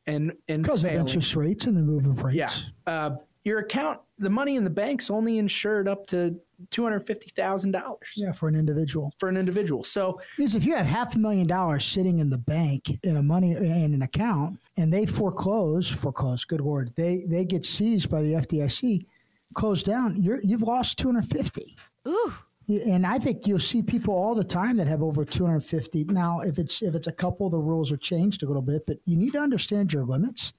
and 0.06 0.32
and 0.48 0.62
because 0.62 0.84
of 0.84 0.90
interest 0.90 1.36
rates 1.36 1.66
and 1.66 1.76
the 1.76 1.82
move 1.82 2.06
of 2.06 2.22
rates. 2.22 2.36
yeah 2.36 2.92
uh, 2.92 3.16
your 3.44 3.58
account 3.58 4.00
the 4.22 4.30
money 4.30 4.56
in 4.56 4.64
the 4.64 4.70
bank's 4.70 5.10
only 5.10 5.38
insured 5.38 5.86
up 5.88 6.06
to 6.06 6.40
$250,000 6.70 7.82
Yeah, 8.16 8.32
for 8.32 8.48
an 8.48 8.54
individual. 8.54 9.12
for 9.18 9.28
an 9.28 9.36
individual 9.36 9.82
so 9.82 10.20
Because 10.36 10.54
if 10.54 10.64
you 10.64 10.74
have 10.76 10.86
half 10.86 11.14
a 11.16 11.18
million 11.18 11.46
dollars 11.46 11.84
sitting 11.84 12.18
in 12.20 12.30
the 12.30 12.38
bank 12.38 12.98
in 13.02 13.16
a 13.16 13.22
money 13.22 13.52
in 13.52 13.94
an 13.94 14.02
account 14.02 14.58
and 14.76 14.92
they 14.92 15.06
foreclose, 15.06 15.88
foreclose, 15.90 16.44
good 16.44 16.60
word, 16.60 16.92
they 16.96 17.24
they 17.28 17.44
get 17.44 17.64
seized 17.66 18.10
by 18.10 18.22
the 18.22 18.32
FDIC, 18.34 19.06
closed 19.54 19.86
down, 19.86 20.20
you're 20.22 20.40
you've 20.42 20.62
lost 20.62 20.98
250. 20.98 21.76
Ooh. 22.08 22.32
And 22.68 23.04
I 23.04 23.18
think 23.18 23.46
you'll 23.48 23.58
see 23.58 23.82
people 23.82 24.14
all 24.14 24.36
the 24.36 24.44
time 24.44 24.76
that 24.76 24.86
have 24.86 25.02
over 25.02 25.24
250. 25.24 26.04
Now, 26.04 26.40
if 26.40 26.58
it's 26.58 26.80
if 26.80 26.94
it's 26.94 27.08
a 27.08 27.12
couple, 27.12 27.50
the 27.50 27.58
rules 27.58 27.90
are 27.90 27.96
changed 27.96 28.44
a 28.44 28.46
little 28.46 28.62
bit, 28.62 28.86
but 28.86 28.98
you 29.04 29.16
need 29.16 29.32
to 29.32 29.40
understand 29.40 29.92
your 29.92 30.04
limits, 30.04 30.52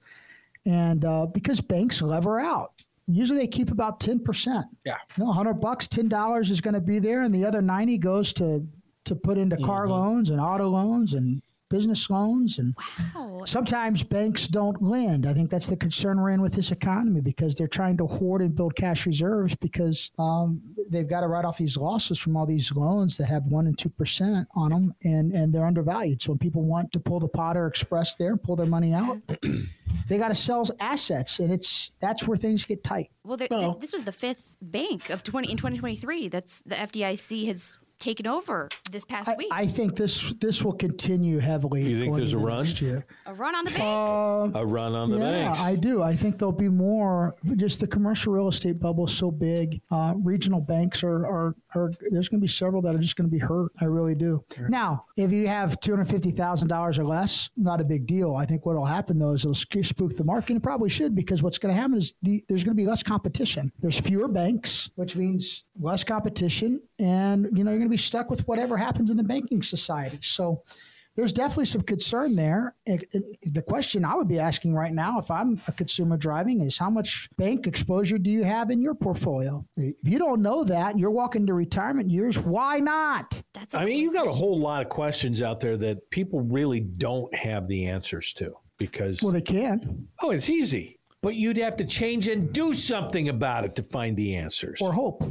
and 0.66 1.04
uh, 1.06 1.24
because 1.26 1.60
banks 1.62 2.02
lever 2.02 2.38
out, 2.38 2.83
usually 3.06 3.38
they 3.38 3.46
keep 3.46 3.70
about 3.70 4.00
10 4.00 4.20
percent. 4.20 4.66
yeah 4.84 4.96
No, 5.18 5.32
hundred 5.32 5.54
bucks, 5.54 5.86
ten 5.86 6.08
dollars 6.08 6.50
is 6.50 6.60
going 6.60 6.74
to 6.74 6.80
be 6.80 6.98
there, 6.98 7.22
and 7.22 7.34
the 7.34 7.44
other 7.44 7.62
ninety 7.62 7.98
goes 7.98 8.32
to 8.34 8.66
to 9.04 9.14
put 9.14 9.36
into 9.38 9.56
car 9.58 9.82
mm-hmm. 9.82 9.92
loans 9.92 10.30
and 10.30 10.40
auto 10.40 10.68
loans 10.68 11.12
and 11.12 11.42
business 11.68 12.08
loans, 12.10 12.58
and 12.58 12.74
Oh, 13.14 13.44
sometimes 13.44 14.02
banks 14.02 14.48
don't 14.48 14.80
lend. 14.82 15.26
I 15.26 15.34
think 15.34 15.50
that's 15.50 15.68
the 15.68 15.76
concern 15.76 16.20
we're 16.20 16.30
in 16.30 16.40
with 16.42 16.52
this 16.54 16.70
economy 16.70 17.20
because 17.20 17.54
they're 17.54 17.68
trying 17.68 17.96
to 17.98 18.06
hoard 18.06 18.40
and 18.42 18.54
build 18.54 18.76
cash 18.76 19.06
reserves 19.06 19.54
because 19.54 20.10
um, 20.18 20.62
they've 20.90 21.08
got 21.08 21.20
to 21.20 21.26
write 21.28 21.44
off 21.44 21.58
these 21.58 21.76
losses 21.76 22.18
from 22.18 22.36
all 22.36 22.46
these 22.46 22.70
loans 22.72 23.16
that 23.16 23.26
have 23.26 23.44
one 23.46 23.66
and 23.66 23.78
two 23.78 23.88
percent 23.88 24.46
on 24.54 24.70
them, 24.70 24.94
and 25.04 25.32
and 25.32 25.52
they're 25.52 25.66
undervalued. 25.66 26.22
So 26.22 26.32
when 26.32 26.38
people 26.38 26.62
want 26.62 26.92
to 26.92 27.00
pull 27.00 27.20
the 27.20 27.28
Potter 27.28 27.66
Express 27.66 28.14
there, 28.16 28.32
and 28.32 28.42
pull 28.42 28.56
their 28.56 28.66
money 28.66 28.92
out. 28.94 29.18
They 30.08 30.18
got 30.18 30.28
to 30.28 30.34
sell 30.34 30.68
assets, 30.80 31.38
and 31.38 31.52
it's 31.52 31.92
that's 32.00 32.26
where 32.26 32.36
things 32.36 32.64
get 32.64 32.82
tight. 32.82 33.10
well, 33.22 33.36
there, 33.36 33.46
th- 33.46 33.76
this 33.78 33.92
was 33.92 34.04
the 34.04 34.12
fifth 34.12 34.56
bank 34.60 35.08
of 35.08 35.22
20 35.22 35.50
in 35.50 35.56
2023 35.56 36.28
that's 36.28 36.60
the 36.66 36.74
FDIC 36.74 37.46
has 37.46 37.78
taken 38.04 38.26
over 38.26 38.68
this 38.90 39.04
past 39.04 39.28
I, 39.28 39.34
week. 39.34 39.48
I 39.50 39.66
think 39.66 39.96
this 39.96 40.34
this 40.34 40.62
will 40.62 40.74
continue 40.74 41.38
heavily. 41.38 41.82
You 41.82 42.00
think 42.00 42.16
there's 42.16 42.34
a 42.34 42.38
run? 42.38 42.64
next 42.64 42.80
year. 42.80 43.06
a 43.26 43.34
run 43.34 43.54
on 43.54 43.64
the 43.64 43.70
bank. 43.70 44.54
A 44.54 44.66
run 44.66 44.94
on 44.94 45.10
the 45.10 45.18
yeah, 45.18 45.48
banks. 45.48 45.60
I 45.60 45.74
do. 45.74 46.02
I 46.02 46.14
think 46.14 46.38
there'll 46.38 46.52
be 46.52 46.68
more. 46.68 47.34
Just 47.56 47.80
the 47.80 47.86
commercial 47.86 48.32
real 48.32 48.48
estate 48.48 48.78
bubble 48.78 49.06
is 49.06 49.16
so 49.16 49.30
big. 49.30 49.80
Uh, 49.90 50.14
regional 50.18 50.60
banks 50.60 51.02
are, 51.02 51.26
are 51.26 51.56
are 51.74 51.90
there's 52.10 52.28
going 52.28 52.40
to 52.40 52.44
be 52.44 52.48
several 52.48 52.82
that 52.82 52.94
are 52.94 52.98
just 52.98 53.16
going 53.16 53.28
to 53.28 53.32
be 53.32 53.38
hurt. 53.38 53.72
I 53.80 53.86
really 53.86 54.14
do. 54.14 54.44
Now, 54.68 55.06
if 55.16 55.32
you 55.32 55.48
have 55.48 55.80
two 55.80 55.92
hundred 55.92 56.10
fifty 56.10 56.30
thousand 56.30 56.68
dollars 56.68 56.98
or 56.98 57.04
less, 57.04 57.48
not 57.56 57.80
a 57.80 57.84
big 57.84 58.06
deal. 58.06 58.36
I 58.36 58.44
think 58.44 58.66
what 58.66 58.76
will 58.76 58.84
happen 58.84 59.18
though 59.18 59.30
is 59.30 59.44
it'll 59.44 59.54
sk- 59.54 59.82
spook 59.82 60.14
the 60.14 60.24
market. 60.24 60.50
And 60.50 60.58
it 60.58 60.62
probably 60.62 60.90
should 60.90 61.14
because 61.14 61.42
what's 61.42 61.58
going 61.58 61.74
to 61.74 61.80
happen 61.80 61.96
is 61.96 62.14
the, 62.22 62.44
there's 62.48 62.64
going 62.64 62.76
to 62.76 62.82
be 62.82 62.86
less 62.86 63.02
competition. 63.02 63.72
There's 63.78 63.98
fewer 63.98 64.28
banks, 64.28 64.90
which 64.96 65.16
means 65.16 65.64
less 65.78 66.04
competition, 66.04 66.80
and 66.98 67.48
you 67.56 67.64
know 67.64 67.70
you're 67.70 67.78
going 67.78 67.88
to 67.88 67.88
be 67.88 67.96
stuck 67.96 68.30
with 68.30 68.46
whatever 68.46 68.76
happens 68.76 69.10
in 69.10 69.16
the 69.16 69.24
banking 69.24 69.62
society. 69.62 70.18
So 70.22 70.62
there's 71.16 71.32
definitely 71.32 71.66
some 71.66 71.82
concern 71.82 72.34
there. 72.34 72.74
And, 72.86 73.04
and 73.12 73.24
the 73.44 73.62
question 73.62 74.04
I 74.04 74.16
would 74.16 74.26
be 74.26 74.40
asking 74.40 74.74
right 74.74 74.92
now, 74.92 75.18
if 75.18 75.30
I'm 75.30 75.60
a 75.68 75.72
consumer 75.72 76.16
driving, 76.16 76.60
is 76.60 76.76
how 76.76 76.90
much 76.90 77.28
bank 77.36 77.66
exposure 77.66 78.18
do 78.18 78.30
you 78.30 78.42
have 78.42 78.70
in 78.70 78.82
your 78.82 78.94
portfolio? 78.94 79.64
If 79.76 79.94
you 80.02 80.18
don't 80.18 80.42
know 80.42 80.64
that, 80.64 80.92
and 80.92 81.00
you're 81.00 81.10
walking 81.10 81.46
to 81.46 81.54
retirement 81.54 82.10
years, 82.10 82.38
why 82.38 82.80
not? 82.80 83.40
That's 83.52 83.74
I 83.74 83.84
mean, 83.84 84.02
you 84.02 84.12
got 84.12 84.26
a 84.26 84.32
whole 84.32 84.58
lot 84.58 84.82
of 84.82 84.88
questions 84.88 85.40
out 85.40 85.60
there 85.60 85.76
that 85.76 86.10
people 86.10 86.40
really 86.40 86.80
don't 86.80 87.32
have 87.34 87.68
the 87.68 87.86
answers 87.86 88.32
to 88.34 88.54
because 88.78 89.22
Well, 89.22 89.32
they 89.32 89.40
can 89.40 90.08
oh, 90.22 90.30
it's 90.30 90.50
easy, 90.50 90.98
but 91.22 91.36
you'd 91.36 91.56
have 91.58 91.76
to 91.76 91.84
change 91.84 92.26
and 92.26 92.52
do 92.52 92.74
something 92.74 93.28
about 93.28 93.64
it 93.64 93.76
to 93.76 93.82
find 93.84 94.16
the 94.16 94.34
answers 94.34 94.80
or 94.80 94.92
hope. 94.92 95.22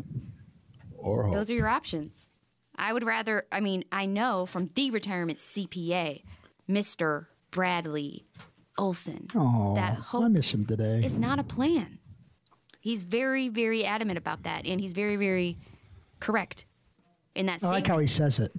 Or 1.04 1.24
hope. 1.24 1.34
Those 1.34 1.52
are 1.52 1.56
your 1.56 1.68
options. 1.68 2.30
I 2.76 2.92
would 2.94 3.04
rather, 3.04 3.46
I 3.52 3.60
mean, 3.60 3.84
I 3.92 4.06
know 4.08 4.46
from 4.48 4.68
the 4.74 4.90
retirement 4.90 5.40
CPA, 5.40 6.24
Mr. 6.68 7.28
Bradley 7.52 8.26
Olson, 8.78 9.28
Oh, 9.36 9.76
that 9.76 10.00
I 10.14 10.28
miss 10.30 10.54
him 10.54 10.66
today. 10.66 11.02
is 11.06 11.20
not 11.20 11.38
a 11.38 11.44
plan. 11.44 12.00
He's 12.80 13.02
very, 13.02 13.48
very 13.50 13.86
adamant 13.86 14.18
about 14.18 14.44
that, 14.44 14.66
and 14.66 14.82
he's 14.82 14.94
very, 14.94 15.16
very 15.16 15.60
correct 16.20 16.66
in 17.36 17.46
that 17.46 17.64
I 17.64 17.68
like 17.68 17.88
how 17.88 18.00
he 18.00 18.08
says 18.08 18.40
it. 18.40 18.52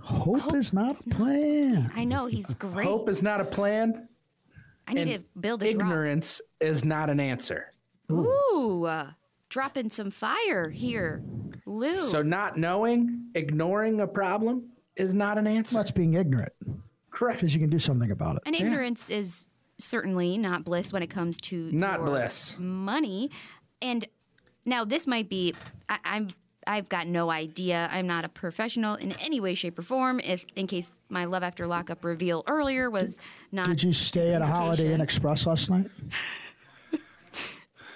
Hope, 0.00 0.54
is 0.54 0.72
not 0.72 1.00
a 1.00 1.10
plan. 1.10 1.90
I 1.94 2.04
know 2.04 2.26
he's 2.26 2.46
great. 2.58 2.86
Hope 2.86 3.08
is 3.08 3.22
not 3.22 3.40
a 3.40 3.44
plan. 3.44 4.08
I 4.86 4.94
need 4.94 5.08
and 5.08 5.10
to 5.12 5.40
build 5.40 5.62
a 5.62 5.72
drop. 5.72 5.82
Ignorance 5.82 6.40
is 6.60 6.84
not 6.84 7.08
an 7.10 7.20
answer. 7.20 7.72
Ooh, 8.10 8.84
uh, 8.84 9.10
dropping 9.48 9.90
some 9.90 10.10
fire 10.10 10.68
here, 10.70 11.22
Lou. 11.72 12.02
So 12.02 12.22
not 12.22 12.56
knowing, 12.56 13.26
ignoring 13.34 14.00
a 14.00 14.06
problem 14.06 14.70
is 14.96 15.14
not 15.14 15.38
an 15.38 15.46
answer. 15.46 15.76
That's 15.76 15.90
being 15.90 16.14
ignorant. 16.14 16.52
Correct. 17.10 17.40
Because 17.40 17.54
you 17.54 17.60
can 17.60 17.70
do 17.70 17.78
something 17.78 18.10
about 18.10 18.36
it. 18.36 18.42
and 18.46 18.54
ignorance 18.54 19.10
is 19.10 19.46
certainly 19.78 20.38
not 20.38 20.64
bliss 20.64 20.92
when 20.92 21.02
it 21.02 21.08
comes 21.10 21.38
to 21.38 21.70
Not 21.72 21.98
your 21.98 22.06
bliss. 22.06 22.56
money. 22.58 23.30
And 23.80 24.06
now 24.64 24.84
this 24.84 25.06
might 25.06 25.28
be 25.28 25.54
I, 25.88 25.98
I'm 26.04 26.30
I've 26.64 26.88
got 26.88 27.08
no 27.08 27.28
idea. 27.30 27.88
I'm 27.92 28.06
not 28.06 28.24
a 28.24 28.28
professional 28.28 28.94
in 28.94 29.10
any 29.20 29.40
way, 29.40 29.56
shape, 29.56 29.76
or 29.80 29.82
form. 29.82 30.20
If 30.20 30.44
in 30.54 30.68
case 30.68 31.00
my 31.08 31.24
love 31.24 31.42
after 31.42 31.66
lockup 31.66 32.04
reveal 32.04 32.44
earlier 32.46 32.88
was 32.88 33.18
not. 33.50 33.66
Did 33.66 33.82
you 33.82 33.92
stay 33.92 34.32
at 34.32 34.42
a 34.42 34.46
Holiday 34.46 34.92
Inn. 34.94 35.00
Express 35.00 35.44
last 35.46 35.68
night? 35.70 35.86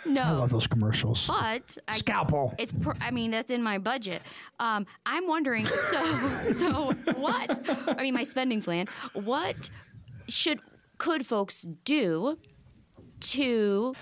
I 0.09 0.31
love 0.33 0.51
those 0.51 0.67
commercials. 0.67 1.27
But 1.27 1.77
I, 1.89 1.97
Scalpel. 1.99 2.55
It's 2.59 2.73
pr- 2.73 2.93
I 3.01 3.11
mean 3.11 3.31
that's 3.31 3.51
in 3.51 3.63
my 3.63 3.79
budget. 3.79 4.23
Um, 4.61 4.87
I'm 5.05 5.27
wondering. 5.27 5.67
So 5.77 6.53
so 6.53 6.93
what? 7.17 7.99
I 7.99 8.03
mean 8.03 8.15
my 8.15 8.25
spending 8.25 8.63
plan. 8.63 8.87
What 9.13 9.71
should 10.29 10.61
could 10.99 11.27
folks 11.27 11.63
do 11.85 12.39
to 13.21 13.95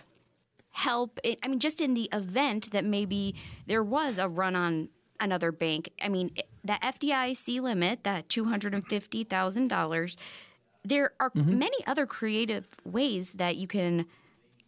help? 0.70 1.20
It, 1.24 1.38
I 1.42 1.48
mean 1.48 1.58
just 1.60 1.80
in 1.80 1.94
the 1.94 2.08
event 2.12 2.70
that 2.72 2.84
maybe 2.84 3.34
there 3.66 3.82
was 3.82 4.18
a 4.18 4.28
run 4.28 4.56
on 4.56 4.88
another 5.20 5.52
bank. 5.52 5.90
I 6.02 6.08
mean 6.08 6.30
the 6.62 6.74
FDIC 6.82 7.60
limit, 7.60 8.04
that 8.04 8.28
two 8.28 8.44
hundred 8.44 8.74
and 8.74 8.86
fifty 8.86 9.24
thousand 9.24 9.68
dollars. 9.68 10.16
There 10.86 11.12
are 11.18 11.30
many 11.34 11.78
other 11.86 12.04
creative 12.04 12.66
ways 12.84 13.32
that 13.32 13.56
you 13.56 13.66
can 13.66 14.04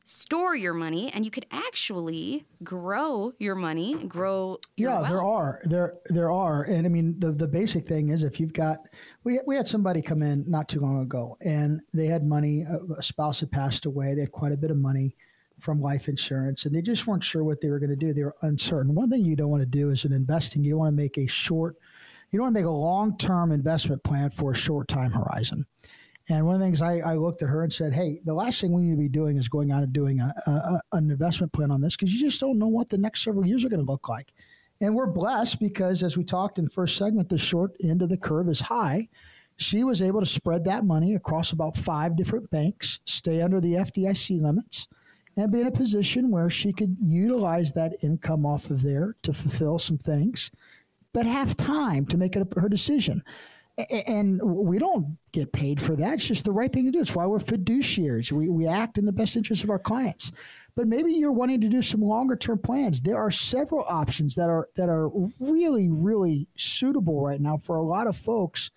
store 0.07 0.55
your 0.55 0.73
money 0.73 1.11
and 1.13 1.25
you 1.25 1.33
could 1.33 1.47
actually 1.51 2.47
grow 2.63 3.33
your 3.39 3.57
money, 3.57 3.95
grow 4.07 4.59
your 4.77 4.93
Yeah, 4.93 5.09
there 5.09 5.23
are. 5.23 5.61
There 5.65 5.95
there 6.07 6.31
are. 6.31 6.63
And 6.63 6.87
I 6.87 6.89
mean 6.89 7.19
the 7.19 7.33
the 7.33 7.49
basic 7.49 7.87
thing 7.89 8.11
is 8.11 8.23
if 8.23 8.39
you've 8.39 8.53
got 8.53 8.79
we 9.25 9.41
we 9.47 9.57
had 9.57 9.67
somebody 9.67 10.01
come 10.01 10.23
in 10.23 10.49
not 10.49 10.69
too 10.69 10.81
long 10.81 11.03
ago 11.03 11.37
and 11.41 11.81
they 11.93 12.07
had 12.07 12.23
money 12.25 12.63
a 12.63 12.79
a 12.99 13.03
spouse 13.03 13.41
had 13.41 13.51
passed 13.51 13.85
away, 13.85 14.15
they 14.15 14.23
had 14.23 14.33
quite 14.33 14.53
a 14.53 14.57
bit 14.57 14.71
of 14.71 14.77
money 14.77 15.17
from 15.59 15.81
life 15.81 16.09
insurance 16.09 16.67
and 16.67 16.75
they 16.75 16.83
just 16.83 17.07
weren't 17.07 17.25
sure 17.25 17.43
what 17.43 17.61
they 17.61 17.69
were 17.69 17.81
going 17.81 17.91
to 17.91 17.97
do. 17.97 18.13
They 18.13 18.25
were 18.25 18.37
uncertain. 18.43 18.95
One 18.95 19.11
thing 19.11 19.25
you 19.25 19.35
don't 19.35 19.51
want 19.51 19.63
to 19.63 19.67
do 19.67 19.91
is 19.91 20.05
in 20.05 20.13
investing, 20.13 20.63
you 20.63 20.71
don't 20.71 20.81
want 20.81 20.93
to 20.93 21.03
make 21.03 21.19
a 21.19 21.27
short 21.27 21.77
you 22.31 22.39
don't 22.39 22.47
want 22.47 22.55
to 22.55 22.61
make 22.61 22.67
a 22.67 22.71
long-term 22.71 23.53
investment 23.53 24.03
plan 24.03 24.31
for 24.31 24.53
a 24.53 24.55
short 24.55 24.89
time 24.89 25.13
horizon. 25.13 25.67
And 26.29 26.45
one 26.45 26.57
of 26.57 26.61
the 26.61 26.67
things 26.67 26.83
I, 26.83 26.99
I 26.99 27.15
looked 27.15 27.43
at 27.43 27.49
her 27.49 27.63
and 27.63 27.73
said, 27.73 27.93
"Hey, 27.93 28.21
the 28.25 28.35
last 28.35 28.61
thing 28.61 28.73
we 28.73 28.83
need 28.83 28.91
to 28.93 28.97
be 28.97 29.09
doing 29.09 29.37
is 29.37 29.49
going 29.49 29.71
out 29.71 29.85
and 29.85 29.93
doing 29.93 30.21
a, 30.21 30.35
a, 30.47 30.51
a- 30.51 30.81
an 30.93 31.11
investment 31.11 31.53
plan 31.53 31.71
on 31.71 31.81
this 31.81 31.97
because 31.97 32.13
you 32.13 32.19
just 32.21 32.41
don't 32.41 32.59
know 32.59 32.67
what 32.67 32.89
the 32.89 32.99
next 32.99 33.23
several 33.23 33.47
years 33.47 33.65
are 33.65 33.69
going 33.69 33.85
to 33.85 33.91
look 33.91 34.09
like." 34.09 34.33
And 34.81 34.95
we're 34.95 35.07
blessed 35.07 35.61
because, 35.61 36.03
as 36.03 36.17
we 36.17 36.25
talked 36.25 36.59
in 36.59 36.65
the 36.65 36.71
first 36.71 36.97
segment, 36.97 37.29
the 37.29 37.39
short 37.39 37.73
end 37.83 38.03
of 38.03 38.09
the 38.09 38.17
curve 38.17 38.49
is 38.49 38.61
high. 38.61 39.09
She 39.57 39.85
was 39.85 40.03
able 40.03 40.21
to 40.21 40.27
spread 40.27 40.65
that 40.65 40.85
money 40.85 41.15
across 41.15 41.53
about 41.53 41.77
five 41.77 42.15
different 42.15 42.51
banks, 42.51 43.01
stay 43.07 43.41
under 43.41 43.59
the 43.59 43.75
FDIC 43.75 44.43
limits, 44.43 44.89
and 45.39 45.51
be 45.51 45.61
in 45.61 45.67
a 45.67 45.71
position 45.71 46.31
where 46.31 46.51
she 46.51 46.73
could 46.73 46.95
utilize 47.01 47.73
that 47.73 47.95
income 48.03 48.45
off 48.45 48.71
of 48.71 48.83
there 48.83 49.15
to 49.23 49.33
fulfill 49.33 49.79
some 49.79 49.97
things, 49.97 50.51
but 51.15 51.25
have 51.25 51.57
time 51.57 52.05
to 52.07 52.19
make 52.19 52.37
it 52.37 52.47
her 52.59 52.69
decision. 52.69 53.23
And 53.91 54.41
we 54.43 54.79
don't 54.79 55.19
get 55.33 55.53
paid 55.53 55.83
for 55.83 55.97
that. 55.97 56.15
It's 56.15 56.27
just 56.27 56.47
the 56.47 56.53
right 56.53 56.73
thing 56.73 56.87
to 56.87 56.91
do. 56.91 57.01
It's 57.01 57.15
why 57.15 57.27
we're 57.27 57.39
fiduciaries. 57.39 58.33
We, 58.33 58.49
we 58.49 58.67
act 58.67 58.97
in 58.97 59.05
the 59.05 59.13
best 59.13 59.37
interest 59.37 59.65
of 59.65 59.71
our 59.71 59.79
clients. 59.79 60.33
But 60.77 60.87
maybe 60.87 61.13
you're 61.13 61.33
wanting 61.33 61.61
to 61.61 61.69
do 61.69 61.83
some 61.83 62.01
longer 62.01 62.37
term 62.37 62.59
plans. 62.59 63.01
There 63.01 63.19
are 63.19 63.31
several 63.31 63.85
options 63.89 64.35
that 64.35 64.49
are 64.49 64.69
that 64.77 64.89
are 64.89 65.11
really, 65.41 65.91
really 65.91 66.49
suitable 66.57 67.21
right 67.21 67.41
now 67.41 67.59
for 67.59 67.77
a 67.77 67.83
lot 67.83 68.07
of 68.07 68.17
folks 68.17 68.71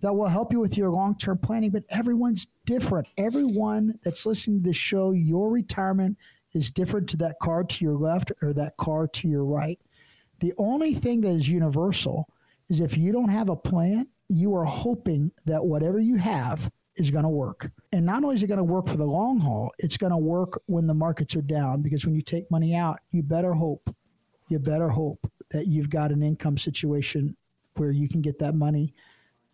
that 0.00 0.12
will 0.12 0.28
help 0.28 0.52
you 0.52 0.60
with 0.60 0.76
your 0.76 0.90
long 0.90 1.16
term 1.16 1.38
planning. 1.38 1.70
But 1.70 1.84
everyone's 1.90 2.46
different. 2.64 3.08
Everyone 3.18 3.98
that's 4.04 4.26
listening 4.26 4.62
to 4.62 4.68
this 4.68 4.76
show, 4.76 5.12
your 5.12 5.50
retirement 5.50 6.16
is 6.52 6.70
different 6.70 7.08
to 7.10 7.16
that 7.18 7.38
car 7.40 7.64
to 7.64 7.84
your 7.84 7.96
left 7.96 8.32
or 8.42 8.52
that 8.54 8.76
car 8.78 9.06
to 9.08 9.28
your 9.28 9.44
right. 9.44 9.78
The 10.40 10.52
only 10.58 10.94
thing 10.94 11.20
that 11.22 11.30
is 11.30 11.48
universal 11.48 12.28
is 12.68 12.80
if 12.80 12.96
you 12.96 13.12
don't 13.12 13.28
have 13.28 13.48
a 13.48 13.56
plan, 13.56 14.06
you 14.28 14.54
are 14.54 14.64
hoping 14.64 15.30
that 15.44 15.64
whatever 15.64 15.98
you 15.98 16.16
have 16.16 16.70
is 16.96 17.10
going 17.10 17.24
to 17.24 17.28
work. 17.28 17.70
And 17.92 18.04
not 18.06 18.22
only 18.22 18.34
is 18.34 18.42
it 18.42 18.46
going 18.46 18.58
to 18.58 18.64
work 18.64 18.88
for 18.88 18.96
the 18.96 19.04
long 19.04 19.38
haul, 19.38 19.72
it's 19.78 19.96
going 19.96 20.12
to 20.12 20.16
work 20.16 20.60
when 20.66 20.86
the 20.86 20.94
markets 20.94 21.36
are 21.36 21.42
down 21.42 21.82
because 21.82 22.06
when 22.06 22.14
you 22.14 22.22
take 22.22 22.50
money 22.50 22.74
out, 22.74 23.00
you 23.10 23.22
better 23.22 23.52
hope, 23.52 23.94
you 24.48 24.58
better 24.58 24.88
hope 24.88 25.30
that 25.50 25.66
you've 25.66 25.90
got 25.90 26.10
an 26.10 26.22
income 26.22 26.58
situation 26.58 27.36
where 27.76 27.90
you 27.90 28.08
can 28.08 28.22
get 28.22 28.38
that 28.38 28.54
money 28.54 28.94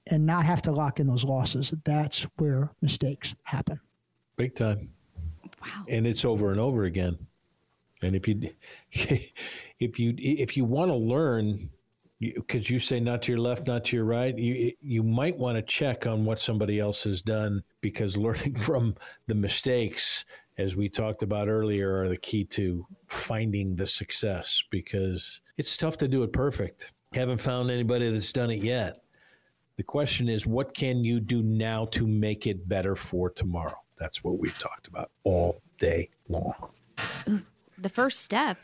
and 0.08 0.24
not 0.24 0.44
have 0.44 0.62
to 0.62 0.72
lock 0.72 1.00
in 1.00 1.06
those 1.06 1.24
losses. 1.24 1.74
That's 1.84 2.22
where 2.36 2.70
mistakes 2.80 3.34
happen. 3.42 3.80
Big 4.36 4.54
time. 4.54 4.90
Wow. 5.60 5.84
And 5.88 6.06
it's 6.06 6.24
over 6.24 6.50
and 6.50 6.60
over 6.60 6.84
again. 6.84 7.18
And 8.02 8.16
if 8.16 8.26
you 8.26 8.50
if 8.92 9.98
you 9.98 10.14
if 10.18 10.56
you 10.56 10.64
want 10.64 10.90
to 10.90 10.96
learn 10.96 11.70
because 12.22 12.70
you 12.70 12.78
say 12.78 13.00
not 13.00 13.22
to 13.22 13.32
your 13.32 13.40
left, 13.40 13.66
not 13.66 13.84
to 13.86 13.96
your 13.96 14.04
right, 14.04 14.36
you 14.38 14.72
you 14.80 15.02
might 15.02 15.36
want 15.36 15.56
to 15.56 15.62
check 15.62 16.06
on 16.06 16.24
what 16.24 16.38
somebody 16.38 16.78
else 16.78 17.02
has 17.04 17.20
done 17.20 17.62
because 17.80 18.16
learning 18.26 18.56
from 18.56 18.94
the 19.26 19.34
mistakes, 19.34 20.24
as 20.58 20.76
we 20.76 20.88
talked 20.88 21.22
about 21.22 21.48
earlier, 21.48 22.02
are 22.02 22.08
the 22.08 22.16
key 22.16 22.44
to 22.44 22.86
finding 23.08 23.74
the 23.74 23.86
success. 23.86 24.62
Because 24.70 25.40
it's 25.58 25.76
tough 25.76 25.96
to 25.98 26.08
do 26.08 26.22
it 26.22 26.32
perfect. 26.32 26.92
Haven't 27.12 27.40
found 27.40 27.70
anybody 27.70 28.10
that's 28.10 28.32
done 28.32 28.50
it 28.50 28.62
yet. 28.62 29.02
The 29.76 29.82
question 29.82 30.28
is, 30.28 30.46
what 30.46 30.74
can 30.74 31.04
you 31.04 31.18
do 31.18 31.42
now 31.42 31.86
to 31.86 32.06
make 32.06 32.46
it 32.46 32.68
better 32.68 32.94
for 32.94 33.30
tomorrow? 33.30 33.82
That's 33.98 34.22
what 34.22 34.38
we've 34.38 34.56
talked 34.58 34.86
about 34.86 35.10
all 35.24 35.60
day 35.78 36.10
long. 36.28 36.54
The 37.78 37.88
first 37.88 38.20
step 38.20 38.58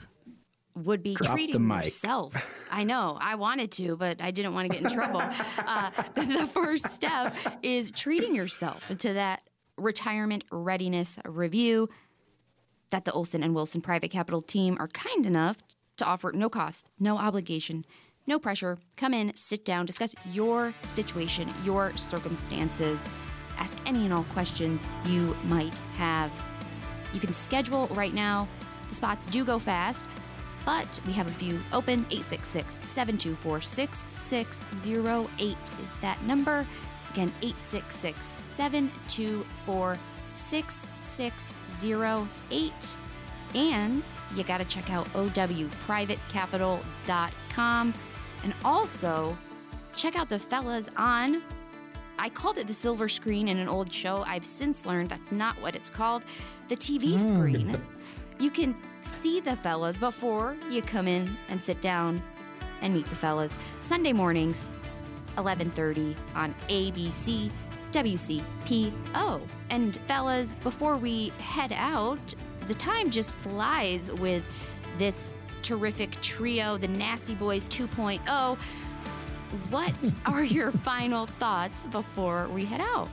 would 0.84 1.02
be 1.02 1.14
Drop 1.14 1.32
treating 1.32 1.68
yourself. 1.68 2.34
I 2.70 2.84
know 2.84 3.18
I 3.20 3.34
wanted 3.34 3.72
to, 3.72 3.96
but 3.96 4.20
I 4.20 4.30
didn't 4.30 4.54
want 4.54 4.70
to 4.70 4.78
get 4.78 4.84
in 4.84 4.96
trouble. 4.96 5.20
uh, 5.66 5.90
the 6.14 6.48
first 6.52 6.90
step 6.90 7.34
is 7.62 7.90
treating 7.90 8.34
yourself 8.34 8.88
to 8.98 9.12
that 9.14 9.42
retirement 9.76 10.44
readiness 10.50 11.18
review 11.24 11.88
that 12.90 13.04
the 13.04 13.12
Olson 13.12 13.42
and 13.42 13.54
Wilson 13.54 13.80
Private 13.80 14.10
Capital 14.10 14.42
team 14.42 14.76
are 14.80 14.88
kind 14.88 15.26
enough 15.26 15.58
to 15.98 16.04
offer 16.04 16.32
no 16.32 16.48
cost, 16.48 16.88
no 16.98 17.18
obligation, 17.18 17.84
no 18.26 18.38
pressure. 18.38 18.78
Come 18.96 19.14
in, 19.14 19.32
sit 19.36 19.64
down, 19.64 19.86
discuss 19.86 20.14
your 20.32 20.72
situation, 20.88 21.52
your 21.64 21.96
circumstances, 21.96 23.00
ask 23.58 23.76
any 23.86 24.04
and 24.04 24.12
all 24.12 24.24
questions 24.24 24.86
you 25.06 25.36
might 25.44 25.76
have. 25.96 26.32
You 27.12 27.20
can 27.20 27.32
schedule 27.32 27.88
right 27.88 28.14
now. 28.14 28.48
The 28.88 28.94
spots 28.94 29.26
do 29.26 29.44
go 29.44 29.58
fast, 29.58 30.04
but 30.68 31.00
we 31.06 31.14
have 31.14 31.26
a 31.26 31.30
few 31.30 31.58
open. 31.72 32.00
866 32.10 32.80
724 32.84 33.62
6608 33.62 35.56
is 35.82 35.88
that 36.02 36.22
number. 36.24 36.66
Again, 37.10 37.32
866 37.40 38.36
724 38.42 39.98
6608. 40.34 42.96
And 43.54 44.02
you 44.34 44.44
got 44.44 44.58
to 44.58 44.66
check 44.66 44.90
out 44.90 45.06
owprivatecapital.com. 45.14 47.94
And 48.44 48.54
also 48.62 49.38
check 49.94 50.16
out 50.16 50.28
the 50.28 50.38
fellas 50.38 50.90
on 50.98 51.42
I 52.20 52.28
called 52.28 52.58
it 52.58 52.66
the 52.66 52.74
silver 52.74 53.08
screen 53.08 53.46
in 53.48 53.58
an 53.58 53.68
old 53.68 53.92
show. 53.92 54.24
I've 54.26 54.44
since 54.44 54.84
learned 54.84 55.08
that's 55.08 55.30
not 55.32 55.58
what 55.62 55.74
it's 55.74 55.88
called. 55.88 56.24
The 56.68 56.76
TV 56.76 57.14
mm. 57.14 57.26
screen. 57.26 57.80
You 58.38 58.50
can 58.50 58.76
see 59.00 59.40
the 59.40 59.56
fellas 59.56 59.96
before 59.98 60.56
you 60.70 60.82
come 60.82 61.08
in 61.08 61.36
and 61.48 61.60
sit 61.60 61.80
down 61.80 62.22
and 62.80 62.94
meet 62.94 63.06
the 63.06 63.16
fellas. 63.16 63.52
Sunday 63.80 64.12
mornings, 64.12 64.66
11:30 65.36 66.16
on 66.34 66.54
ABC 66.68 67.50
WCPO. 67.92 69.40
And 69.70 69.96
fellas, 70.06 70.54
before 70.56 70.96
we 70.96 71.30
head 71.38 71.72
out, 71.72 72.34
the 72.66 72.74
time 72.74 73.10
just 73.10 73.30
flies 73.30 74.10
with 74.12 74.44
this 74.98 75.30
terrific 75.62 76.20
trio, 76.20 76.76
the 76.76 76.88
Nasty 76.88 77.34
Boys 77.34 77.66
2.0. 77.68 78.58
What 79.70 80.12
are 80.26 80.44
your 80.44 80.70
final 80.70 81.26
thoughts 81.26 81.84
before 81.84 82.48
we 82.48 82.64
head 82.64 82.80
out? 82.80 83.08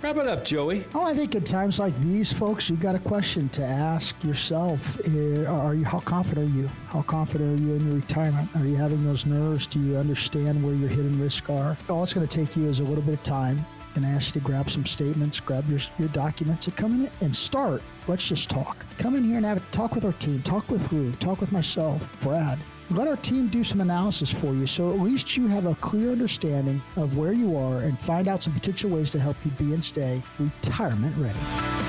Wrap 0.00 0.16
it 0.16 0.28
up, 0.28 0.44
Joey. 0.44 0.84
Oh, 0.94 1.02
I 1.02 1.12
think 1.12 1.34
at 1.34 1.44
times 1.44 1.80
like 1.80 1.98
these, 1.98 2.32
folks, 2.32 2.70
you've 2.70 2.78
got 2.78 2.94
a 2.94 3.00
question 3.00 3.48
to 3.50 3.64
ask 3.64 4.14
yourself. 4.22 4.80
Uh, 5.00 5.44
Are 5.46 5.74
you? 5.74 5.84
How 5.84 5.98
confident 5.98 6.48
are 6.48 6.56
you? 6.56 6.68
How 6.86 7.02
confident 7.02 7.58
are 7.58 7.62
you 7.62 7.74
in 7.74 7.84
your 7.84 7.96
retirement? 7.96 8.48
Are 8.54 8.64
you 8.64 8.76
having 8.76 9.04
those 9.04 9.26
nerves? 9.26 9.66
Do 9.66 9.80
you 9.80 9.96
understand 9.96 10.64
where 10.64 10.74
your 10.74 10.88
hidden 10.88 11.20
risks 11.20 11.50
are? 11.50 11.76
All 11.88 12.04
it's 12.04 12.12
going 12.14 12.26
to 12.26 12.36
take 12.36 12.56
you 12.56 12.66
is 12.66 12.78
a 12.78 12.84
little 12.84 13.02
bit 13.02 13.14
of 13.14 13.22
time. 13.24 13.64
And 13.96 14.06
ask 14.06 14.32
you 14.32 14.40
to 14.40 14.46
grab 14.46 14.70
some 14.70 14.86
statements, 14.86 15.40
grab 15.40 15.68
your, 15.68 15.80
your 15.98 16.08
documents, 16.10 16.68
and 16.68 16.76
come 16.76 16.92
in 17.06 17.10
and 17.20 17.34
start. 17.34 17.82
Let's 18.06 18.28
just 18.28 18.48
talk. 18.48 18.76
Come 18.98 19.16
in 19.16 19.24
here 19.24 19.38
and 19.38 19.46
have 19.46 19.56
a 19.56 19.62
talk 19.72 19.96
with 19.96 20.04
our 20.04 20.12
team. 20.12 20.40
Talk 20.42 20.70
with 20.70 20.92
Lou. 20.92 21.10
Talk 21.12 21.40
with 21.40 21.50
myself, 21.50 22.08
Brad. 22.22 22.60
Let 22.90 23.06
our 23.06 23.16
team 23.16 23.48
do 23.48 23.64
some 23.64 23.82
analysis 23.82 24.32
for 24.32 24.54
you 24.54 24.66
so 24.66 24.90
at 24.90 24.98
least 25.00 25.36
you 25.36 25.46
have 25.46 25.66
a 25.66 25.74
clear 25.74 26.10
understanding 26.10 26.82
of 26.96 27.18
where 27.18 27.32
you 27.32 27.54
are 27.54 27.80
and 27.80 28.00
find 28.00 28.28
out 28.28 28.42
some 28.42 28.54
potential 28.54 28.88
ways 28.88 29.10
to 29.10 29.20
help 29.20 29.36
you 29.44 29.50
be 29.52 29.74
and 29.74 29.84
stay 29.84 30.22
retirement 30.38 31.14
ready. 31.18 31.87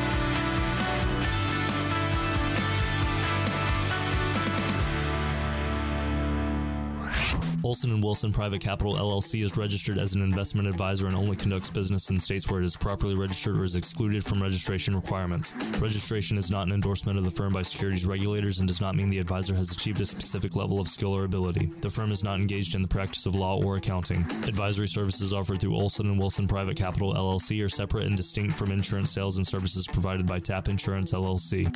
Olson 7.70 7.92
and 7.92 8.04
Wilson 8.04 8.34
Private 8.34 8.62
Capital 8.62 8.96
LLC 8.96 9.44
is 9.44 9.56
registered 9.56 10.00
as 10.00 10.16
an 10.16 10.24
investment 10.24 10.68
advisor 10.68 11.06
and 11.06 11.16
only 11.16 11.36
conducts 11.36 11.70
business 11.70 12.10
in 12.10 12.20
states 12.20 12.50
where 12.50 12.64
it 12.64 12.66
is 12.66 12.76
properly 12.76 13.14
registered 13.14 13.56
or 13.56 13.64
is 13.64 13.76
excluded 13.76 14.26
from 14.26 14.42
registration 14.42 14.96
requirements. 14.96 15.54
Registration 15.80 16.40
is 16.40 16.50
not 16.50 16.66
an 16.66 16.74
endorsement 16.74 17.20
of 17.20 17.26
the 17.26 17.30
firm 17.30 17.54
by 17.54 17.62
securities 17.62 18.08
regulators 18.08 18.58
and 18.58 18.68
does 18.68 18.82
not 18.82 18.96
mean 18.96 19.12
the 19.12 19.20
advisor 19.20 19.54
has 19.54 19.72
achieved 19.72 20.02
a 20.02 20.06
specific 20.06 20.56
level 20.56 20.80
of 20.80 20.88
skill 20.88 21.16
or 21.16 21.26
ability. 21.26 21.72
The 21.82 21.92
firm 21.92 22.12
is 22.12 22.24
not 22.24 22.40
engaged 22.40 22.74
in 22.74 22.82
the 22.82 22.88
practice 22.88 23.28
of 23.28 23.36
law 23.36 23.64
or 23.64 23.76
accounting. 23.76 24.22
Advisory 24.48 24.88
services 24.88 25.32
offered 25.32 25.62
through 25.62 25.76
Olson 25.76 26.10
and 26.10 26.18
Wilson 26.18 26.48
Private 26.48 26.76
Capital 26.76 27.14
LLC 27.14 27.64
are 27.64 27.70
separate 27.70 28.08
and 28.08 28.18
distinct 28.18 28.56
from 28.56 28.72
insurance 28.72 29.12
sales 29.12 29.38
and 29.38 29.46
services 29.46 29.86
provided 29.86 30.26
by 30.26 30.40
TAP 30.40 30.70
Insurance 30.70 31.14
LLC. 31.14 31.72